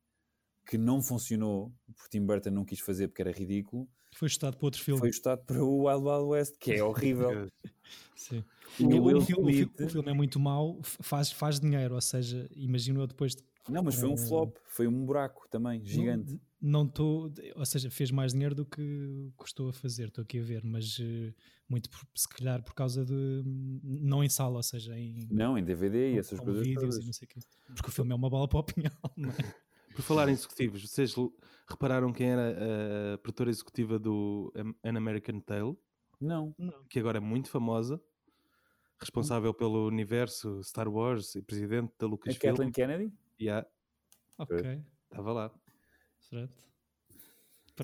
que 0.65 0.77
não 0.77 1.01
funcionou, 1.01 1.73
porque 1.95 2.09
Tim 2.19 2.25
Burton 2.25 2.51
não 2.51 2.65
quis 2.65 2.79
fazer 2.81 3.07
porque 3.07 3.21
era 3.21 3.31
ridículo, 3.31 3.87
Foi 4.15 4.27
estudado 4.27 4.57
para 4.57 4.65
outro 4.67 4.81
filme. 4.81 4.99
foi 4.99 5.09
ajustado 5.09 5.43
para 5.45 5.63
o 5.63 5.85
Wild 5.85 6.03
Wild 6.05 6.25
West, 6.29 6.55
que 6.59 6.73
é 6.73 6.83
horrível. 6.83 7.47
Sim. 8.15 8.43
E 8.79 8.83
O, 8.85 9.01
o 9.01 9.03
Will 9.05 9.17
o 9.17 9.21
filme, 9.21 9.63
o 9.81 9.89
filme 9.89 10.09
é 10.09 10.13
muito 10.13 10.39
mau, 10.39 10.79
faz, 10.83 11.31
faz 11.31 11.59
dinheiro, 11.59 11.95
ou 11.95 12.01
seja, 12.01 12.49
imagino 12.55 13.01
eu 13.01 13.07
depois 13.07 13.35
de 13.35 13.43
Não, 13.69 13.83
mas 13.83 13.95
foi 13.95 14.07
um 14.09 14.17
flop, 14.17 14.55
foi 14.65 14.87
um 14.87 15.05
buraco 15.05 15.45
também, 15.49 15.83
gigante. 15.83 16.39
Não 16.61 16.85
estou, 16.85 17.29
ou 17.55 17.65
seja, 17.65 17.91
fez 17.91 18.09
mais 18.09 18.31
dinheiro 18.31 18.55
do 18.55 18.65
que 18.65 19.29
custou 19.35 19.67
a 19.69 19.73
fazer, 19.73 20.07
estou 20.07 20.21
aqui 20.23 20.39
a 20.39 20.43
ver, 20.43 20.63
mas 20.63 20.97
eh, 21.01 21.33
muito 21.67 21.89
por- 21.89 22.07
se 22.15 22.27
calhar 22.29 22.63
por 22.63 22.73
causa 22.73 23.03
de 23.03 23.41
não 23.83 24.23
em 24.23 24.29
sala, 24.29 24.55
ou 24.55 24.63
seja, 24.63 24.97
em 24.97 25.27
Não, 25.29 25.57
em 25.57 25.63
DVD 25.63 26.13
e 26.13 26.17
essas 26.19 26.39
coisas 26.39 26.65
vídeos 26.65 26.81
todas. 26.95 27.03
e 27.03 27.05
não 27.05 27.13
sei 27.13 27.25
o 27.25 27.29
quê. 27.29 27.39
Porque 27.75 27.89
o 27.89 27.91
filme 27.91 28.13
é 28.13 28.15
uma 28.15 28.29
bala 28.29 28.47
para 28.47 28.59
o 28.59 28.63
pinhal, 28.63 28.93
não 29.17 29.29
é? 29.29 29.55
Por 29.95 30.01
falar 30.01 30.29
em 30.29 30.33
executivos, 30.33 30.81
vocês 30.89 31.13
repararam 31.67 32.11
quem 32.11 32.29
era 32.31 33.13
a 33.13 33.17
produtora 33.19 33.49
executiva 33.49 33.97
do 33.99 34.51
An 34.83 34.97
American 34.97 35.39
Tale, 35.39 35.75
Não. 36.19 36.53
Não. 36.57 36.83
que 36.89 36.99
agora 36.99 37.17
é 37.17 37.21
muito 37.21 37.49
famosa, 37.49 38.01
responsável 38.99 39.53
pelo 39.53 39.85
universo 39.87 40.63
Star 40.63 40.87
Wars 40.87 41.35
e 41.35 41.41
presidente 41.41 41.91
da 41.99 42.05
A 42.05 42.09
Lucasfilm. 42.09 42.51
Kathleen 42.53 42.71
Kennedy? 42.71 43.13
Yeah, 43.39 43.67
Ok, 44.37 44.81
estava 45.09 45.31
lá. 45.33 45.51
certo. 46.19 46.63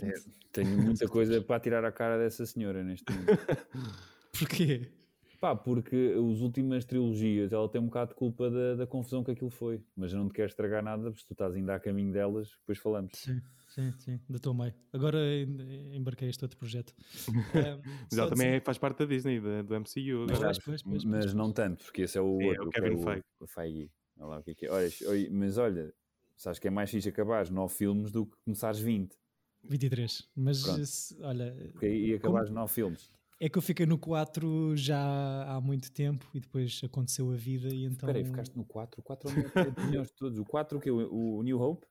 É. 0.02 0.14
Tenho 0.52 0.82
muita 0.82 1.08
coisa 1.08 1.42
para 1.42 1.60
tirar 1.60 1.84
a 1.86 1.92
cara 1.92 2.18
dessa 2.18 2.46
senhora 2.46 2.84
neste 2.84 3.12
momento. 3.12 3.28
Porquê? 4.40 4.92
Pá, 5.40 5.56
porque 5.56 6.14
as 6.16 6.42
últimas 6.42 6.84
trilogias 6.84 7.54
ela 7.54 7.70
tem 7.70 7.80
um 7.80 7.86
bocado 7.86 8.10
de 8.10 8.16
culpa 8.16 8.50
da, 8.50 8.76
da 8.76 8.86
confusão 8.88 9.24
que 9.24 9.32
aquilo 9.32 9.50
foi. 9.50 9.82
Mas 9.96 10.12
eu 10.12 10.20
não 10.20 10.28
te 10.28 10.34
quero 10.34 10.50
estragar 10.50 10.84
nada, 10.84 11.04
porque 11.04 11.22
se 11.22 11.28
tu 11.28 11.32
estás 11.34 11.56
ainda 11.56 11.76
a 11.76 11.80
caminho 11.80 12.12
delas, 12.12 12.50
depois 12.60 12.78
falamos. 12.78 13.14
Sim, 13.14 13.42
sim, 13.70 13.94
sim, 14.00 14.12
ainda 14.12 14.36
estou 14.36 14.54
meio. 14.54 14.74
Agora 14.92 15.18
em- 15.18 15.96
embarquei 15.96 16.28
este 16.30 16.44
outro 16.44 16.58
projeto. 16.58 16.94
Só 18.12 18.22
ela 18.22 18.30
também 18.30 18.48
dizer- 18.48 18.58
é- 18.58 18.60
faz 18.60 18.78
parte 18.78 18.98
da 19.00 19.06
Disney, 19.06 19.40
da- 19.40 19.62
do 19.62 19.76
MCU. 19.76 20.26
Mas. 20.28 20.40
Pois, 20.40 20.60
pois, 20.60 20.84
pois, 20.84 21.04
mas 21.06 21.34
não 21.34 21.54
tanto, 21.54 21.86
porque 21.86 22.02
esse 22.02 22.18
é 22.18 22.22
o 22.22 22.38
Sim, 22.38 22.44
é 22.44 22.48
o 22.48 22.50
outro, 22.50 22.70
que 22.72 22.82
Kevin 22.82 22.98
Feige. 23.02 23.24
o 23.40 23.48
Feige. 23.48 23.92
Olha 24.18 24.26
lá 24.28 24.40
o 24.40 24.44
que 24.44 24.52
é 24.52 24.56
que 24.56 24.66
é. 24.66 24.70
Olha, 24.72 24.90
mas 25.32 25.58
olha, 25.58 25.94
sabes 26.36 26.60
que 26.60 26.68
é 26.68 26.72
mais 26.72 26.92
fixe 26.92 27.08
acabares 27.08 27.50
9 27.50 27.74
filmes 27.74 28.12
do 28.12 28.26
que 28.26 28.36
começares 28.44 28.80
20. 28.80 29.16
23. 29.64 30.28
Mas 30.36 30.58
se- 30.58 31.16
olha, 31.22 31.56
Porque 31.72 31.86
aí 31.86 32.14
acabares 32.16 32.50
9 32.50 32.74
filmes. 32.74 33.10
É 33.40 33.48
que 33.48 33.58
eu 33.58 33.62
fiquei 33.62 33.86
no 33.86 33.98
4 33.98 34.76
já 34.76 35.00
há 35.48 35.62
muito 35.62 35.92
tempo 35.92 36.30
e 36.34 36.40
depois 36.40 36.82
aconteceu 36.84 37.32
a 37.32 37.36
vida 37.36 37.70
e 37.70 37.86
então. 37.86 38.10
Espera 38.10 38.18
aí, 38.18 38.26
ficaste 38.26 38.56
no 38.56 38.66
4. 38.66 39.00
O 39.00 39.04
4 39.04 39.30
é 39.30 39.84
o 39.84 39.86
melhor 39.86 40.06
de 40.06 40.14
todos. 40.14 40.38
O 40.38 40.46
4 40.46 40.78
o 40.78 40.82
que 40.82 40.92
o, 40.92 41.38
o 41.38 41.44
New 41.44 41.60
Hope? 41.60 41.88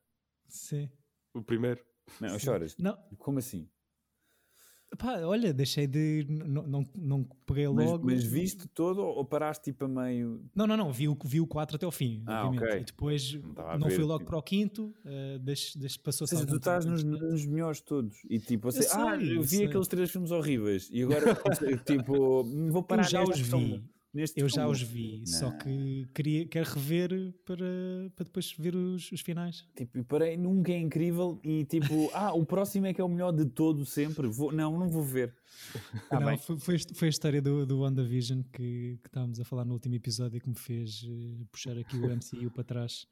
Sim. 0.47 0.89
O 1.33 1.41
primeiro. 1.41 1.83
Não, 2.19 2.29
Sim. 2.29 2.39
choras. 2.39 2.75
Não, 2.77 2.97
Como 3.17 3.39
assim? 3.39 3.69
Pá, 4.97 5.19
olha, 5.21 5.53
deixei 5.53 5.87
de. 5.87 6.25
Não, 6.29 6.63
não, 6.65 6.85
não 6.97 7.23
peguei 7.45 7.67
Mas, 7.69 7.85
logo. 7.89 8.05
mas 8.05 8.23
viste 8.23 8.67
todo 8.67 9.01
ou 9.01 9.23
paraste 9.25 9.65
tipo 9.65 9.85
a 9.85 9.87
meio? 9.87 10.43
Não, 10.55 10.65
não, 10.67 10.75
não, 10.77 10.91
vi 10.91 11.07
o, 11.07 11.17
vi 11.25 11.39
o 11.41 11.47
4 11.47 11.75
até 11.75 11.85
ao 11.85 11.91
fim, 11.91 12.23
Ah, 12.25 12.45
obviamente. 12.45 12.69
ok. 12.69 12.81
E 12.81 12.83
depois 12.85 13.33
Não 13.33 13.77
não 13.79 13.87
ver, 13.87 13.95
fui 13.95 14.03
logo 14.03 14.19
tipo. 14.19 14.29
para 14.31 14.37
o 14.39 14.41
quinto, 14.43 14.93
uh, 15.05 15.39
deixe, 15.39 15.77
deixe, 15.77 15.97
Ou 15.97 16.03
passou-se 16.03 16.35
seja, 16.35 16.47
tu 16.47 16.55
estás 16.57 16.85
nos, 16.85 17.03
nos 17.03 17.45
melhores 17.45 17.81
todos. 17.81 18.17
E 18.29 18.39
tipo, 18.39 18.71
você, 18.71 18.79
Eu 18.79 18.83
sei, 18.83 18.99
ah, 19.01 19.15
eu 19.15 19.41
vi 19.41 19.47
sei. 19.47 19.65
aqueles 19.67 19.87
três 19.87 20.09
filmes 20.11 20.31
horríveis. 20.31 20.89
E 20.91 21.03
agora, 21.03 21.35
tipo, 21.85 22.43
vou 22.71 22.83
parar 22.83 23.03
Eu 23.03 23.09
já 23.09 23.23
os 23.23 23.39
vi. 23.39 23.83
Neste 24.13 24.39
Eu 24.39 24.49
já 24.49 24.67
os 24.67 24.81
vi, 24.81 25.23
só 25.27 25.49
Não. 25.49 25.57
que 25.57 26.07
queria, 26.13 26.47
quero 26.47 26.69
rever 26.69 27.33
para, 27.45 27.65
para 28.15 28.25
depois 28.25 28.51
ver 28.57 28.75
os, 28.75 29.11
os 29.11 29.21
finais. 29.21 29.67
Tipo, 29.75 29.97
e 29.99 30.03
parei, 30.03 30.37
nunca 30.37 30.71
é 30.71 30.77
incrível. 30.77 31.39
E 31.43 31.65
tipo, 31.65 32.09
ah, 32.13 32.33
o 32.33 32.45
próximo 32.45 32.85
é 32.87 32.93
que 32.93 33.01
é 33.01 33.03
o 33.03 33.09
melhor 33.09 33.31
de 33.31 33.45
todo 33.45 33.85
sempre. 33.85 34.27
Vou, 34.27 34.51
não, 34.51 34.77
não 34.77 34.89
vou 34.89 35.03
ver. 35.03 35.35
Tá 36.09 36.19
Não, 36.19 36.27
bem. 36.27 36.37
foi, 36.37 36.57
foi, 36.59 36.77
foi 36.93 37.07
a 37.07 37.09
história 37.09 37.41
do, 37.41 37.65
do 37.65 37.79
WandaVision 37.79 38.41
que, 38.53 38.97
que 39.01 39.07
estávamos 39.07 39.39
a 39.39 39.45
falar 39.45 39.65
no 39.65 39.73
último 39.73 39.95
episódio 39.95 40.39
que 40.39 40.49
me 40.49 40.55
fez 40.55 41.05
eh, 41.07 41.43
puxar 41.51 41.77
aqui 41.77 41.97
o 41.97 42.07
MCU 42.09 42.51
para 42.51 42.63
trás. 42.63 43.07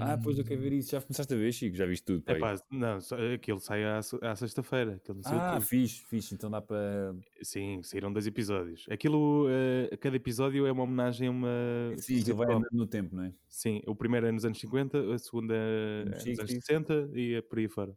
Ah, 0.00 0.16
pois 0.22 0.38
eu 0.38 0.44
quero 0.44 0.60
ver 0.60 0.72
isso. 0.72 0.92
Já 0.92 1.00
começaste 1.00 1.34
a 1.34 1.36
ver, 1.36 1.52
Chico? 1.52 1.74
Já 1.76 1.84
viste 1.84 2.04
tudo? 2.04 2.22
É 2.26 2.38
pá, 2.38 2.54
não, 2.70 3.00
só- 3.00 3.16
aquilo 3.34 3.58
sai 3.58 3.82
à, 3.84 3.98
à 3.98 4.36
sexta-feira. 4.36 5.00
ah, 5.24 5.60
fixe, 5.60 6.04
fixe. 6.08 6.34
Então 6.34 6.48
dá 6.50 6.60
para. 6.60 7.14
Sim, 7.42 7.80
saíram 7.82 8.12
dois 8.12 8.26
episódios. 8.26 8.86
Aquilo, 8.88 9.46
eh, 9.50 9.96
cada 9.96 10.14
episódio 10.16 10.64
é 10.66 10.70
uma 10.72 10.84
homenagem 10.84 11.26
a 11.26 11.30
uma. 11.32 11.48
Sim, 11.96 12.22
que 12.22 12.32
vai 12.32 12.46
andando 12.54 12.68
no 12.72 12.86
tempo, 12.86 13.16
não 13.16 13.24
é? 13.24 13.32
Sim, 13.48 13.82
o 13.86 13.94
primeiro 13.96 14.26
é 14.26 14.32
nos 14.32 14.44
anos 14.44 14.58
50, 14.60 15.12
a 15.12 15.18
segunda 15.18 15.54
é 15.56 16.04
nos 16.04 16.12
anos 16.24 16.50
60s. 16.50 16.60
60 16.60 17.10
e 17.14 17.34
é 17.34 17.42
por 17.42 17.58
aí 17.58 17.68
fora. 17.68 17.96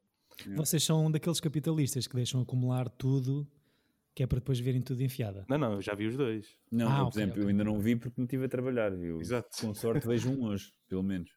Vocês 0.55 0.83
são 0.83 1.11
daqueles 1.11 1.39
capitalistas 1.39 2.07
que 2.07 2.15
deixam 2.15 2.41
acumular 2.41 2.89
tudo, 2.89 3.47
que 4.15 4.23
é 4.23 4.27
para 4.27 4.39
depois 4.39 4.59
verem 4.59 4.81
tudo 4.81 5.01
enfiada. 5.03 5.45
Não, 5.49 5.57
não, 5.59 5.73
eu 5.73 5.81
já 5.81 5.93
vi 5.95 6.07
os 6.07 6.17
dois. 6.17 6.55
Não, 6.71 6.87
Ah, 6.87 6.91
eu, 6.91 6.97
por 7.05 7.07
ok, 7.09 7.21
exemplo, 7.21 7.33
ok. 7.33 7.43
eu 7.43 7.47
ainda 7.49 7.63
não 7.63 7.79
vi 7.79 7.95
porque 7.95 8.13
não 8.17 8.25
estive 8.25 8.45
a 8.45 8.49
trabalhar. 8.49 8.91
Eu, 8.93 9.19
Exato. 9.21 9.49
Com 9.61 9.73
sorte 9.75 10.07
vejo 10.07 10.31
um 10.31 10.45
hoje, 10.45 10.71
pelo 10.87 11.03
menos. 11.03 11.29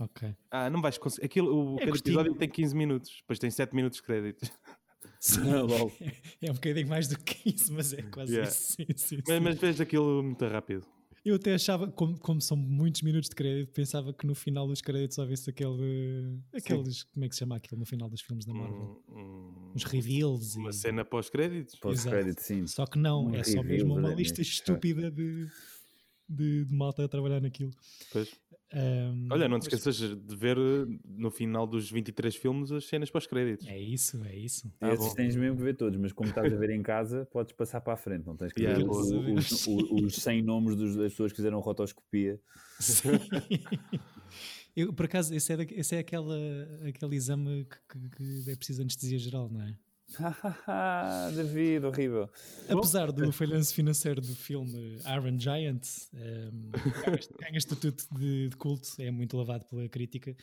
Ok. 0.00 0.34
Ah, 0.50 0.68
não 0.70 0.80
vais 0.82 0.96
conseguir. 0.98 1.26
Aquilo, 1.26 1.54
o, 1.54 1.74
É 1.76 1.78
cada 1.80 1.90
curtinho. 1.92 2.14
episódio 2.20 2.34
tem 2.34 2.48
15 2.48 2.74
minutos, 2.74 3.16
depois 3.20 3.38
tem 3.38 3.50
7 3.50 3.74
minutos 3.76 3.98
de 3.98 4.02
créditos. 4.02 4.50
Logo. 5.68 5.92
É 6.42 6.50
um 6.50 6.54
bocadinho 6.54 6.88
mais 6.88 7.06
do 7.08 7.18
que 7.18 7.50
isso, 7.50 7.72
mas 7.72 7.92
é 7.92 8.02
quase 8.02 8.32
Yeah. 8.32 8.50
isso. 8.50 8.72
Sim, 8.72 8.86
sim, 8.96 9.16
Mas, 9.26 9.36
sim. 9.36 9.40
mas 9.44 9.58
vejo 9.58 9.82
aquilo 9.82 10.22
muito 10.22 10.44
rápido. 10.46 10.86
Eu 11.22 11.34
até 11.36 11.52
achava, 11.52 11.86
como, 11.86 12.18
como 12.18 12.40
são 12.40 12.56
muitos 12.56 13.02
minutos 13.02 13.28
de 13.28 13.34
crédito, 13.36 13.70
pensava 13.74 14.10
que 14.14 14.26
no 14.26 14.34
final 14.34 14.66
dos 14.66 14.80
créditos 14.80 15.18
houvesse 15.18 15.50
aquele. 15.50 16.40
aqueles. 16.54 17.02
Como 17.02 17.26
é 17.26 17.28
que 17.28 17.34
se 17.34 17.40
chama 17.40 17.56
aquilo 17.56 17.78
no 17.78 17.84
final 17.84 18.08
dos 18.08 18.22
filmes 18.22 18.46
da 18.46 18.54
Marvel? 18.54 19.02
Um- 19.06 19.18
um- 19.20 19.72
Os 19.74 19.84
reveals 19.84 20.54
e. 20.54 20.58
uma 20.58 20.72
cena 20.72 21.04
pós-créditos. 21.04 21.74
Pós-crédito, 21.74 22.40
sim. 22.40 22.66
Só 22.66 22.86
que 22.86 22.98
não, 22.98 23.26
Um 23.26 23.34
é 23.34 23.44
só 23.44 23.62
mesmo 23.62 23.92
uma 23.98 24.08
da 24.08 24.14
lista 24.14 24.36
Disney. 24.40 24.50
estúpida 24.60 25.10
de, 25.10 25.46
de, 26.30 26.64
de 26.64 26.72
malta 26.74 27.04
a 27.04 27.08
trabalhar 27.08 27.40
naquilo. 27.40 27.72
Pois. 28.12 28.30
Ahm, 28.72 29.26
Olha, 29.30 29.48
não 29.48 29.58
te 29.58 29.64
mas 29.64 29.72
esqueças 29.74 29.96
de 30.16 30.36
ver 30.36 30.56
eh, 30.56 30.86
no 31.04 31.30
final 31.30 31.66
dos 31.66 31.90
23 31.90 32.36
filmes 32.36 32.70
as 32.70 32.84
cenas 32.86 33.10
pós-créditos. 33.10 33.66
É 33.66 33.76
isso, 33.78 34.22
é 34.24 34.36
isso. 34.36 34.72
Ah, 34.80 34.92
Esses 34.94 35.08
bom. 35.08 35.14
tens 35.14 35.34
mesmo 35.34 35.56
que 35.56 35.62
ver 35.64 35.76
todos, 35.76 35.98
mas 35.98 36.12
como 36.12 36.28
estás 36.30 36.52
a 36.52 36.56
ver 36.56 36.70
em 36.70 36.80
casa, 36.82 37.26
podes 37.32 37.52
passar 37.52 37.80
para 37.80 37.94
a 37.94 37.96
frente. 37.96 38.24
Não 38.26 38.36
tens 38.36 38.52
que 38.52 38.62
Yeah, 38.62 38.78
ver 38.82 38.88
os, 38.88 39.66
o- 39.66 40.04
os 40.04 40.14
100 40.14 40.42
nomes 40.42 40.76
dos- 40.76 40.94
das 40.96 41.12
pessoas 41.12 41.32
que 41.32 41.36
fizeram 41.36 41.58
rotoscopia. 41.58 42.40
Eu, 44.76 44.92
por 44.94 45.06
acaso, 45.06 45.34
esse 45.34 45.52
é, 45.52 45.56
esse 45.72 45.96
é 45.96 45.98
aquela, 45.98 46.36
aquele 46.88 47.16
exame 47.16 47.64
que, 47.88 47.98
que- 48.08 48.44
que 48.44 48.50
é 48.50 48.56
preciso 48.56 48.82
anestesia 48.82 49.18
geral, 49.18 49.48
não 49.50 49.62
é? 49.62 49.76
David, 51.34 51.86
horrível. 51.86 52.28
Apesar 52.68 53.12
do 53.12 53.32
falhanço 53.32 53.74
financeiro 53.74 54.20
do 54.20 54.34
filme 54.34 54.98
Iron 55.06 55.38
Giant, 55.38 55.86
um, 56.12 56.70
ganha, 56.70 57.18
ganha 57.40 57.58
estatuto 57.58 58.06
de, 58.12 58.48
de 58.48 58.56
culto, 58.56 58.90
é 58.98 59.10
muito 59.10 59.36
lavado 59.36 59.64
pela 59.66 59.88
crítica. 59.88 60.36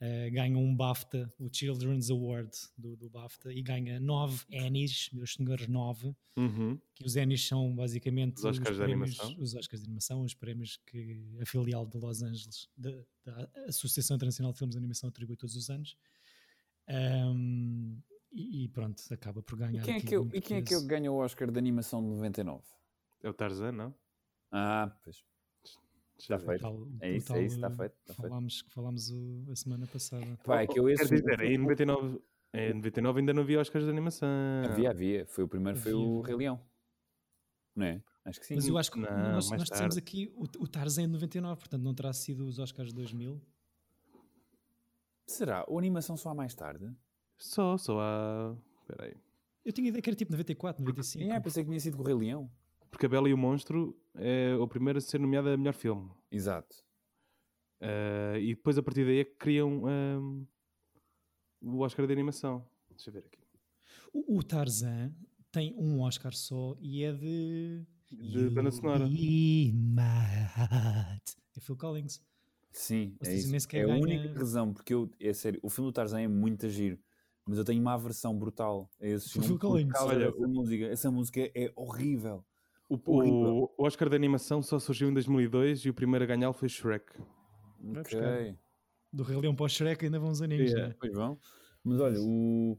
Uh, 0.00 0.30
ganha 0.32 0.58
um 0.58 0.74
BAFTA, 0.74 1.32
o 1.38 1.48
Children's 1.50 2.10
Award 2.10 2.50
do, 2.76 2.96
do 2.96 3.08
BAFTA, 3.08 3.52
e 3.52 3.62
ganha 3.62 3.98
nove 4.00 4.44
Emmys, 4.50 5.08
meus 5.12 5.34
senhores, 5.34 5.68
nove. 5.68 6.14
Uhum. 6.36 6.78
Que 6.94 7.06
os 7.06 7.16
Emmys 7.16 7.46
são 7.46 7.74
basicamente 7.74 8.38
Os 8.38 8.44
Oscars 8.44 8.76
de 8.76 8.82
prémios, 8.82 9.20
animação. 9.20 9.42
os 9.42 9.54
Oscars 9.54 9.80
de 9.80 9.86
animação, 9.86 10.22
os 10.22 10.34
prémios 10.34 10.78
que 10.84 11.38
a 11.40 11.46
filial 11.46 11.86
de 11.86 11.96
Los 11.96 12.22
Angeles, 12.22 12.68
da, 12.76 12.90
da 13.24 13.48
Associação 13.68 14.16
Internacional 14.16 14.52
de 14.52 14.58
Filmes 14.58 14.74
de 14.74 14.78
Animação, 14.78 15.08
atribui 15.08 15.36
todos 15.36 15.56
os 15.56 15.70
anos. 15.70 15.96
Um, 16.88 17.96
e, 18.34 18.64
e 18.64 18.68
pronto, 18.68 19.02
acaba 19.12 19.42
por 19.42 19.56
E 19.56 19.58
ganhar. 19.60 19.82
quem, 19.84 19.94
é 19.96 20.00
que, 20.00 20.14
eu, 20.16 20.28
e 20.32 20.40
quem 20.40 20.56
é 20.58 20.62
que 20.62 20.74
eu 20.74 20.82
ganho 20.86 21.12
o 21.12 21.16
Oscar 21.16 21.50
de 21.50 21.58
animação 21.58 22.02
de 22.02 22.08
99? 22.08 22.62
É 23.22 23.28
o 23.28 23.34
Tarzan, 23.34 23.72
não? 23.72 23.94
Ah, 24.50 24.94
pois. 25.02 25.24
Está 26.18 26.38
feito. 26.38 26.60
Tal- 26.60 26.88
É 27.00 27.16
isso, 27.16 27.32
é 27.32 27.34
tal, 27.36 27.42
isso, 27.44 27.54
está 27.56 27.66
eh, 27.66 27.70
feito, 27.76 27.94
está 28.00 28.14
feito. 28.14 28.28
Falámos, 28.28 28.62
que 28.62 28.70
falámos 28.70 29.10
o- 29.10 29.44
a 29.50 29.56
semana 29.56 29.86
passada. 29.86 30.38
Pá, 30.44 30.62
é 30.62 30.66
que 30.66 30.78
eu 30.78 30.84
Quer 30.84 30.92
esse. 30.92 31.14
dizer, 31.16 31.40
em 31.40 31.58
99, 31.58 32.20
em 32.52 32.74
99 32.74 33.20
ainda 33.20 33.32
não 33.34 33.42
havia 33.42 33.60
Oscars 33.60 33.84
de 33.84 33.90
animação. 33.90 34.28
Havia, 34.64 34.90
havia. 34.90 35.26
Foi 35.26 35.44
o 35.44 35.48
primeiro, 35.48 35.78
foi 35.78 35.92
o 35.92 36.18
Havia. 36.20 36.26
Rei 36.26 36.36
Leão. 36.36 36.60
Não 37.74 37.86
é? 37.86 38.02
Acho 38.24 38.40
que 38.40 38.46
sim. 38.46 38.54
Mas 38.54 38.66
eu 38.68 38.78
acho 38.78 38.90
que 38.92 38.98
Não, 39.00 39.32
nós, 39.32 39.50
nós 39.50 39.64
dissemos 39.68 39.96
aqui 39.96 40.32
o, 40.36 40.44
o 40.44 40.68
Tarzan 40.68 41.02
de 41.02 41.08
99, 41.08 41.58
portanto 41.60 41.82
não 41.82 41.94
terá 41.94 42.12
sido 42.12 42.46
os 42.46 42.58
Oscars 42.60 42.90
de 42.90 42.94
2000. 42.94 43.40
Será? 45.26 45.64
Ou 45.68 45.78
a 45.78 45.80
animação 45.80 46.16
só 46.16 46.30
há 46.30 46.34
mais 46.34 46.54
tarde? 46.54 46.94
Só, 47.38 47.76
só 47.76 48.00
há. 48.00 48.56
Espera 48.80 49.04
aí. 49.06 49.14
Eu 49.64 49.72
tinha 49.72 49.88
ideia 49.88 50.02
que 50.02 50.10
era 50.10 50.16
tipo 50.16 50.30
94, 50.32 50.82
95. 50.82 51.24
É, 51.32 51.40
pensei 51.40 51.62
que 51.64 51.68
tinha 51.70 51.80
sido 51.80 51.96
com 51.96 52.02
o 52.02 52.06
Rei 52.06 52.14
Leão. 52.14 52.50
Porque 52.90 53.06
A 53.06 53.08
Bela 53.08 53.28
e 53.28 53.34
o 53.34 53.38
Monstro 53.38 53.98
é 54.14 54.54
o 54.56 54.68
primeiro 54.68 54.98
a 54.98 55.00
ser 55.00 55.18
nomeado 55.18 55.48
a 55.48 55.56
melhor 55.56 55.74
filme. 55.74 56.10
Exato. 56.30 56.76
Ah, 57.80 58.38
e 58.38 58.54
depois 58.54 58.78
a 58.78 58.82
partir 58.82 59.04
daí 59.04 59.20
é 59.20 59.24
que 59.24 59.34
criam 59.36 59.82
ahm, 59.86 60.44
o 61.62 61.80
Oscar 61.80 62.06
de 62.06 62.12
animação. 62.12 62.64
Deixa 62.90 63.10
eu 63.10 63.14
ver 63.14 63.20
aqui. 63.26 63.38
O, 64.12 64.38
o 64.38 64.42
Tarzan 64.42 65.12
tem 65.50 65.74
um 65.76 66.00
Oscar 66.02 66.32
só 66.34 66.76
e 66.80 67.02
é 67.02 67.12
de. 67.12 67.84
De 68.12 68.48
banda 68.50 68.70
sonora. 68.70 69.06
É 71.56 71.60
Phil 71.60 71.76
Collins. 71.76 72.22
Sim, 72.70 73.16
Ou 73.20 73.28
é 73.30 73.34
isso. 73.34 73.54
É 73.76 73.82
a 73.82 73.86
ganha- 73.86 74.00
única 74.02 74.32
razão, 74.38 74.72
porque 74.72 74.92
eu, 74.94 75.10
é 75.20 75.32
sério, 75.32 75.58
o 75.62 75.68
filme 75.70 75.90
do 75.90 75.92
Tarzan 75.94 76.20
é 76.20 76.28
muito 76.28 76.68
giro, 76.68 76.98
mas 77.46 77.58
eu 77.58 77.64
tenho 77.64 77.80
uma 77.80 77.94
aversão 77.94 78.36
brutal 78.38 78.88
a 79.00 79.06
esse 79.06 79.30
Phil 79.30 79.42
filme 79.42 79.58
por 79.58 79.68
Collins. 79.68 79.92
causa 79.92 80.14
Olha, 80.14 80.30
dessa 80.32 80.46
música. 80.48 80.84
Essa 80.86 81.10
música 81.10 81.40
é 81.54 81.72
horrível. 81.76 82.44
O, 82.88 82.98
Horrível. 83.06 83.70
o- 83.78 83.84
Oscar 83.86 84.08
de 84.08 84.16
animação 84.16 84.62
só 84.62 84.78
surgiu 84.78 85.08
em 85.08 85.14
2002 85.14 85.80
e 85.86 85.90
o 85.90 85.94
primeiro 85.94 86.24
a 86.24 86.26
ganhá-lo 86.28 86.52
foi 86.54 86.68
Shrek. 86.68 87.06
Ok. 87.96 88.56
Do 89.12 89.22
Rei 89.22 89.36
Leão 89.38 89.54
para 89.54 89.64
o 89.64 89.68
Shrek 89.68 90.04
ainda 90.04 90.18
vão 90.18 90.30
os 90.30 90.42
aninhos. 90.42 90.70
Yeah. 90.70 90.88
né? 90.88 90.94
pois 91.00 91.12
vão. 91.14 91.38
Mas 91.82 92.00
olha, 92.00 92.20
o, 92.20 92.78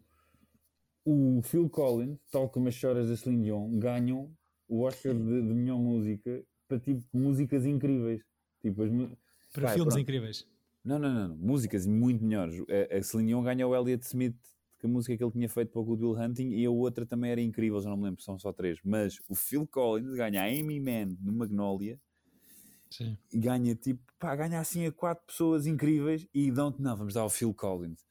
o 1.05 1.41
Phil 1.43 1.69
Collins, 1.69 2.19
tal 2.31 2.49
como 2.49 2.67
as 2.67 2.73
choras 2.75 3.09
da 3.09 3.15
Celine 3.15 3.43
Dion, 3.43 3.77
ganham 3.79 4.31
o 4.67 4.81
Oscar 4.81 5.13
de, 5.13 5.19
de 5.41 5.53
melhor 5.53 5.77
música 5.79 6.43
para 6.67 6.79
tipo 6.79 7.03
músicas 7.13 7.65
incríveis. 7.65 8.21
Tipo, 8.61 8.83
as, 8.83 8.89
Para 9.53 9.63
Vai, 9.67 9.73
filmes 9.75 9.93
pronto. 9.93 9.99
incríveis. 9.99 10.47
Não, 10.83 10.99
não, 10.99 11.13
não, 11.13 11.27
não. 11.29 11.37
Músicas 11.37 11.85
muito 11.85 12.23
melhores. 12.23 12.55
A, 12.91 12.97
a 12.97 13.03
Celine 13.03 13.29
Dion 13.29 13.43
ganha 13.43 13.67
o 13.67 13.75
Elliott 13.75 14.05
Smith, 14.05 14.35
que 14.85 14.91
a 14.91 14.93
música 14.93 15.17
que 15.17 15.23
ele 15.23 15.31
tinha 15.31 15.49
feito 15.49 15.71
para 15.71 15.81
o 15.81 15.83
Good 15.83 16.03
Will 16.03 16.17
Hunting, 16.17 16.49
e 16.49 16.65
a 16.65 16.69
outra 16.69 17.05
também 17.05 17.31
era 17.31 17.41
incrível, 17.41 17.81
já 17.81 17.89
não 17.89 17.97
me 17.97 18.03
lembro, 18.03 18.21
são 18.21 18.37
só 18.37 18.53
três. 18.53 18.79
Mas 18.83 19.19
o 19.27 19.35
Phil 19.35 19.67
Collins 19.67 20.15
ganha 20.15 20.41
a 20.41 20.45
Amy 20.45 20.79
Mann 20.79 21.17
no 21.21 21.33
Magnolia, 21.33 21.99
Sim. 22.89 23.17
e 23.33 23.39
ganha 23.39 23.75
tipo, 23.75 24.01
pá, 24.19 24.35
ganha 24.35 24.59
assim 24.59 24.85
a 24.85 24.91
quatro 24.91 25.25
pessoas 25.25 25.65
incríveis 25.65 26.27
e 26.33 26.51
dão-te, 26.51 26.81
não, 26.81 26.95
vamos 26.95 27.13
dar 27.13 27.21
ao 27.21 27.29
Phil 27.29 27.53
Collins. 27.53 28.05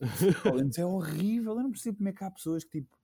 O 0.00 0.06
Phil 0.06 0.34
Collins 0.42 0.78
é 0.78 0.86
horrível, 0.86 1.56
eu 1.56 1.62
não 1.62 1.70
percebo 1.70 1.98
como 1.98 2.08
é 2.08 2.12
que 2.12 2.24
há 2.24 2.30
pessoas 2.30 2.64
que 2.64 2.80
tipo. 2.80 2.96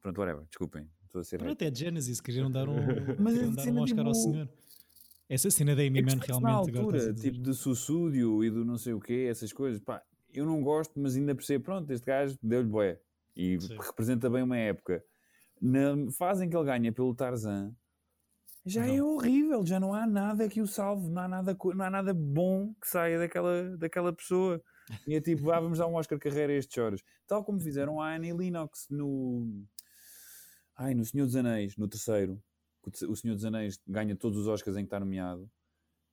Pronto, 0.00 0.20
whatever, 0.20 0.44
desculpem, 0.46 0.88
estou 1.04 1.20
a 1.20 1.24
ser. 1.24 1.38
Pronto, 1.38 1.60
é 1.62 1.74
Genesis, 1.74 2.20
queriam 2.20 2.50
dar 2.50 2.68
um, 2.68 2.76
Mas 3.18 3.34
queriam 3.34 3.52
dar 3.52 3.66
um 3.66 3.82
Oscar 3.82 4.06
ao 4.06 4.12
tipo, 4.12 4.32
senhor. 4.32 4.48
Essa 5.28 5.50
cena 5.50 5.74
da 5.74 5.82
Amy 5.82 5.98
É 5.98 6.02
Man 6.02 6.20
realmente 6.20 6.42
na 6.42 6.52
altura, 6.52 7.12
tipo 7.12 7.38
de 7.40 7.52
suicídio 7.52 8.44
e 8.44 8.50
do 8.50 8.64
não 8.64 8.78
sei 8.78 8.92
o 8.92 9.00
quê, 9.00 9.26
essas 9.28 9.52
coisas, 9.52 9.80
pá, 9.80 10.00
eu 10.36 10.46
não 10.46 10.62
gosto, 10.62 10.98
mas 11.00 11.16
ainda 11.16 11.34
percebo, 11.34 11.64
pronto, 11.64 11.90
este 11.90 12.04
gajo 12.06 12.38
deu-lhe 12.42 12.68
boé 12.68 13.00
e 13.34 13.60
Sim. 13.60 13.76
representa 13.78 14.28
bem 14.30 14.42
uma 14.42 14.56
época. 14.56 15.04
Na 15.60 16.10
fase 16.12 16.44
em 16.44 16.50
que 16.50 16.56
ele 16.56 16.64
ganha 16.66 16.92
pelo 16.92 17.14
Tarzan, 17.14 17.74
já 18.64 18.86
é 18.86 19.00
horrível, 19.02 19.64
já 19.64 19.78
não 19.78 19.94
há 19.94 20.06
nada 20.06 20.48
que 20.48 20.60
o 20.60 20.66
salve, 20.66 21.08
não 21.08 21.22
há 21.22 21.28
nada, 21.28 21.56
não 21.74 21.84
há 21.84 21.90
nada 21.90 22.12
bom 22.12 22.74
que 22.80 22.88
saia 22.88 23.18
daquela, 23.18 23.76
daquela 23.76 24.12
pessoa. 24.12 24.60
E 25.06 25.14
é 25.14 25.20
tipo, 25.20 25.50
ah, 25.50 25.60
vamos 25.60 25.78
dar 25.78 25.86
um 25.86 25.94
Oscar 25.94 26.18
Carreira 26.18 26.52
a 26.52 26.56
estes 26.56 26.74
choros. 26.74 27.02
Tal 27.26 27.44
como 27.44 27.60
fizeram 27.60 28.00
a 28.00 28.14
Annie 28.14 28.32
Lennox 28.32 28.86
no. 28.90 29.64
Ai, 30.76 30.94
no 30.94 31.04
Senhor 31.04 31.24
dos 31.26 31.36
Anéis, 31.36 31.76
no 31.76 31.88
terceiro. 31.88 32.42
O 32.82 32.90
te- 32.90 33.06
O 33.06 33.16
Senhor 33.16 33.34
dos 33.34 33.44
Anéis 33.44 33.80
ganha 33.86 34.14
todos 34.16 34.38
os 34.38 34.46
Oscars 34.46 34.76
em 34.76 34.80
que 34.80 34.86
está 34.86 35.00
nomeado. 35.00 35.50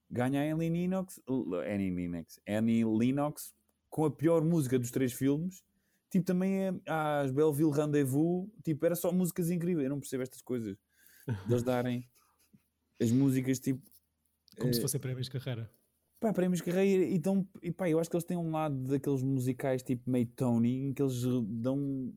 Ganha 0.10 0.42
a 0.42 0.54
Annie 0.56 0.70
Lennox, 0.70 1.20
Annie 1.68 1.92
Lennox, 1.92 2.40
Annie 2.48 2.86
Lennox 2.86 3.54
com 3.94 4.06
a 4.06 4.12
pior 4.12 4.44
música 4.44 4.80
dos 4.80 4.90
três 4.90 5.14
filmes. 5.14 5.64
Tipo, 6.10 6.26
também 6.26 6.64
é 6.68 6.74
as 6.88 7.30
Belleville 7.30 7.72
Rendezvous. 7.72 8.50
Tipo, 8.64 8.88
era 8.88 8.96
só 8.96 9.12
músicas 9.12 9.52
incríveis. 9.52 9.84
Eu 9.86 9.92
não 9.92 10.00
percebo 10.00 10.24
estas 10.24 10.42
coisas. 10.42 10.76
Deles 11.48 11.62
darem 11.62 12.10
as 13.00 13.12
músicas 13.12 13.60
tipo. 13.60 13.88
Como 14.60 14.74
se 14.74 14.80
eh, 14.80 14.82
fosse 14.82 14.98
prémios 14.98 15.28
de 15.28 15.32
carreira. 15.38 15.72
Pá, 16.20 16.34
prémios 16.34 16.58
de 16.58 16.66
carreira 16.66 17.04
e 17.04 17.20
tão, 17.20 17.48
e 17.62 17.72
pá, 17.72 17.88
eu 17.88 18.00
acho 18.00 18.10
que 18.10 18.16
eles 18.16 18.24
têm 18.26 18.36
um 18.36 18.50
lado 18.50 18.76
daqueles 18.88 19.22
musicais 19.22 19.84
tipo 19.84 20.10
meio 20.10 20.26
Tony 20.26 20.88
em 20.88 20.94
que 20.94 21.02
eles 21.02 21.22
dão 21.46 22.12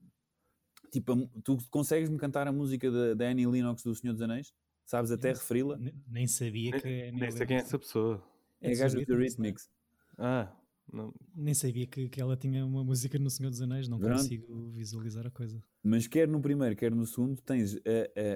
tipo, 0.91 1.13
a 1.13 1.17
tu 1.45 1.59
consegues-me 1.71 2.17
cantar 2.17 2.49
a 2.49 2.53
música 2.53 2.91
da, 2.91 3.13
da 3.15 3.29
Annie 3.29 3.47
Lennox 3.47 3.83
do 3.83 3.95
Senhor 3.95 4.15
dos 4.15 4.23
Anéis? 4.23 4.51
Sabes 4.87 5.11
até 5.11 5.29
referi-la? 5.31 5.77
Ne- 5.77 5.95
Nem 6.09 6.27
sabia 6.27 6.73
que. 6.81 6.89
Nem 6.89 7.13
Neil 7.13 7.33
sei 7.33 7.47
quem 7.47 7.57
é 7.59 7.61
essa 7.61 7.79
pessoa. 7.79 8.25
É 8.63 8.69
a 8.69 8.71
Eurythmics, 8.71 9.05
não 9.07 9.15
é? 9.15 9.19
Eurythmics. 9.19 9.71
Ah, 10.17 10.57
não. 10.93 11.13
Nem 11.35 11.53
sabia 11.55 11.87
que, 11.87 12.09
que 12.09 12.21
ela 12.21 12.37
tinha 12.37 12.65
uma 12.65 12.83
música 12.85 13.19
no 13.19 13.29
Senhor 13.31 13.51
dos 13.51 13.61
Anéis, 13.61 13.89
não 13.89 13.99
consigo 14.19 14.71
visualizar 14.71 15.27
a 15.27 15.31
coisa. 15.31 15.63
Mas 15.83 16.07
quer 16.07 16.27
no 16.29 16.41
primeiro, 16.41 16.75
quer 16.77 16.91
no 16.95 17.05
segundo, 17.07 17.41
tens 17.43 17.75
a, 17.77 17.79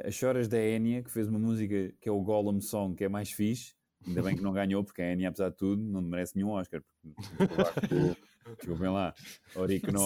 a, 0.05 0.09
as 0.09 0.15
choras 0.15 0.49
da 0.49 0.59
Enya, 0.61 1.03
que 1.03 1.11
fez 1.11 1.29
uma 1.29 1.39
música 1.39 1.93
que 2.01 2.09
é 2.09 2.13
o 2.13 2.21
Gollum 2.23 2.61
Song, 2.61 2.95
que 2.95 3.05
é 3.05 3.09
mais 3.09 3.31
fixe. 3.31 3.75
Ainda 4.07 4.23
bem 4.23 4.35
que 4.37 4.43
não 4.43 4.53
ganhou, 4.53 4.83
porque 4.83 5.03
a 5.03 5.13
Enya, 5.13 5.29
apesar 5.29 5.51
de 5.51 5.57
tudo, 5.57 5.83
não 5.83 6.01
merece 6.01 6.35
nenhum 6.37 6.51
Oscar. 6.51 6.83
porque- 6.83 7.11
Desculpem 8.57 8.89
lá. 8.89 9.15
No, 9.55 9.63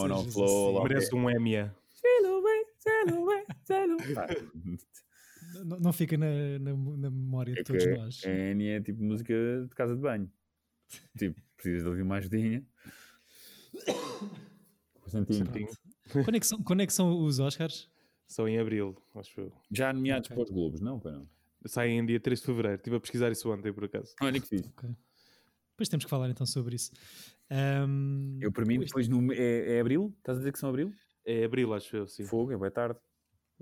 no 0.08 0.16
Sejas 0.18 0.34
flow. 0.34 0.76
assim. 0.78 0.88
Merece 0.88 1.14
um 1.14 1.30
Emmy. 1.30 1.54
Pá, 4.14 4.26
Não, 5.64 5.78
não 5.78 5.92
fica 5.92 6.16
na, 6.18 6.26
na, 6.58 6.72
na 6.74 7.10
memória 7.10 7.54
de 7.54 7.60
É 7.60 7.62
todos 7.62 7.84
que 7.84 7.90
nós. 7.96 8.20
a 8.24 8.28
Annie 8.28 8.68
é 8.70 8.80
tipo 8.80 9.02
música 9.02 9.32
de 9.68 9.74
casa 9.74 9.94
de 9.94 10.00
banho. 10.00 10.28
Tipo, 11.18 11.40
precisas 11.56 11.82
de 11.82 11.88
ouvir 11.88 12.02
uma 12.02 12.16
ajudinha. 12.16 12.64
Quando, 16.12 16.36
é 16.36 16.40
que 16.40 16.46
são, 16.46 16.62
quando 16.62 16.80
é 16.82 16.86
que 16.86 16.92
são 16.92 17.24
os 17.24 17.38
Oscars? 17.38 17.88
Só 18.26 18.48
em 18.48 18.58
abril, 18.58 18.96
acho 19.14 19.40
eu. 19.40 19.52
Já 19.70 19.92
nomeados 19.92 20.26
Ok. 20.30 20.36
para 20.36 20.44
os 20.44 20.50
Globos, 20.50 20.80
não? 20.80 21.00
Saem 21.66 21.98
em 21.98 22.06
dia 22.06 22.18
3 22.18 22.40
de 22.40 22.46
fevereiro. 22.46 22.76
Estive 22.76 22.96
a 22.96 23.00
pesquisar 23.00 23.30
isso 23.30 23.52
ontem, 23.52 23.72
por 23.72 23.84
acaso. 23.84 24.14
Olha 24.20 24.40
que 24.40 24.46
fixe. 24.46 24.72
Depois 25.70 25.88
temos 25.88 26.04
que 26.04 26.10
falar 26.10 26.30
então 26.30 26.46
sobre 26.46 26.76
isso. 26.76 26.90
Ahm, 27.50 28.38
Eu, 28.40 28.52
para 28.52 28.64
mim, 28.64 28.80
depois 28.80 29.08
no, 29.08 29.32
é, 29.32 29.76
é 29.76 29.80
abril? 29.80 30.14
Estás 30.18 30.38
a 30.38 30.40
dizer 30.40 30.52
que 30.52 30.58
são 30.58 30.68
abril? 30.68 30.92
É 31.24 31.44
abril, 31.44 31.72
acho 31.74 31.96
eu, 31.96 32.06
sim. 32.06 32.24
Fogo, 32.24 32.52
é 32.52 32.58
bem 32.58 32.70
tarde. 32.70 32.98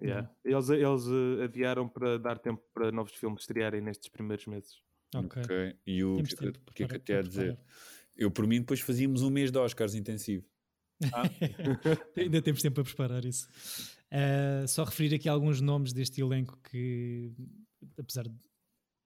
Yeah. 0.00 0.30
Eles, 0.44 0.68
eles 0.70 1.06
eh, 1.06 1.44
adiaram 1.44 1.88
para 1.88 2.18
dar 2.18 2.38
tempo 2.38 2.62
para 2.72 2.90
novos 2.90 3.12
filmes 3.12 3.42
estrearem 3.42 3.80
nestes 3.80 4.08
primeiros 4.08 4.46
meses. 4.46 4.82
Ok. 5.14 5.42
Ok. 5.42 5.76
E 5.86 6.04
o 6.04 6.16
Temos 6.16 6.34
que, 6.34 6.44
é 6.46 6.52
que- 6.52 6.58
que 6.58 6.72
que 6.74 6.82
ia 6.82 6.88
para 6.88 7.22
dizer? 7.22 7.58
Eu, 8.16 8.30
por 8.30 8.46
mim, 8.46 8.60
depois 8.60 8.80
fazíamos 8.80 9.22
um 9.22 9.30
mês 9.30 9.50
de 9.50 9.58
Oscars 9.58 9.94
intensivo. 9.94 10.44
Ainda 12.16 12.42
temos 12.42 12.62
tempo 12.62 12.74
para 12.76 12.84
preparar 12.84 13.24
isso. 13.24 13.48
Ah, 14.10 14.66
só 14.66 14.84
referir 14.84 15.14
aqui 15.14 15.28
alguns 15.28 15.60
nomes 15.60 15.92
deste 15.92 16.20
elenco 16.20 16.58
que, 16.70 17.32
apesar 17.98 18.28
de. 18.28 18.34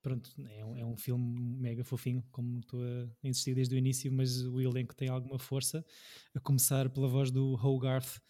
Pronto, 0.03 0.31
é 0.51 0.65
um, 0.65 0.77
é 0.77 0.85
um 0.85 0.97
filme 0.97 1.41
mega 1.59 1.83
fofinho, 1.83 2.23
como 2.31 2.61
estou 2.61 2.81
a 2.81 3.09
insistir 3.29 3.55
desde 3.57 3.75
o 3.75 3.79
início, 3.79 4.13
mas 4.13 4.41
o 4.43 4.61
elenco 4.61 4.95
tem 4.95 5.09
alguma 5.09 5.37
força. 5.39 5.85
A 6.33 6.39
começar 6.39 6.89
pela 6.91 7.09
voz 7.09 7.33
do 7.33 7.55
Hogarth, 7.55 8.21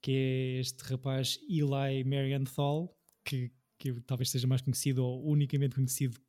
que 0.00 0.12
é 0.12 0.60
este 0.60 0.80
rapaz 0.84 1.40
Eli 1.48 2.04
Marienthal, 2.04 2.96
que, 3.24 3.50
que 3.78 4.00
talvez 4.02 4.30
seja 4.30 4.46
mais 4.46 4.62
conhecido 4.62 5.04
ou 5.04 5.26
unicamente 5.28 5.74
conhecido 5.74 6.20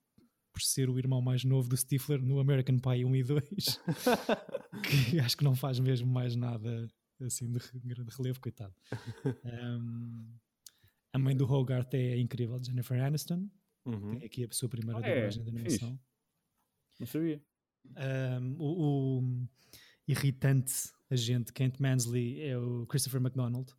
por 0.59 0.63
ser 0.65 0.89
o 0.89 0.99
irmão 0.99 1.21
mais 1.21 1.45
novo 1.45 1.69
do 1.69 1.77
Stifler 1.77 2.21
no 2.21 2.37
American 2.39 2.77
Pie 2.79 3.05
1 3.05 3.15
e 3.15 3.23
2 3.23 3.43
que 5.11 5.19
acho 5.21 5.37
que 5.37 5.43
não 5.45 5.55
faz 5.55 5.79
mesmo 5.79 6.11
mais 6.11 6.35
nada 6.35 6.85
assim 7.21 7.49
de 7.51 7.59
relevo, 8.17 8.39
coitado. 8.41 8.73
Um, 9.45 10.25
a 11.13 11.17
mãe 11.19 11.35
do 11.35 11.45
Hogarth 11.51 11.93
é 11.93 12.17
incrível, 12.17 12.61
Jennifer 12.63 13.01
Aniston, 13.01 13.49
Uhum. 13.85 14.17
tem 14.17 14.25
aqui 14.25 14.43
a 14.43 14.47
sua 14.51 14.67
primeira 14.69 14.99
Ah, 14.99 15.07
é? 15.07 15.15
dublagem 15.15 15.43
de 15.43 15.51
Fixe. 15.51 15.59
animação. 15.85 15.99
Não 16.99 17.07
sabia. 17.07 17.41
Um, 18.41 18.55
o, 18.59 19.19
o 19.21 19.47
irritante 20.07 20.73
agente 21.09 21.51
Kent 21.53 21.79
Mansley 21.79 22.41
é 22.41 22.57
o 22.57 22.85
Christopher 22.85 23.21
McDonald, 23.21 23.73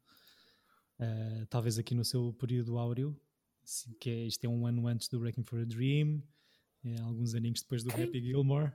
Uh, 0.99 1.47
talvez 1.47 1.79
aqui 1.79 1.95
no 1.95 2.05
seu 2.05 2.31
período 2.35 2.77
áureo, 2.77 3.19
assim, 3.65 3.91
que 3.99 4.11
é, 4.11 4.27
isto 4.27 4.45
é 4.45 4.49
um 4.49 4.67
ano 4.67 4.87
antes 4.87 5.09
do 5.09 5.19
Breaking 5.19 5.45
for 5.45 5.59
a 5.61 5.65
Dream, 5.65 6.23
é 6.85 7.01
alguns 7.01 7.35
aninhos 7.35 7.63
depois 7.63 7.83
do 7.85 7.91
Happy 7.91 8.21
Gilmore. 8.21 8.73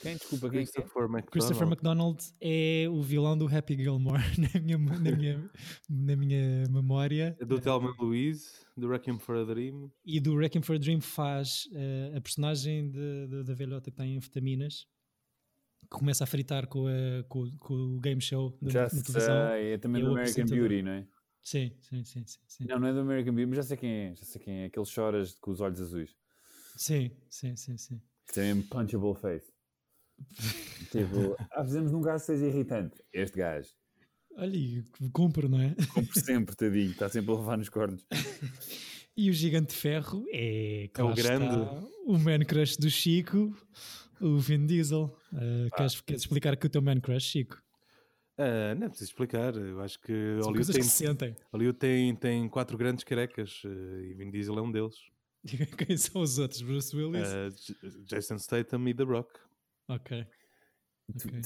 Quem? 0.00 0.16
Desculpa, 0.16 0.50
quem 0.50 0.60
é 0.60 0.64
que 0.64 0.70
é? 0.70 0.72
Christopher 0.82 1.04
McDonald. 1.04 1.30
Christopher 1.30 1.66
McDonald 1.68 2.24
é 2.40 2.86
o 2.90 3.00
vilão 3.02 3.38
do 3.38 3.46
Happy 3.46 3.76
Gilmore 3.76 4.20
na 4.54 4.60
minha, 4.60 4.78
na 4.78 5.10
minha, 5.16 5.50
na 5.88 6.16
minha 6.16 6.64
memória. 6.68 7.36
É 7.40 7.44
Do 7.44 7.60
Thelma 7.60 7.94
Louise, 7.98 8.50
do 8.76 8.88
Wrecking 8.88 9.18
for 9.18 9.36
a 9.36 9.44
Dream. 9.44 9.90
E 10.04 10.18
do 10.20 10.34
Wrecking 10.34 10.62
for 10.62 10.74
a 10.76 10.78
Dream 10.78 11.00
faz 11.00 11.68
eh, 11.72 12.12
a 12.16 12.20
personagem 12.20 12.90
de- 12.90 13.26
de- 13.28 13.44
da 13.44 13.54
velhota 13.54 13.90
que 13.90 13.96
tem 13.96 14.16
anfetaminas, 14.16 14.86
que 15.82 15.88
começa 15.98 16.24
a 16.24 16.26
fritar 16.26 16.66
com, 16.66 16.86
a- 16.88 17.22
com- 17.28 17.48
com 17.58 17.74
o 17.74 18.00
game 18.00 18.20
show 18.20 18.58
da 18.60 18.70
Já 18.70 18.82
na 18.82 18.88
televisão. 18.88 19.48
sei. 19.50 19.72
É 19.72 19.78
também 19.78 20.02
É 20.02 20.04
do 20.04 20.10
American. 20.12 20.44
Beauty, 20.46 20.82
não 20.82 20.92
é? 20.92 21.06
Sim, 21.42 21.70
sim, 21.80 22.04
sim, 22.04 22.24
sim. 22.26 22.38
Sim, 22.48 22.64
Não, 22.68 22.80
não 22.80 22.88
é 22.88 22.92
do 22.92 23.00
American 23.00 23.32
Beauty, 23.32 23.46
mas 23.50 23.56
já 23.58 23.62
sei 23.62 23.76
quem 23.76 23.90
é. 23.90 24.14
Já 24.16 24.24
sei 24.24 24.42
quem 24.42 24.54
é. 24.62 24.64
Aquele 24.66 24.84
choras 24.84 25.38
com 25.38 25.52
os 25.52 25.60
olhos 25.60 25.80
azuis. 25.80 26.10
Sim, 26.76 27.10
sim, 27.28 27.56
sim. 27.56 27.76
sim. 27.76 28.00
Que 28.26 28.34
tem 28.34 28.54
mesmo 28.54 28.68
punchable 28.68 29.14
face. 29.14 29.52
tipo, 30.90 31.36
ah, 31.50 31.64
fizemos 31.64 31.92
num 31.92 32.00
gajo 32.00 32.20
que 32.20 32.26
seja 32.26 32.46
irritante. 32.46 33.02
Este 33.12 33.38
gajo. 33.38 33.70
Olha, 34.36 34.56
e 34.56 34.84
cumpre, 35.12 35.48
não 35.48 35.60
é? 35.60 35.74
Compre 35.94 36.20
sempre, 36.20 36.54
tadinho. 36.54 36.90
Está 36.90 37.08
sempre 37.08 37.32
a 37.32 37.36
levar 37.36 37.56
nos 37.56 37.68
cornos. 37.68 38.04
E 39.18 39.30
o 39.30 39.32
Gigante 39.32 39.68
de 39.68 39.80
Ferro 39.80 40.26
é, 40.28 40.90
É 40.94 41.02
o 41.02 41.06
lá 41.06 41.14
está, 41.14 41.38
grande. 41.38 41.88
o 42.04 42.18
man 42.18 42.40
crush 42.40 42.76
do 42.76 42.90
Chico, 42.90 43.50
o 44.20 44.36
Vin 44.38 44.66
Diesel. 44.66 45.04
Uh, 45.32 45.74
queres, 45.74 46.02
queres 46.02 46.22
explicar 46.22 46.54
que 46.54 46.66
o 46.66 46.68
teu 46.68 46.82
man 46.82 47.00
crush, 47.00 47.24
Chico? 47.24 47.56
Ah, 48.38 48.74
não 48.74 48.86
é 48.86 48.88
preciso 48.90 49.10
explicar. 49.10 49.56
Eu 49.56 49.80
acho 49.80 49.98
que 50.00 50.12
São 50.12 50.48
Hollywood 50.48 50.54
coisas 50.54 50.74
tem, 50.74 50.84
que 50.84 50.90
se 50.90 51.06
sentem. 51.06 51.36
Hollywood 51.50 51.78
tem, 51.78 52.14
tem 52.14 52.48
quatro 52.48 52.76
grandes 52.76 53.04
carecas 53.04 53.62
eh, 53.64 54.10
e 54.10 54.14
Vin 54.14 54.30
Diesel 54.30 54.58
é 54.58 54.62
um 54.62 54.70
deles. 54.70 54.96
Quem 55.86 55.96
são 55.96 56.22
os 56.22 56.38
outros? 56.38 56.62
Bruce 56.62 56.94
Willis? 56.96 57.28
J- 57.66 57.76
Jason 58.04 58.38
Statham 58.38 58.88
e 58.88 58.94
The 58.94 59.04
Rock. 59.04 59.30
ok. 59.88 60.26
Tu- 61.18 61.28
Ok. 61.28 61.40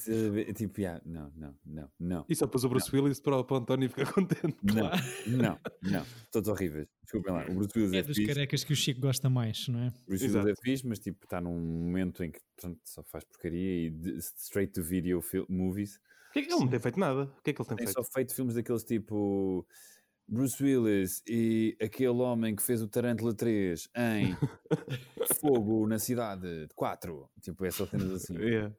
tu- 0.46 0.54
Tipo, 0.54 0.80
yeah, 0.80 1.02
não, 1.04 1.30
não, 1.36 1.54
não, 1.66 1.90
não. 2.00 2.24
E 2.30 2.34
só 2.34 2.46
pôs 2.46 2.64
o 2.64 2.68
Bruce 2.70 2.88
Willis 2.96 3.20
para, 3.20 3.36
o- 3.36 3.44
para 3.44 3.56
o 3.56 3.60
António 3.60 3.90
ficar 3.90 4.10
contente. 4.10 4.56
Não, 4.62 4.90
não, 5.26 5.60
não. 5.82 6.06
Todos 6.32 6.48
horríveis. 6.48 6.88
Desculpem 7.02 7.30
lá. 7.34 7.44
O 7.46 7.54
Bruce 7.54 7.78
Willis 7.78 7.92
é, 7.92 7.98
É 7.98 8.02
dos 8.02 8.16
fixe. 8.16 8.26
carecas 8.32 8.64
que 8.64 8.72
o 8.72 8.76
Chico 8.76 9.00
gosta 9.02 9.28
mais, 9.28 9.68
não 9.68 9.80
é? 9.80 9.88
O 9.88 10.06
Bruce 10.08 10.24
Exato. 10.24 10.46
Willis 10.46 10.58
é 10.58 10.62
fixe, 10.64 10.86
mas 10.86 10.98
tipo, 10.98 11.24
está 11.26 11.42
num 11.42 11.60
momento 11.60 12.24
em 12.24 12.30
que 12.30 12.40
portanto, 12.56 12.80
só 12.84 13.02
faz 13.02 13.22
porcaria 13.24 13.86
e 13.86 13.90
de- 13.90 14.16
straight 14.16 14.72
to 14.72 14.82
video 14.82 15.22
movies. 15.50 15.96
O 16.30 16.32
que 16.32 16.38
é 16.38 16.42
que 16.42 16.48
ele 16.52 16.60
não 16.60 16.68
tem 16.68 16.80
feito 16.80 16.98
nada? 16.98 17.24
O 17.24 17.42
que 17.42 17.50
é 17.50 17.52
que 17.52 17.60
ele 17.60 17.68
tem 17.68 17.76
Tem 17.76 17.86
feito? 17.86 18.02
só 18.02 18.12
feito 18.14 18.34
filmes 18.34 18.54
daqueles 18.54 18.82
tipo 18.84 19.66
Bruce 20.30 20.62
Willis 20.62 21.22
e 21.26 21.76
aquele 21.82 22.08
homem 22.10 22.54
que 22.54 22.62
fez 22.62 22.80
o 22.80 22.86
Tarantula 22.86 23.34
3 23.34 23.88
em 23.96 24.36
Fogo 25.40 25.88
na 25.88 25.98
Cidade 25.98 26.68
4. 26.76 27.28
Tipo, 27.42 27.64
é 27.64 27.70
só 27.72 27.86
cenas 27.86 28.10
assim. 28.12 28.34
Yeah. 28.40 28.74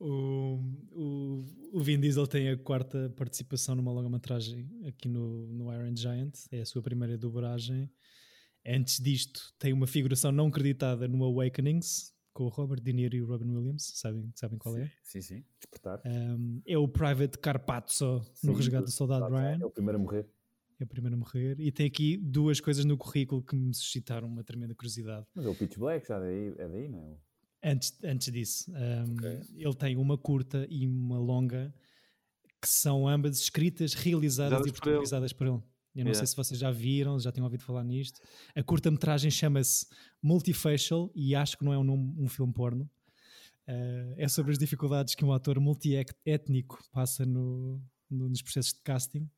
O, 0.00 0.60
o, 0.92 1.44
o 1.72 1.80
Vin 1.80 1.98
Diesel 1.98 2.26
tem 2.26 2.50
a 2.50 2.56
quarta 2.56 3.12
participação 3.16 3.74
numa 3.74 3.90
longa-metragem 3.90 4.68
aqui 4.86 5.08
no, 5.08 5.48
no 5.48 5.72
Iron 5.72 5.96
Giant, 5.96 6.34
é 6.52 6.60
a 6.60 6.66
sua 6.66 6.82
primeira 6.82 7.18
dobragem. 7.18 7.90
Antes 8.64 9.02
disto, 9.02 9.40
tem 9.58 9.72
uma 9.72 9.88
figuração 9.88 10.30
não 10.30 10.50
creditada 10.50 11.08
no 11.08 11.24
Awakenings, 11.24 12.12
com 12.38 12.44
o 12.44 12.48
Robert 12.48 12.80
De 12.80 12.92
Niro 12.92 13.16
e 13.16 13.20
o 13.22 13.26
Robin 13.26 13.50
Williams, 13.50 13.82
sabem, 13.96 14.30
sabem 14.36 14.56
qual 14.58 14.76
é? 14.76 14.88
Sim, 15.02 15.20
sim. 15.20 15.44
Despertar. 15.58 16.00
Um, 16.06 16.62
é 16.64 16.78
o 16.78 16.86
Private 16.86 17.36
Carpazzo 17.36 18.18
no 18.44 18.52
Sim, 18.52 18.54
Resgate 18.54 18.84
do 18.84 18.90
Soldado 18.92 19.26
Ryan, 19.34 19.58
É 19.60 19.66
o 19.66 19.70
primeiro 19.70 19.98
a 19.98 20.00
morrer. 20.00 20.24
é 20.78 20.84
o 20.84 20.86
primeiro 20.86 21.16
a 21.16 21.18
morrer. 21.18 21.58
E 21.58 21.72
tem 21.72 21.86
aqui 21.86 22.16
duas 22.16 22.60
coisas 22.60 22.84
no 22.84 22.96
currículo 22.96 23.42
que 23.42 23.56
me 23.56 23.74
suscitaram 23.74 24.28
uma 24.28 24.44
tremenda 24.44 24.72
curiosidade. 24.72 25.26
Mas 25.34 25.46
é 25.46 25.48
o 25.48 25.54
Pitch 25.56 25.76
Black, 25.76 26.06
já 26.06 26.20
daí, 26.20 26.54
é 26.58 26.68
daí, 26.68 26.88
não 26.88 27.00
é? 27.00 27.16
Antes, 27.72 27.98
antes 28.04 28.32
disso, 28.32 28.70
um, 28.70 29.14
Ok. 29.14 29.40
ele 29.56 29.74
tem 29.74 29.96
uma 29.96 30.16
curta 30.16 30.64
e 30.70 30.86
uma 30.86 31.18
longa 31.18 31.74
que 32.62 32.68
são 32.68 33.08
ambas 33.08 33.36
escritas, 33.40 33.94
realizadas 33.94 34.52
Dadas 34.60 34.66
e 34.68 34.70
por 34.70 34.76
ele. 34.76 34.80
protagonizadas 34.82 35.32
por 35.32 35.46
ele. 35.48 35.60
Eu 35.94 36.04
não 36.04 36.10
Yeah. 36.10 36.18
sei 36.18 36.26
se 36.28 36.36
vocês 36.36 36.60
já 36.60 36.70
viram, 36.70 37.18
já 37.18 37.32
tinham 37.32 37.44
ouvido 37.44 37.62
falar 37.64 37.82
nisto. 37.84 38.20
A 38.54 38.62
curta-metragem 38.62 39.30
chama-se 39.30 39.86
Multifacial 40.22 41.10
e 41.14 41.34
acho 41.34 41.56
que 41.58 41.64
não 41.64 41.72
é 41.72 41.78
um, 41.78 41.84
nome- 41.84 42.14
um 42.18 42.28
filme 42.28 42.52
porno. 42.52 42.88
Uh, 43.68 44.14
é 44.16 44.28
sobre 44.28 44.52
as 44.52 44.58
dificuldades 44.58 45.14
que 45.14 45.24
um 45.24 45.32
ator 45.32 45.58
multiétnico 45.60 46.78
passa 46.92 47.26
no, 47.26 47.82
no- 48.10 48.28
nos 48.28 48.40
processos 48.42 48.72
de 48.72 48.80
casting. 48.82 49.28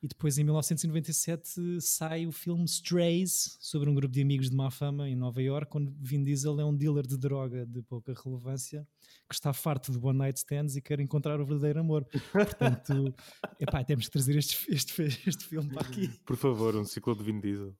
E 0.00 0.06
depois, 0.06 0.38
em 0.38 0.44
1997, 0.44 1.80
sai 1.80 2.24
o 2.24 2.30
filme 2.30 2.64
Strays, 2.66 3.58
sobre 3.60 3.90
um 3.90 3.94
grupo 3.94 4.14
de 4.14 4.22
amigos 4.22 4.48
de 4.48 4.54
má 4.54 4.70
fama 4.70 5.08
em 5.08 5.16
Nova 5.16 5.42
York, 5.42 5.76
onde 5.76 5.92
Vin 6.00 6.22
Diesel 6.22 6.60
é 6.60 6.64
um 6.64 6.76
dealer 6.76 7.04
de 7.04 7.18
droga 7.18 7.66
de 7.66 7.82
pouca 7.82 8.14
relevância, 8.14 8.86
que 9.28 9.34
está 9.34 9.52
farto 9.52 9.90
de 9.90 9.98
one 9.98 10.16
night 10.16 10.38
stands 10.38 10.76
e 10.76 10.80
quer 10.80 11.00
encontrar 11.00 11.40
o 11.40 11.44
verdadeiro 11.44 11.80
amor. 11.80 12.06
Portanto, 12.32 13.12
epá, 13.58 13.82
temos 13.82 14.06
que 14.06 14.12
trazer 14.12 14.36
este, 14.36 14.72
este, 14.72 15.02
este 15.02 15.44
filme 15.44 15.68
para 15.74 15.88
aqui. 15.88 16.08
Por 16.24 16.36
favor, 16.36 16.76
um 16.76 16.84
ciclo 16.84 17.16
de 17.16 17.24
Vin 17.24 17.40
Diesel. 17.40 17.76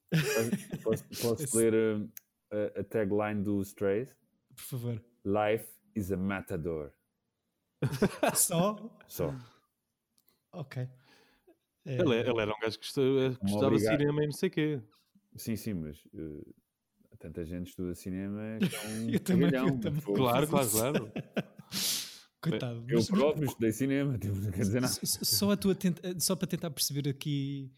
Posso, 0.82 1.04
posso 1.22 1.56
ler 1.56 1.72
uh, 1.72 2.12
a, 2.50 2.80
a 2.80 2.84
tagline 2.84 3.44
do 3.44 3.62
Strays? 3.62 4.16
Por 4.56 4.64
favor. 4.64 5.04
Life 5.24 5.68
is 5.94 6.10
a 6.10 6.16
matador. 6.16 6.92
Só? 8.34 8.76
Só. 9.06 9.32
Ok. 10.52 10.88
É, 11.88 12.00
Ele, 12.00 12.14
é- 12.16 12.20
ele 12.28 12.40
era 12.40 12.50
um 12.50 12.60
gajo 12.60 12.78
que 12.78 12.84
gostava, 12.84 13.38
gostava 13.42 13.76
de 13.76 13.80
cinema 13.80 14.22
e 14.22 14.26
não 14.26 14.32
sei 14.32 14.48
o 14.48 14.52
quê. 14.52 14.80
Sim, 15.36 15.56
sim, 15.56 15.74
mas 15.74 15.98
uh, 16.14 16.54
tanta 17.18 17.44
gente 17.44 17.68
estuda 17.68 17.94
cinema 17.94 18.58
que 18.60 18.76
é 18.76 18.88
um 18.88 19.10
Eu 19.10 19.20
também, 19.20 19.50
eu 19.54 19.80
também. 19.80 20.00
pô. 20.02 20.12
Claro, 20.14 20.46
claro, 20.46 20.68
claro. 20.70 21.12
Coitado. 22.40 22.84
Eu 22.88 22.98
Mas- 22.98 23.08
próprio 23.08 23.44
estudei 23.46 23.72
cinema, 23.72 24.16
tipo, 24.18 24.34
não 24.36 24.50
quer 24.50 24.60
dizer 24.60 24.80
nada. 24.80 24.92
Só, 25.04 25.50
a 25.50 25.56
tua 25.56 25.74
tenta- 25.74 26.18
só 26.20 26.36
para 26.36 26.46
tentar 26.46 26.70
perceber 26.70 27.08
aqui, 27.08 27.72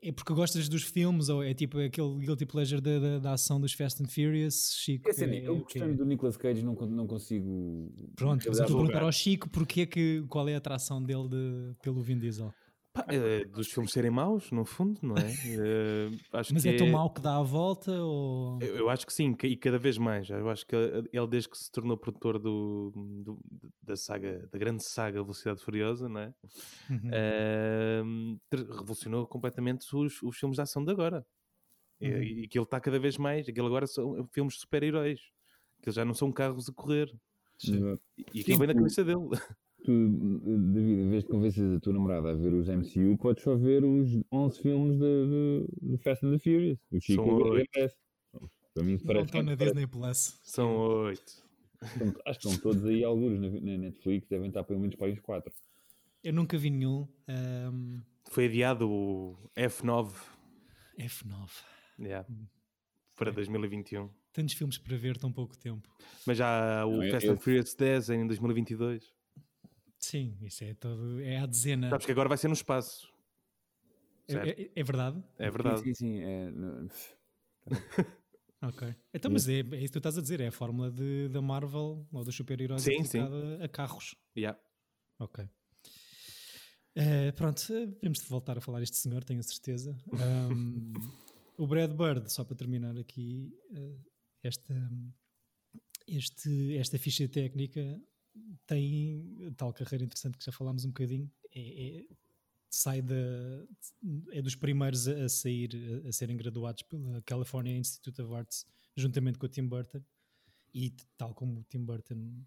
é 0.00 0.12
porque 0.12 0.32
gostas 0.32 0.68
dos 0.68 0.82
filmes 0.84 1.28
ou 1.28 1.42
é 1.42 1.52
tipo 1.52 1.78
aquele 1.78 2.18
guilty 2.18 2.46
pleasure 2.46 2.80
da, 2.80 2.98
da, 2.98 3.18
da 3.18 3.32
ação 3.32 3.60
dos 3.60 3.72
Fast 3.72 4.02
and 4.02 4.06
Furious, 4.06 4.72
Chico? 4.76 5.08
É 5.08 5.10
assim, 5.10 5.24
é- 5.24 5.46
eu 5.48 5.56
é 5.56 5.58
gostando 5.60 5.96
do 5.96 6.04
Nicolas 6.04 6.36
Cage 6.36 6.62
não, 6.62 6.74
não 6.74 7.06
consigo. 7.08 7.92
Pronto, 8.14 8.44
mas 8.46 8.58
eu 8.58 8.64
estou 8.64 8.64
a 8.64 8.80
perguntar 8.82 9.02
ao 9.02 9.10
Chico 9.12 9.48
porque 9.50 9.80
é 9.82 9.86
que, 9.86 10.22
qual 10.28 10.48
é 10.48 10.54
a 10.54 10.58
atração 10.58 11.02
dele 11.02 11.28
de- 11.28 11.74
pelo 11.82 12.00
Vin 12.00 12.18
Diesel. 12.18 12.52
Pá, 12.94 13.04
é, 13.08 13.44
dos 13.44 13.66
filmes 13.72 13.90
serem 13.90 14.10
maus, 14.10 14.52
no 14.52 14.64
fundo, 14.64 15.00
não 15.02 15.16
é? 15.18 15.26
É, 15.26 16.08
acho 16.38 16.54
Mas 16.54 16.62
que 16.62 16.68
é 16.68 16.76
tão 16.76 16.86
mau 16.86 17.12
que 17.12 17.20
dá 17.20 17.38
a 17.38 17.42
volta 17.42 17.90
ou... 17.90 18.62
Eu, 18.62 18.76
eu 18.76 18.88
acho 18.88 19.04
que 19.04 19.12
sim, 19.12 19.36
e 19.42 19.56
cada 19.56 19.78
vez 19.78 19.98
mais. 19.98 20.30
Eu 20.30 20.48
acho 20.48 20.64
que 20.64 20.76
ele, 20.76 21.26
desde 21.26 21.48
que 21.50 21.58
se 21.58 21.72
tornou 21.72 21.98
produtor 21.98 22.38
do, 22.38 22.92
do- 22.94 23.40
da 23.82 23.96
saga, 23.96 24.48
da 24.50 24.56
grande 24.56 24.84
saga 24.84 25.20
Velocidade 25.22 25.60
Furiosa, 25.60 26.08
não 26.08 26.20
é? 26.20 26.34
Uhum. 26.88 28.38
Ter- 28.48 28.64
revolucionou 28.70 29.26
completamente 29.26 29.84
os, 29.94 30.22
os 30.22 30.36
filmes 30.36 30.54
de 30.56 30.62
ação 30.62 30.84
de 30.84 30.92
agora. 30.92 31.26
E- 32.00 32.08
Uhum. 32.08 32.22
E, 32.22 32.48
que 32.48 32.56
ele 32.58 32.64
está 32.64 32.78
cada 32.80 32.98
vez 33.00 33.18
mais. 33.18 33.48
Aquilo 33.48 33.66
agora 33.66 33.86
são 33.88 34.24
filmes 34.32 34.54
de 34.54 34.60
super-heróis. 34.60 35.20
Que 35.82 35.90
já 35.90 36.04
não 36.04 36.14
são 36.14 36.30
carros 36.30 36.68
a 36.68 36.72
correr. 36.72 37.12
Exato. 37.62 38.00
E, 38.16 38.24
e 38.34 38.40
aquilo 38.40 38.58
vem 38.58 38.66
na 38.68 38.72
Sim, 38.72 38.78
cabeça 38.78 39.04
dele. 39.04 39.28
Tu, 39.84 39.92
David, 40.72 41.02
em 41.02 41.10
vez 41.10 41.24
de 41.24 41.30
convences 41.30 41.76
a 41.76 41.80
tua 41.80 41.92
namorada 41.92 42.30
a 42.30 42.34
ver 42.34 42.54
os 42.54 42.68
MCU, 42.68 43.18
podes 43.18 43.44
só 43.44 43.54
ver 43.54 43.84
os 43.84 44.08
11 44.32 44.62
filmes 44.62 44.98
de 44.98 45.98
Fast 45.98 46.24
and 46.24 46.32
the 46.32 46.38
Furious. 46.38 46.78
O 46.90 46.98
Chico 47.00 47.22
São 47.22 47.36
oito. 47.50 47.70
Para 48.72 48.82
mim, 48.82 48.98
parece, 48.98 49.26
estão 49.26 49.42
na 49.42 49.54
Disney 49.54 49.86
Plus. 49.86 50.40
São 50.42 50.74
oito. 51.04 51.44
acho 52.24 52.40
que 52.40 52.48
estão 52.48 52.56
todos 52.62 52.84
aí 52.86 53.04
alguns 53.04 53.38
na, 53.38 53.48
na 53.50 53.76
Netflix, 53.78 54.26
devem 54.26 54.48
estar 54.48 54.64
pelo 54.64 54.80
menos 54.80 54.96
para 54.96 55.06
aí 55.06 55.12
os 55.12 55.20
4. 55.20 55.52
Eu 56.24 56.32
nunca 56.32 56.56
vi 56.56 56.70
nenhum. 56.70 57.06
ahm, 57.28 58.00
Foi 58.30 58.46
adiado 58.46 58.90
o 58.90 59.36
F9 59.54 60.14
F9. 60.98 61.50
yeah, 62.00 62.26
para 63.14 63.30
2021. 63.32 64.08
Tantos 64.32 64.54
filmes 64.54 64.78
para 64.78 64.96
ver, 64.96 65.18
tão 65.18 65.30
pouco 65.30 65.56
tempo. 65.58 65.88
Mas 66.26 66.38
já 66.38 66.84
o 66.86 67.02
Não, 67.02 67.10
Fast 67.10 67.28
and 67.28 67.36
Furious 67.36 67.74
10 67.74 68.10
em 68.10 68.26
2022. 68.26 69.12
Sim, 70.04 70.36
isso 70.42 70.62
é 70.62 70.74
todo. 70.74 71.18
É 71.22 71.38
a 71.38 71.46
dezena. 71.46 71.88
Sabes 71.88 72.04
que 72.04 72.12
agora 72.12 72.28
vai 72.28 72.36
ser 72.36 72.48
no 72.48 72.54
espaço. 72.54 73.10
É, 74.28 74.34
é- 74.50 74.70
é 74.76 74.82
verdade? 74.82 75.22
É 75.38 75.50
verdade. 75.50 75.80
Sim, 75.80 75.94
sim, 75.94 75.94
sim. 75.94 76.20
É, 76.22 76.50
Ok. 78.62 78.94
Então, 79.14 79.30
mas 79.30 79.48
é, 79.48 79.60
é 79.60 79.60
isso 79.60 79.86
que 79.86 79.88
tu 79.92 79.98
estás 79.98 80.16
a 80.18 80.22
dizer, 80.22 80.40
é 80.40 80.48
a 80.48 80.52
fórmula 80.52 80.90
de, 80.90 81.28
da 81.28 81.40
Marvel 81.40 82.06
ou 82.12 82.24
dos 82.24 82.34
super-heróis 82.34 82.82
Sim, 82.82 83.04
sim. 83.04 83.18
aplicada 83.18 83.64
a 83.64 83.68
carros. 83.68 84.14
Yeah. 84.36 84.58
Ok. 85.18 85.48
Eh, 86.94 87.32
pronto, 87.32 87.62
temos 88.00 88.20
de 88.20 88.26
voltar 88.28 88.56
a 88.58 88.60
falar 88.60 88.82
este 88.82 88.96
senhor, 88.96 89.24
tenho 89.24 89.40
a 89.40 89.42
certeza. 89.42 89.96
Ahm, 90.12 90.92
o 91.58 91.66
Brad 91.66 91.92
Bird, 91.92 92.30
só 92.30 92.44
para 92.44 92.56
terminar 92.56 92.96
aqui, 92.98 93.52
eh, 93.74 93.98
esta, 94.42 94.74
este, 96.06 96.76
esta 96.76 96.98
ficha 96.98 97.26
técnica 97.28 98.00
tem 98.66 99.52
tal 99.56 99.72
carreira 99.72 100.04
interessante 100.04 100.38
que 100.38 100.44
já 100.44 100.52
falámos 100.52 100.84
um 100.84 100.88
bocadinho. 100.88 101.30
É, 101.54 101.98
é- 102.00 102.06
sai 102.70 103.00
da, 103.00 103.14
é 104.32 104.42
dos 104.42 104.56
primeiros 104.56 105.06
a, 105.06 105.24
a 105.24 105.28
sair, 105.28 105.70
a, 106.04 106.08
a 106.08 106.12
serem 106.12 106.36
graduados 106.36 106.82
pela 106.82 107.22
California 107.22 107.76
Institute 107.76 108.20
of 108.20 108.34
Arts, 108.34 108.66
juntamente 108.96 109.38
com 109.38 109.46
o 109.46 109.48
Tim 109.48 109.66
Burton. 109.68 110.02
E 110.74 110.90
tal 111.16 111.32
como 111.34 111.60
o 111.60 111.64
Tim 111.64 111.84
Burton 111.84 112.42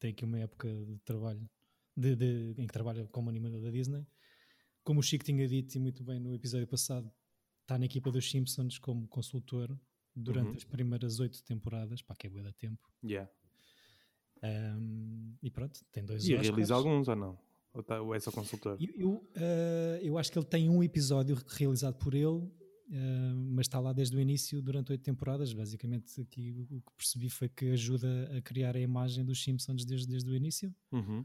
tem 0.00 0.10
aqui 0.10 0.24
uma 0.24 0.38
época 0.40 0.68
de 0.84 0.98
trabalho 1.04 1.48
de- 1.96 2.16
de- 2.16 2.54
em 2.60 2.66
que 2.66 2.72
trabalha 2.72 3.06
como 3.06 3.30
animador 3.30 3.60
da 3.62 3.70
Disney. 3.70 4.04
Como 4.82 4.98
o 4.98 5.02
Chico 5.02 5.24
tinha 5.24 5.46
dito 5.46 5.76
e 5.76 5.78
muito 5.78 6.02
bem 6.02 6.18
no 6.18 6.34
episódio 6.34 6.66
passado, 6.66 7.08
está 7.62 7.78
na 7.78 7.84
equipa 7.84 8.10
dos 8.10 8.28
Simpsons 8.28 8.78
como 8.78 9.06
consultor 9.06 9.78
durante 10.16 10.48
Uhum. 10.48 10.56
as 10.56 10.64
primeiras 10.64 11.20
oito 11.20 11.40
temporadas, 11.44 12.02
para 12.02 12.16
que 12.16 12.26
é 12.26 12.30
bué 12.30 12.42
da 12.42 12.52
tempo. 12.52 12.90
Yeah. 13.04 13.30
Ahm, 14.42 15.34
e 15.42 15.50
pronto, 15.50 15.80
tem 15.92 16.04
dois 16.04 16.26
E 16.26 16.34
Oscars. 16.34 16.48
realiza 16.48 16.74
alguns 16.74 17.08
ou 17.08 17.16
não? 17.16 17.38
Ou, 17.74 17.82
tá, 17.82 18.00
ou 18.00 18.14
é 18.14 18.20
só 18.20 18.30
consultor? 18.30 18.76
Eu, 18.80 18.94
eu, 18.96 19.30
eh, 19.36 20.00
eu 20.02 20.18
acho 20.18 20.32
que 20.32 20.38
ele 20.38 20.46
tem 20.46 20.68
um 20.68 20.82
episódio 20.82 21.36
realizado 21.48 21.94
por 21.96 22.14
ele, 22.14 22.50
eh, 22.90 23.32
mas 23.50 23.66
está 23.66 23.78
lá 23.78 23.92
desde 23.92 24.16
o 24.16 24.20
início 24.20 24.62
durante 24.62 24.90
oito 24.90 25.02
temporadas. 25.02 25.52
Basicamente, 25.52 26.20
aqui 26.20 26.66
o 26.70 26.80
que 26.80 26.92
percebi 26.96 27.28
foi 27.28 27.48
que 27.48 27.70
ajuda 27.70 28.36
a 28.36 28.40
criar 28.40 28.74
a 28.74 28.80
imagem 28.80 29.24
dos 29.24 29.42
Simpsons 29.42 29.84
desde, 29.84 30.08
desde 30.08 30.30
o 30.30 30.34
início. 30.34 30.74
Uhum. 30.90 31.24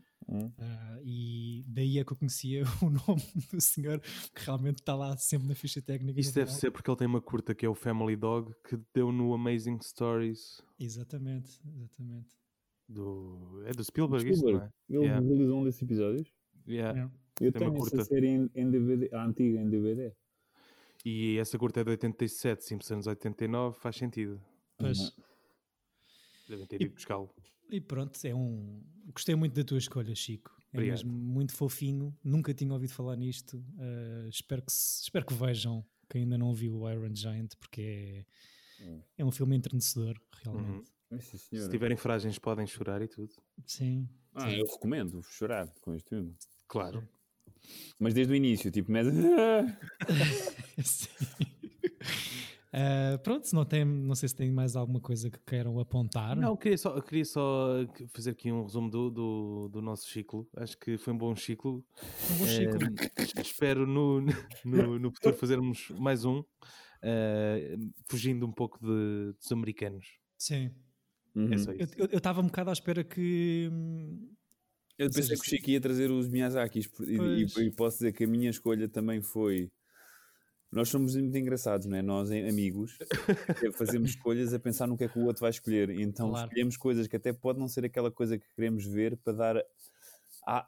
Ah, 0.58 1.00
e 1.04 1.64
daí 1.68 1.98
é 2.00 2.04
que 2.04 2.12
eu 2.12 2.18
conhecia 2.18 2.64
o 2.84 2.90
nome 2.90 3.24
do 3.52 3.62
senhor 3.62 4.00
que 4.00 4.46
realmente 4.46 4.80
está 4.80 4.96
lá 4.96 5.16
sempre 5.18 5.48
na 5.48 5.56
ficha 5.56 5.82
técnica. 5.82 6.20
Isso 6.20 6.34
deve 6.34 6.52
ser 6.52 6.72
porque 6.72 6.90
ele 6.90 6.98
tem 6.98 7.08
uma 7.08 7.22
curta 7.22 7.56
que 7.56 7.66
é 7.66 7.70
o 7.70 7.76
Family 7.76 8.16
Dog 8.16 8.54
que 8.68 8.78
deu 8.94 9.12
no 9.12 9.34
Amazing 9.34 9.80
Stories 9.82 10.62
Exatamente, 10.80 11.60
exatamente. 11.66 12.43
Do. 12.88 13.64
É 13.66 13.72
do 13.72 13.84
Spielberg, 13.84 14.30
isso, 14.30 14.42
Spielberg. 14.42 14.72
não 14.90 14.98
é? 15.00 15.00
Ele 15.00 15.06
Yeah. 15.08 15.28
realizou 15.28 15.60
um 15.62 15.64
desses 15.64 15.82
episódios. 15.82 16.32
Yeah. 16.68 16.92
Yeah. 16.94 17.14
Eu 17.42 17.52
Tem 17.52 17.60
tenho 17.62 17.72
essa 17.74 17.90
curta. 17.90 18.06
série 18.06 18.28
em, 18.28 18.50
em 18.56 18.70
DVD, 18.70 19.10
a 19.16 19.26
antiga 19.26 19.60
em 19.60 19.70
DVD. 19.70 20.14
E 21.06 21.38
essa 21.38 21.58
curta 21.58 21.82
é 21.82 21.84
de 21.84 21.90
87, 21.90 22.64
Simpsons 22.64 23.08
89, 23.08 23.78
faz 23.80 23.96
sentido. 23.96 24.40
Pois. 24.78 25.00
Uhum. 25.00 25.12
Devem 26.50 26.66
ter 26.68 26.82
ido 26.82 26.94
buscá-lo. 26.94 27.30
E 27.70 27.82
pronto, 27.82 28.20
é 28.26 28.34
um. 28.36 28.82
Gostei 29.14 29.36
muito 29.36 29.54
da 29.56 29.64
tua 29.64 29.78
escolha, 29.78 30.14
Chico. 30.16 30.52
É 30.72 30.78
Obrigado. 30.78 30.98
mesmo 31.06 31.12
muito 31.12 31.54
fofinho. 31.54 32.16
Nunca 32.24 32.54
tinha 32.54 32.72
ouvido 32.74 32.92
falar 32.94 33.16
nisto. 33.16 33.64
Ah, 33.78 34.28
espero, 34.30 34.62
que 34.62 34.72
se- 34.72 35.04
espero 35.04 35.26
que 35.26 35.34
vejam 35.34 35.86
quem 36.10 36.24
ainda 36.24 36.38
não 36.38 36.54
viu 36.54 36.76
o 36.76 36.90
Iron 36.92 37.14
Giant, 37.16 37.56
porque 37.60 37.82
é, 37.82 38.84
Hum. 38.86 39.02
é 39.18 39.26
um 39.26 39.32
filme 39.32 39.56
entrenecedor, 39.56 40.16
realmente. 40.44 40.70
Uhum. 40.78 40.84
Sim, 41.20 41.60
Se 41.60 41.70
tiverem 41.70 41.98
frágeis, 41.98 42.38
podem 42.40 42.66
chorar 42.66 43.02
e 43.02 43.08
tudo. 43.08 43.34
Sim. 43.66 44.08
Ah, 44.34 44.52
eu 44.52 44.66
recomendo 44.66 45.22
chorar 45.24 45.68
com 45.82 45.94
este 45.94 46.10
filme. 46.10 46.36
Claro. 46.68 47.08
Mas 48.00 48.14
desde 48.14 48.34
o 48.34 48.36
início, 48.36 48.72
tipo, 48.72 48.92
mas... 48.92 49.08
Sim. 50.84 51.10
Ah, 52.76 53.20
pronto, 53.20 53.48
se 53.48 53.54
não, 53.54 53.64
tem, 53.64 53.86
não 53.86 54.16
sei 54.16 54.28
se 54.28 54.36
tem 54.36 54.52
mais 54.52 54.76
alguma 54.76 55.00
coisa 55.00 55.30
que 55.30 55.38
queiram 55.46 55.80
apontar. 55.80 56.36
Não, 56.36 56.50
eu 56.50 56.58
queria 56.58 56.78
só, 56.78 57.00
queria 57.00 57.24
só 57.24 57.86
fazer 58.12 58.32
aqui 58.32 58.52
um 58.52 58.64
resumo 58.64 58.90
do, 58.90 59.12
do, 59.12 59.70
do 59.72 59.82
nosso 59.82 60.10
ciclo. 60.10 60.50
Acho 60.58 60.76
que 60.80 60.98
foi 60.98 61.14
um 61.14 61.18
bom 61.18 61.36
ciclo. 61.36 61.86
Um 62.32 62.38
bom 62.40 62.48
Chico. 62.48 62.78
Eh, 62.84 63.42
espero 63.42 63.86
no, 63.86 64.22
no, 64.66 64.98
no 64.98 65.12
futuro 65.12 65.36
fazermos 65.36 65.90
mais 65.92 66.26
um, 66.26 66.44
eh, 67.04 67.76
fugindo 68.10 68.44
um 68.48 68.52
pouco 68.52 68.80
de, 68.80 69.34
dos 69.34 69.52
americanos. 69.52 70.18
Sim. 70.40 70.72
Uhum. 71.36 71.54
É 71.54 71.58
só 71.58 71.72
Eu 71.72 72.18
estava 72.18 72.42
um 72.42 72.46
bocado 72.46 72.70
à 72.70 72.74
espera 72.74 73.04
que. 73.04 73.70
hum, 73.72 74.30
Eu 74.98 75.08
pensei 75.08 75.24
seja, 75.24 75.36
que 75.36 75.42
o 75.42 75.50
Chico 75.50 75.70
ia 75.72 75.82
trazer 75.82 76.12
os 76.12 76.28
Miyazakis 76.28 76.90
e, 77.02 77.18
e- 77.18 77.68
e 77.68 77.72
posso 77.72 77.98
dizer 77.98 78.14
que 78.14 78.24
a 78.24 78.28
minha 78.28 78.50
escolha 78.50 78.88
também 78.88 79.22
foi. 79.22 79.72
Nós 80.72 80.90
somos 80.90 81.16
muito 81.16 81.38
engraçados, 81.38 81.86
não 81.86 81.96
é? 81.98 82.02
Nós, 82.02 82.32
amigos, 82.32 82.98
fazemos 83.78 84.10
escolhas 84.12 84.54
a 84.56 84.60
pensar 84.60 84.88
no 84.88 84.98
que 84.98 85.04
é 85.04 85.08
que 85.08 85.20
o 85.20 85.26
outro 85.26 85.42
vai 85.42 85.52
escolher. 85.52 85.90
E 85.92 86.02
Então 86.02 86.30
Claro. 86.30 86.48
escolhemos 86.48 86.78
coisas 86.78 87.08
que 87.08 87.16
até 87.16 87.32
pode 87.32 87.60
não 87.60 87.68
ser 87.68 87.86
aquela 87.86 88.10
coisa 88.12 88.38
que 88.40 88.46
queremos 88.56 88.84
ver 88.86 89.16
para 89.18 89.34
dar 89.34 89.58
a, 90.48 90.68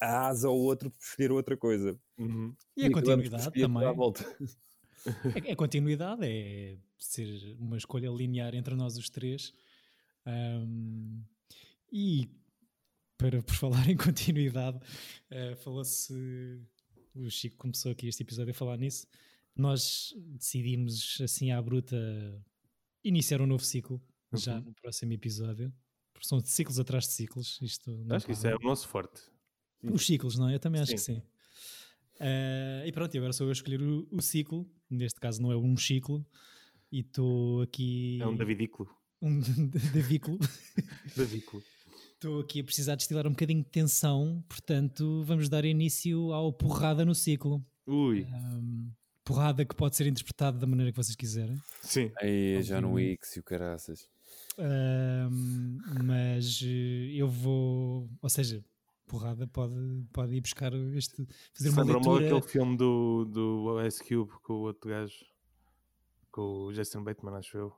a 0.00 0.26
asa 0.26 0.48
ao 0.48 0.56
outro 0.58 0.90
por 0.90 0.98
escolher 1.00 1.30
outra 1.32 1.56
coisa. 1.56 1.96
Uhum. 2.18 2.52
E 2.76 2.84
a 2.84 2.88
acabamos 2.88 3.28
por 3.28 3.30
continuidade 3.30 3.60
também. 3.60 3.84
à 3.88 3.92
volta. 3.92 4.36
É, 5.46 5.52
é 5.52 5.54
continuidade, 5.54 6.22
é 6.24 6.76
ser 6.98 7.56
uma 7.60 7.76
escolha 7.76 8.08
linear 8.10 8.54
entre 8.56 8.74
nós 8.74 8.96
os 8.96 9.08
três. 9.08 9.52
Ahm, 10.26 11.22
e 11.92 12.28
para 13.18 13.42
por 13.42 13.54
falar 13.54 13.88
em 13.90 13.96
continuidade, 13.96 14.78
eh, 15.30 15.54
falou-se. 15.56 16.60
O 17.14 17.30
Chico 17.30 17.56
começou 17.56 17.92
aqui 17.92 18.08
este 18.08 18.22
episódio 18.24 18.50
a 18.50 18.54
falar 18.54 18.76
nisso. 18.76 19.06
Nós 19.56 20.12
decidimos, 20.16 21.18
assim 21.22 21.52
à 21.52 21.62
bruta, 21.62 21.96
iniciar 23.04 23.40
um 23.40 23.46
novo 23.46 23.64
ciclo 23.64 24.02
já 24.32 24.56
Uhum. 24.56 24.62
no 24.64 24.74
próximo 24.74 25.12
episódio. 25.12 25.72
Porque 26.12 26.26
São 26.26 26.40
ciclos 26.40 26.80
atrás 26.80 27.04
de 27.06 27.12
ciclos. 27.12 27.60
Isto 27.62 28.04
Acho 28.10 28.26
que 28.26 28.32
isso 28.32 28.46
é 28.48 28.56
o 28.56 28.58
nosso 28.58 28.88
forte. 28.88 29.20
Os 29.82 30.04
ciclos, 30.04 30.36
não 30.36 30.48
é? 30.48 30.54
Eu 30.56 30.60
também 30.60 30.80
acho 30.80 30.90
que 30.92 30.98
Sim. 30.98 31.22
Eh, 32.18 32.84
e 32.86 32.92
pronto, 32.92 33.14
e 33.14 33.18
agora 33.18 33.32
sou 33.32 33.46
eu 33.46 33.50
a 33.50 33.52
escolher 33.52 33.80
o, 33.80 34.08
o 34.10 34.20
ciclo. 34.20 34.68
Neste 34.90 35.20
caso 35.20 35.40
não 35.40 35.52
é 35.52 35.56
um 35.56 35.76
ciclo. 35.76 36.26
E 36.90 37.00
estou 37.00 37.62
aqui. 37.62 38.18
É 38.20 38.26
um 38.26 38.36
Davidículo. 38.36 38.90
Um 39.24 39.40
davículo. 39.94 40.38
Davículo. 41.16 41.62
Estou 42.12 42.40
aqui 42.40 42.60
a 42.60 42.64
precisar 42.64 42.94
destilar 42.96 43.26
um 43.26 43.30
bocadinho 43.30 43.62
de 43.62 43.70
tensão. 43.70 44.44
Portanto, 44.48 45.22
vamos 45.24 45.48
dar 45.48 45.64
início 45.64 46.30
ao 46.32 46.52
porrada 46.52 47.04
no 47.06 47.14
ciclo. 47.14 47.64
Ui, 47.86 48.26
Ahm, 48.30 48.90
porrada 49.24 49.64
que 49.64 49.74
pode 49.74 49.96
ser 49.96 50.06
interpretada 50.06 50.58
da 50.58 50.66
maneira 50.66 50.92
que 50.92 50.96
vocês 50.96 51.16
quiserem. 51.16 51.58
sim. 51.82 52.12
Aí, 52.20 52.62
já 52.62 52.80
no. 52.80 52.98
X 52.98 53.36
e 53.36 53.40
o 53.40 53.42
caraças. 53.42 54.06
Ahm, 54.58 55.78
mas 56.04 56.60
eh, 56.62 57.12
eu 57.16 57.28
vou. 57.28 58.08
Ou 58.20 58.28
seja, 58.28 58.62
porrada 59.06 59.46
pode, 59.46 59.74
pode 60.12 60.34
ir 60.34 60.40
buscar 60.42 60.72
este. 60.94 61.26
Fazer 61.54 61.70
uma 61.70 61.82
leitura. 61.84 62.26
aquele 62.26 62.42
filme 62.52 62.76
do, 62.76 63.24
do 63.24 63.86
Ice 63.86 64.02
Cube 64.02 64.32
com 64.42 64.52
o 64.54 64.60
outro 64.62 64.88
gajo, 64.90 65.14
com 66.30 66.66
o 66.66 66.72
Jason 66.72 67.02
Bateman, 67.02 67.36
acho 67.36 67.56
eu, 67.56 67.72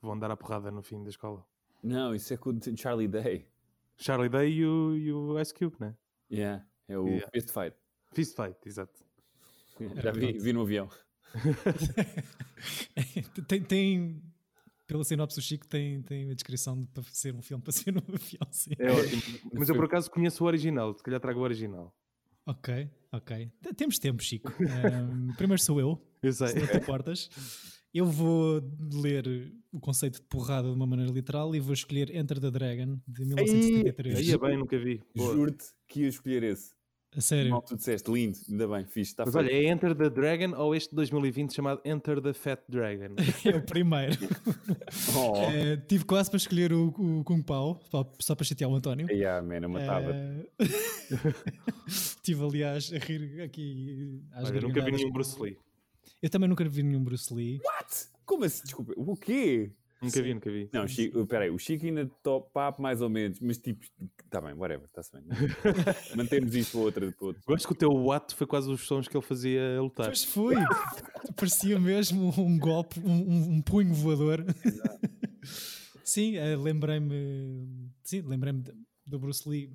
que 0.00 0.06
vão 0.06 0.18
dar 0.18 0.30
a 0.30 0.36
porrada 0.36 0.70
no 0.70 0.82
fim 0.82 1.02
da 1.02 1.10
escola. 1.10 1.44
Não, 1.82 2.14
isso 2.14 2.32
é 2.32 2.36
com 2.36 2.50
o 2.50 2.76
Charlie 2.76 3.08
Day. 3.08 3.46
Charlie 3.98 4.30
Day 4.30 4.50
e 4.50 4.64
o, 4.66 4.96
e 4.96 5.12
o 5.12 5.40
Ice 5.40 5.52
Cube, 5.54 5.76
né? 5.78 5.94
Yeah, 6.32 6.64
é 6.88 6.98
o 6.98 7.06
Yeah. 7.06 7.28
Fist 7.32 7.50
Fight. 7.50 7.76
Fist 8.12 8.34
Fight, 8.34 8.56
exato. 8.66 9.04
Já 10.02 10.10
vi, 10.12 10.32
vi 10.38 10.52
no 10.52 10.62
avião. 10.62 10.88
tem, 13.46 13.62
tem, 13.62 14.22
pela 14.86 15.04
sinopse 15.04 15.36
do 15.36 15.42
Chico, 15.42 15.66
tem, 15.66 16.02
tem 16.02 16.30
a 16.30 16.34
descrição 16.34 16.80
de 16.80 16.86
para 16.88 17.02
ser 17.04 17.34
um 17.34 17.42
filme 17.42 17.62
para 17.62 17.72
ser 17.72 17.92
no 17.92 18.00
avião, 18.00 18.48
sim. 18.50 18.72
É 18.78 18.90
ótimo. 18.90 19.22
Mas 19.54 19.68
eu 19.68 19.74
por 19.74 19.84
acaso 19.84 20.10
conheço 20.10 20.42
o 20.42 20.46
original, 20.46 20.94
se 20.94 21.02
calhar 21.02 21.20
trago 21.20 21.40
o 21.40 21.42
original. 21.42 21.94
Ok, 22.46 22.90
ok. 23.12 23.52
Temos 23.76 23.98
tempo, 23.98 24.22
Chico. 24.22 24.50
Ahm, 24.50 25.34
primeiro 25.36 25.62
sou 25.62 25.78
eu, 25.78 26.02
Eu 26.22 26.32
sei. 26.32 26.48
se 26.48 26.58
não 26.58 26.66
te 26.66 26.76
importas. 26.78 27.28
Eu 27.92 28.06
vou 28.06 28.62
ler 28.92 29.52
o 29.72 29.80
conceito 29.80 30.16
de 30.20 30.22
porrada 30.28 30.68
de 30.68 30.74
uma 30.74 30.86
maneira 30.86 31.10
literal 31.10 31.54
e 31.54 31.60
vou 31.60 31.74
escolher 31.74 32.14
Enter 32.14 32.38
the 32.40 32.50
Dragon 32.50 32.98
de 33.06 33.24
1973. 33.24 34.18
Aí 34.18 34.30
é 34.32 34.38
bem, 34.38 34.56
nunca 34.56 34.78
vi. 34.78 35.02
Boa. 35.14 35.34
Juro-te 35.34 35.64
que 35.88 36.02
ia 36.02 36.08
escolher 36.08 36.42
esse. 36.44 36.78
A 37.16 37.20
sério. 37.20 37.50
Mal 37.50 37.62
tu 37.62 37.74
disseste, 37.76 38.08
lindo, 38.08 38.38
ainda 38.48 38.68
bem, 38.68 38.84
fixe. 38.86 39.10
Está 39.10 39.24
Mas 39.24 39.34
feito. 39.34 39.46
olha, 39.48 39.52
é 39.52 39.64
Enter 39.68 39.96
the 39.96 40.08
Dragon 40.08 40.54
ou 40.56 40.76
este 40.76 40.90
de 40.90 40.94
2020 40.96 41.52
chamado 41.52 41.80
Enter 41.84 42.20
the 42.22 42.32
Fat 42.32 42.60
Dragon? 42.68 43.16
É 43.44 43.56
o 43.56 43.62
primeiro. 43.62 44.16
Oh. 45.16 45.34
Eh, 45.50 45.76
tive 45.88 46.04
quase 46.04 46.30
para 46.30 46.36
escolher 46.36 46.72
o, 46.72 46.88
o 46.88 47.24
Kung 47.24 47.42
Pao, 47.42 47.80
só- 47.90 48.34
para 48.34 48.44
chatear 48.44 48.70
o 48.70 48.74
António. 48.76 49.10
Yeah, 49.10 49.44
man, 49.44 49.56
eu 49.62 49.68
matava. 49.68 50.12
Eh, 50.14 50.46
Estive, 51.86 52.44
aliás, 52.44 52.92
a 52.92 52.98
rir 52.98 53.42
aqui 53.42 54.22
às 54.32 54.48
Olha, 54.48 54.60
nunca 54.60 54.84
vi 54.84 54.92
nenhum 54.92 55.10
Bruce 55.10 55.40
Lee. 55.40 55.56
Eu 56.22 56.28
também 56.30 56.48
nunca 56.48 56.68
vi 56.68 56.82
nenhum 56.82 57.02
Bruce 57.02 57.32
Lee. 57.32 57.60
Como 58.26 58.44
assim? 58.44 58.62
Desculpa, 58.64 58.92
o 58.96 59.16
quê? 59.16 59.72
Nunca 60.02 60.22
vi, 60.22 60.34
nunca 60.34 60.50
vi. 60.50 60.68
Não, 60.72 60.88
Chico, 60.88 61.26
peraí, 61.26 61.50
o 61.50 61.58
Chico 61.58 61.84
ainda 61.84 62.06
top 62.22 62.50
papo 62.54 62.80
mais 62.80 63.02
ou 63.02 63.10
menos, 63.10 63.38
mas 63.38 63.58
tipo, 63.58 63.84
tá 64.30 64.40
bem, 64.40 64.54
whatever, 64.54 64.86
está-se 64.86 65.12
bem. 65.12 65.22
Mantemos 66.16 66.54
isto 66.54 66.72
para 66.72 66.80
outra. 66.80 67.14
Outra. 67.20 67.42
Eu 67.46 67.54
acho 67.54 67.66
que 67.66 67.72
o 67.72 67.76
teu 67.76 68.12
ato 68.12 68.34
foi 68.34 68.46
quase 68.46 68.70
os 68.70 68.80
sons 68.86 69.06
que 69.08 69.16
ele 69.16 69.24
fazia 69.24 69.76
a 69.78 69.82
lutar. 69.82 70.06
Pois 70.06 70.24
foi. 70.24 70.54
Parecia 71.36 71.78
mesmo 71.78 72.32
um 72.38 72.58
golpe, 72.58 72.98
um, 73.00 73.56
um- 73.56 73.62
punho 73.62 73.92
voador. 73.92 74.42
sim, 76.02 76.36
eh, 76.36 76.56
lembrei-me. 76.56 77.90
Sim, 78.02 78.22
lembrei-me 78.22 78.64
do 79.04 79.18
Bruce 79.18 79.46
Lee 79.46 79.70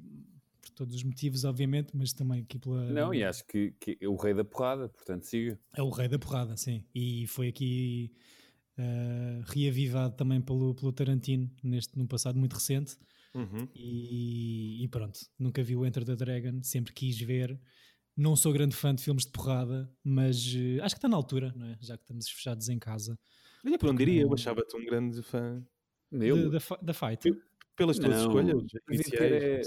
todos 0.75 0.95
os 0.95 1.03
motivos, 1.03 1.43
obviamente, 1.45 1.89
mas 1.95 2.13
também 2.13 2.41
aqui 2.41 2.59
pela. 2.59 2.83
Não, 2.91 3.13
e 3.13 3.23
acho 3.23 3.45
que, 3.47 3.71
que 3.79 3.97
é 3.99 4.07
o 4.07 4.15
rei 4.15 4.33
da 4.33 4.43
porrada, 4.43 4.89
portanto 4.89 5.23
siga. 5.23 5.59
É 5.73 5.81
o 5.81 5.89
rei 5.89 6.07
da 6.07 6.19
porrada, 6.19 6.55
sim. 6.57 6.83
E 6.93 7.25
foi 7.27 7.47
aqui 7.47 8.13
eh, 8.77 9.41
reavivado 9.45 10.15
também 10.15 10.41
pelo, 10.41 10.75
pelo 10.75 10.91
Tarantino 10.91 11.49
neste, 11.63 11.97
num 11.97 12.05
passado 12.07 12.37
muito 12.37 12.53
recente. 12.53 12.97
Uhum. 13.33 13.67
E, 13.75 14.83
e 14.83 14.87
pronto, 14.87 15.19
nunca 15.37 15.61
vi 15.63 15.75
o 15.75 15.85
Enter 15.85 16.05
the 16.05 16.15
Dragon, 16.15 16.61
sempre 16.63 16.93
quis 16.93 17.19
ver. 17.19 17.59
Não 18.17 18.35
sou 18.35 18.53
grande 18.53 18.75
fã 18.75 18.95
de 18.95 19.03
filmes 19.03 19.25
de 19.25 19.31
porrada, 19.31 19.91
mas 20.03 20.37
eh, 20.55 20.79
acho 20.81 20.95
que 20.95 20.99
está 20.99 21.07
na 21.09 21.17
altura, 21.17 21.53
não 21.55 21.65
é? 21.67 21.77
já 21.81 21.97
que 21.97 22.03
estamos 22.03 22.29
fechados 22.29 22.69
em 22.69 22.79
casa. 22.79 23.19
Olha, 23.65 23.77
que 23.77 23.85
não 23.85 23.95
diria, 23.95 24.21
eu 24.21 24.33
achava-te 24.33 24.75
um 24.77 24.85
grande 24.85 25.21
fã. 25.21 25.61
Ele, 26.11 26.49
Da- 26.49 26.59
Da 26.59 26.77
da 26.81 26.93
fight. 26.93 27.29
Pelas 27.75 27.97
tuas 27.99 28.09
Não, 28.11 28.21
escolhas 28.21 28.47
David 28.47 28.79
iniciais. 28.89 29.09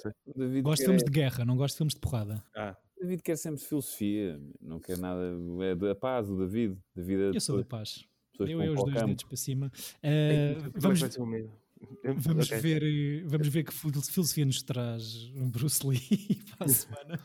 quer 0.02 0.06
é- 0.06 0.12
o 0.26 0.38
David, 0.38 0.62
Gosto 0.62 0.96
de 0.96 1.04
de 1.04 1.10
guerra, 1.10 1.44
não 1.44 1.56
gosto 1.56 1.74
de 1.74 1.78
filmes 1.78 1.94
de 1.94 2.00
porrada. 2.00 2.42
Ah, 2.56 2.76
David 3.00 3.22
quer 3.22 3.36
sempre 3.36 3.60
filosofia, 3.62 4.40
não 4.60 4.80
quer 4.80 4.96
nada, 4.98 5.20
é 5.62 5.74
da 5.74 5.94
paz, 5.94 6.28
o 6.28 6.36
David, 6.38 6.76
da 6.96 7.02
vida 7.02 7.22
Eu 7.24 7.32
de 7.32 7.40
sou 7.40 7.58
da 7.58 7.64
paz. 7.64 8.04
Eu 8.40 8.62
e 8.62 8.68
os 8.70 8.76
dois 8.82 8.94
campo. 8.94 9.06
dedos 9.08 9.24
para 9.24 9.36
cima. 9.36 9.72
É 10.02 10.54
que 10.72 10.80
vamos? 10.80 11.00
Vamos, 12.02 12.50
Ok. 12.50 12.58
ver, 12.60 13.24
vamos 13.26 13.46
ver 13.48 13.62
que 13.62 13.72
fil- 13.72 13.92
filosofia 14.02 14.44
nos 14.44 14.62
traz 14.62 15.30
um 15.36 15.48
Bruce 15.48 15.86
Lee 15.86 16.00
para 16.58 16.66
a 16.66 16.68
semana. 16.68 17.18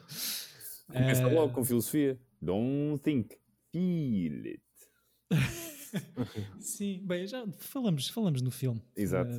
Começa 0.88 1.24
Eh, 1.24 1.34
logo 1.34 1.54
com 1.54 1.64
filosofia. 1.66 2.20
Don't 2.42 3.02
think, 3.02 3.36
feel 3.72 4.46
it. 4.46 4.62
Sim, 6.60 7.02
bem, 7.06 7.26
já 7.28 7.46
falamos, 7.58 8.08
falamos 8.10 8.42
no 8.42 8.52
filme. 8.52 8.82
Exato. 8.96 9.32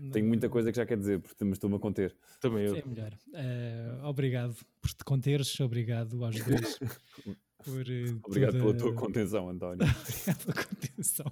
Não- 0.00 0.10
Tenho 0.10 0.26
muita 0.26 0.48
coisa 0.48 0.70
que 0.70 0.76
já 0.76 0.86
quer 0.86 0.98
dizer, 0.98 1.20
porque 1.20 1.44
mas 1.44 1.54
estou-me 1.54 1.76
a 1.76 1.78
conter. 1.78 2.14
Também 2.40 2.64
eu. 2.66 2.76
É 2.76 2.84
melhor. 2.84 3.16
Eh, 3.34 4.00
obrigado 4.04 4.56
por 4.80 4.90
te 4.92 5.04
conteres, 5.04 5.58
obrigado 5.60 6.24
aos 6.24 6.36
dois. 6.44 6.78
por, 7.64 7.90
eh, 7.90 8.14
Obrigado 8.24 8.52
toda- 8.52 8.64
pela 8.64 8.76
tua 8.76 8.94
contenção, 8.94 9.48
António. 9.48 9.78
Obrigado 9.86 10.44
pela 10.44 10.66
contenção. 10.66 11.26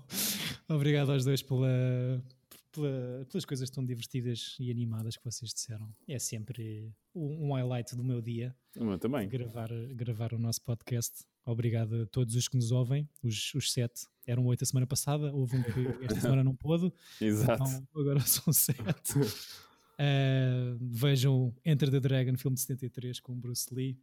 Obrigado 0.69 1.13
aos 1.13 1.25
dois 1.25 1.43
pela, 1.43 2.25
pela- 2.73 3.27
pelas 3.31 3.45
coisas 3.45 3.69
tão 3.71 3.85
divertidas 3.85 4.57
e 4.59 4.71
animadas 4.71 5.17
que 5.17 5.25
vocês 5.25 5.53
disseram. 5.53 5.95
É 6.09 6.19
sempre 6.19 6.91
um, 7.15 7.49
um 7.51 7.53
highlight 7.55 7.95
do 7.95 8.03
meu 8.03 8.23
dia 8.23 8.55
O 8.77 8.85
meu 8.85 8.99
também. 8.99 9.29
gravar, 9.29 9.69
gravar 9.95 10.33
o 10.33 10.39
nosso 10.39 10.63
podcast. 10.63 11.25
Obrigado 11.45 12.03
a 12.03 12.07
todos 12.07 12.37
os 12.37 12.47
que 12.49 12.57
nos 12.57 12.71
ouvem, 12.71 13.09
os, 13.23 13.53
os 13.55 13.73
sete. 13.73 14.07
Eram 14.27 14.47
oito 14.47 14.63
a 14.63 14.67
semana 14.67 14.87
passada, 14.87 15.33
houve 15.35 15.57
um 15.57 15.63
que 15.63 16.05
esta 16.05 16.21
semana 16.21 16.45
não 16.45 16.55
pôde, 16.55 16.93
Exato. 17.21 17.65
então 17.65 18.01
agora 18.01 18.21
são 18.21 18.53
sete. 18.53 19.19
Uh, 19.19 20.79
vejam 20.81 21.53
Enter 21.65 21.91
the 21.91 21.99
Dragon, 22.01 22.37
filme 22.37 22.55
de 22.55 22.61
73 22.63 23.19
com 23.21 23.39
Bruce 23.39 23.73
Lee 23.75 23.99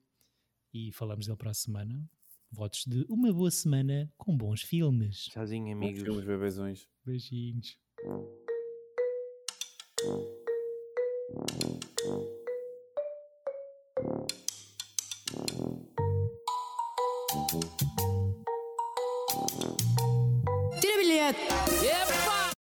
e 0.74 0.92
falamos 0.92 1.26
dele 1.28 1.38
para 1.38 1.52
a 1.52 1.54
semana. 1.54 2.10
Votos 2.52 2.84
de 2.86 3.06
uma 3.08 3.32
boa 3.32 3.52
semana 3.52 4.12
com 4.18 4.36
bons 4.36 4.62
filmes. 4.64 5.26
Tchauzinho, 5.26 5.66
Bons 5.66 5.72
amigos. 5.86 6.02
filmes, 6.04 6.26
bebezões. 6.26 6.88
Beijinhos. 7.06 7.78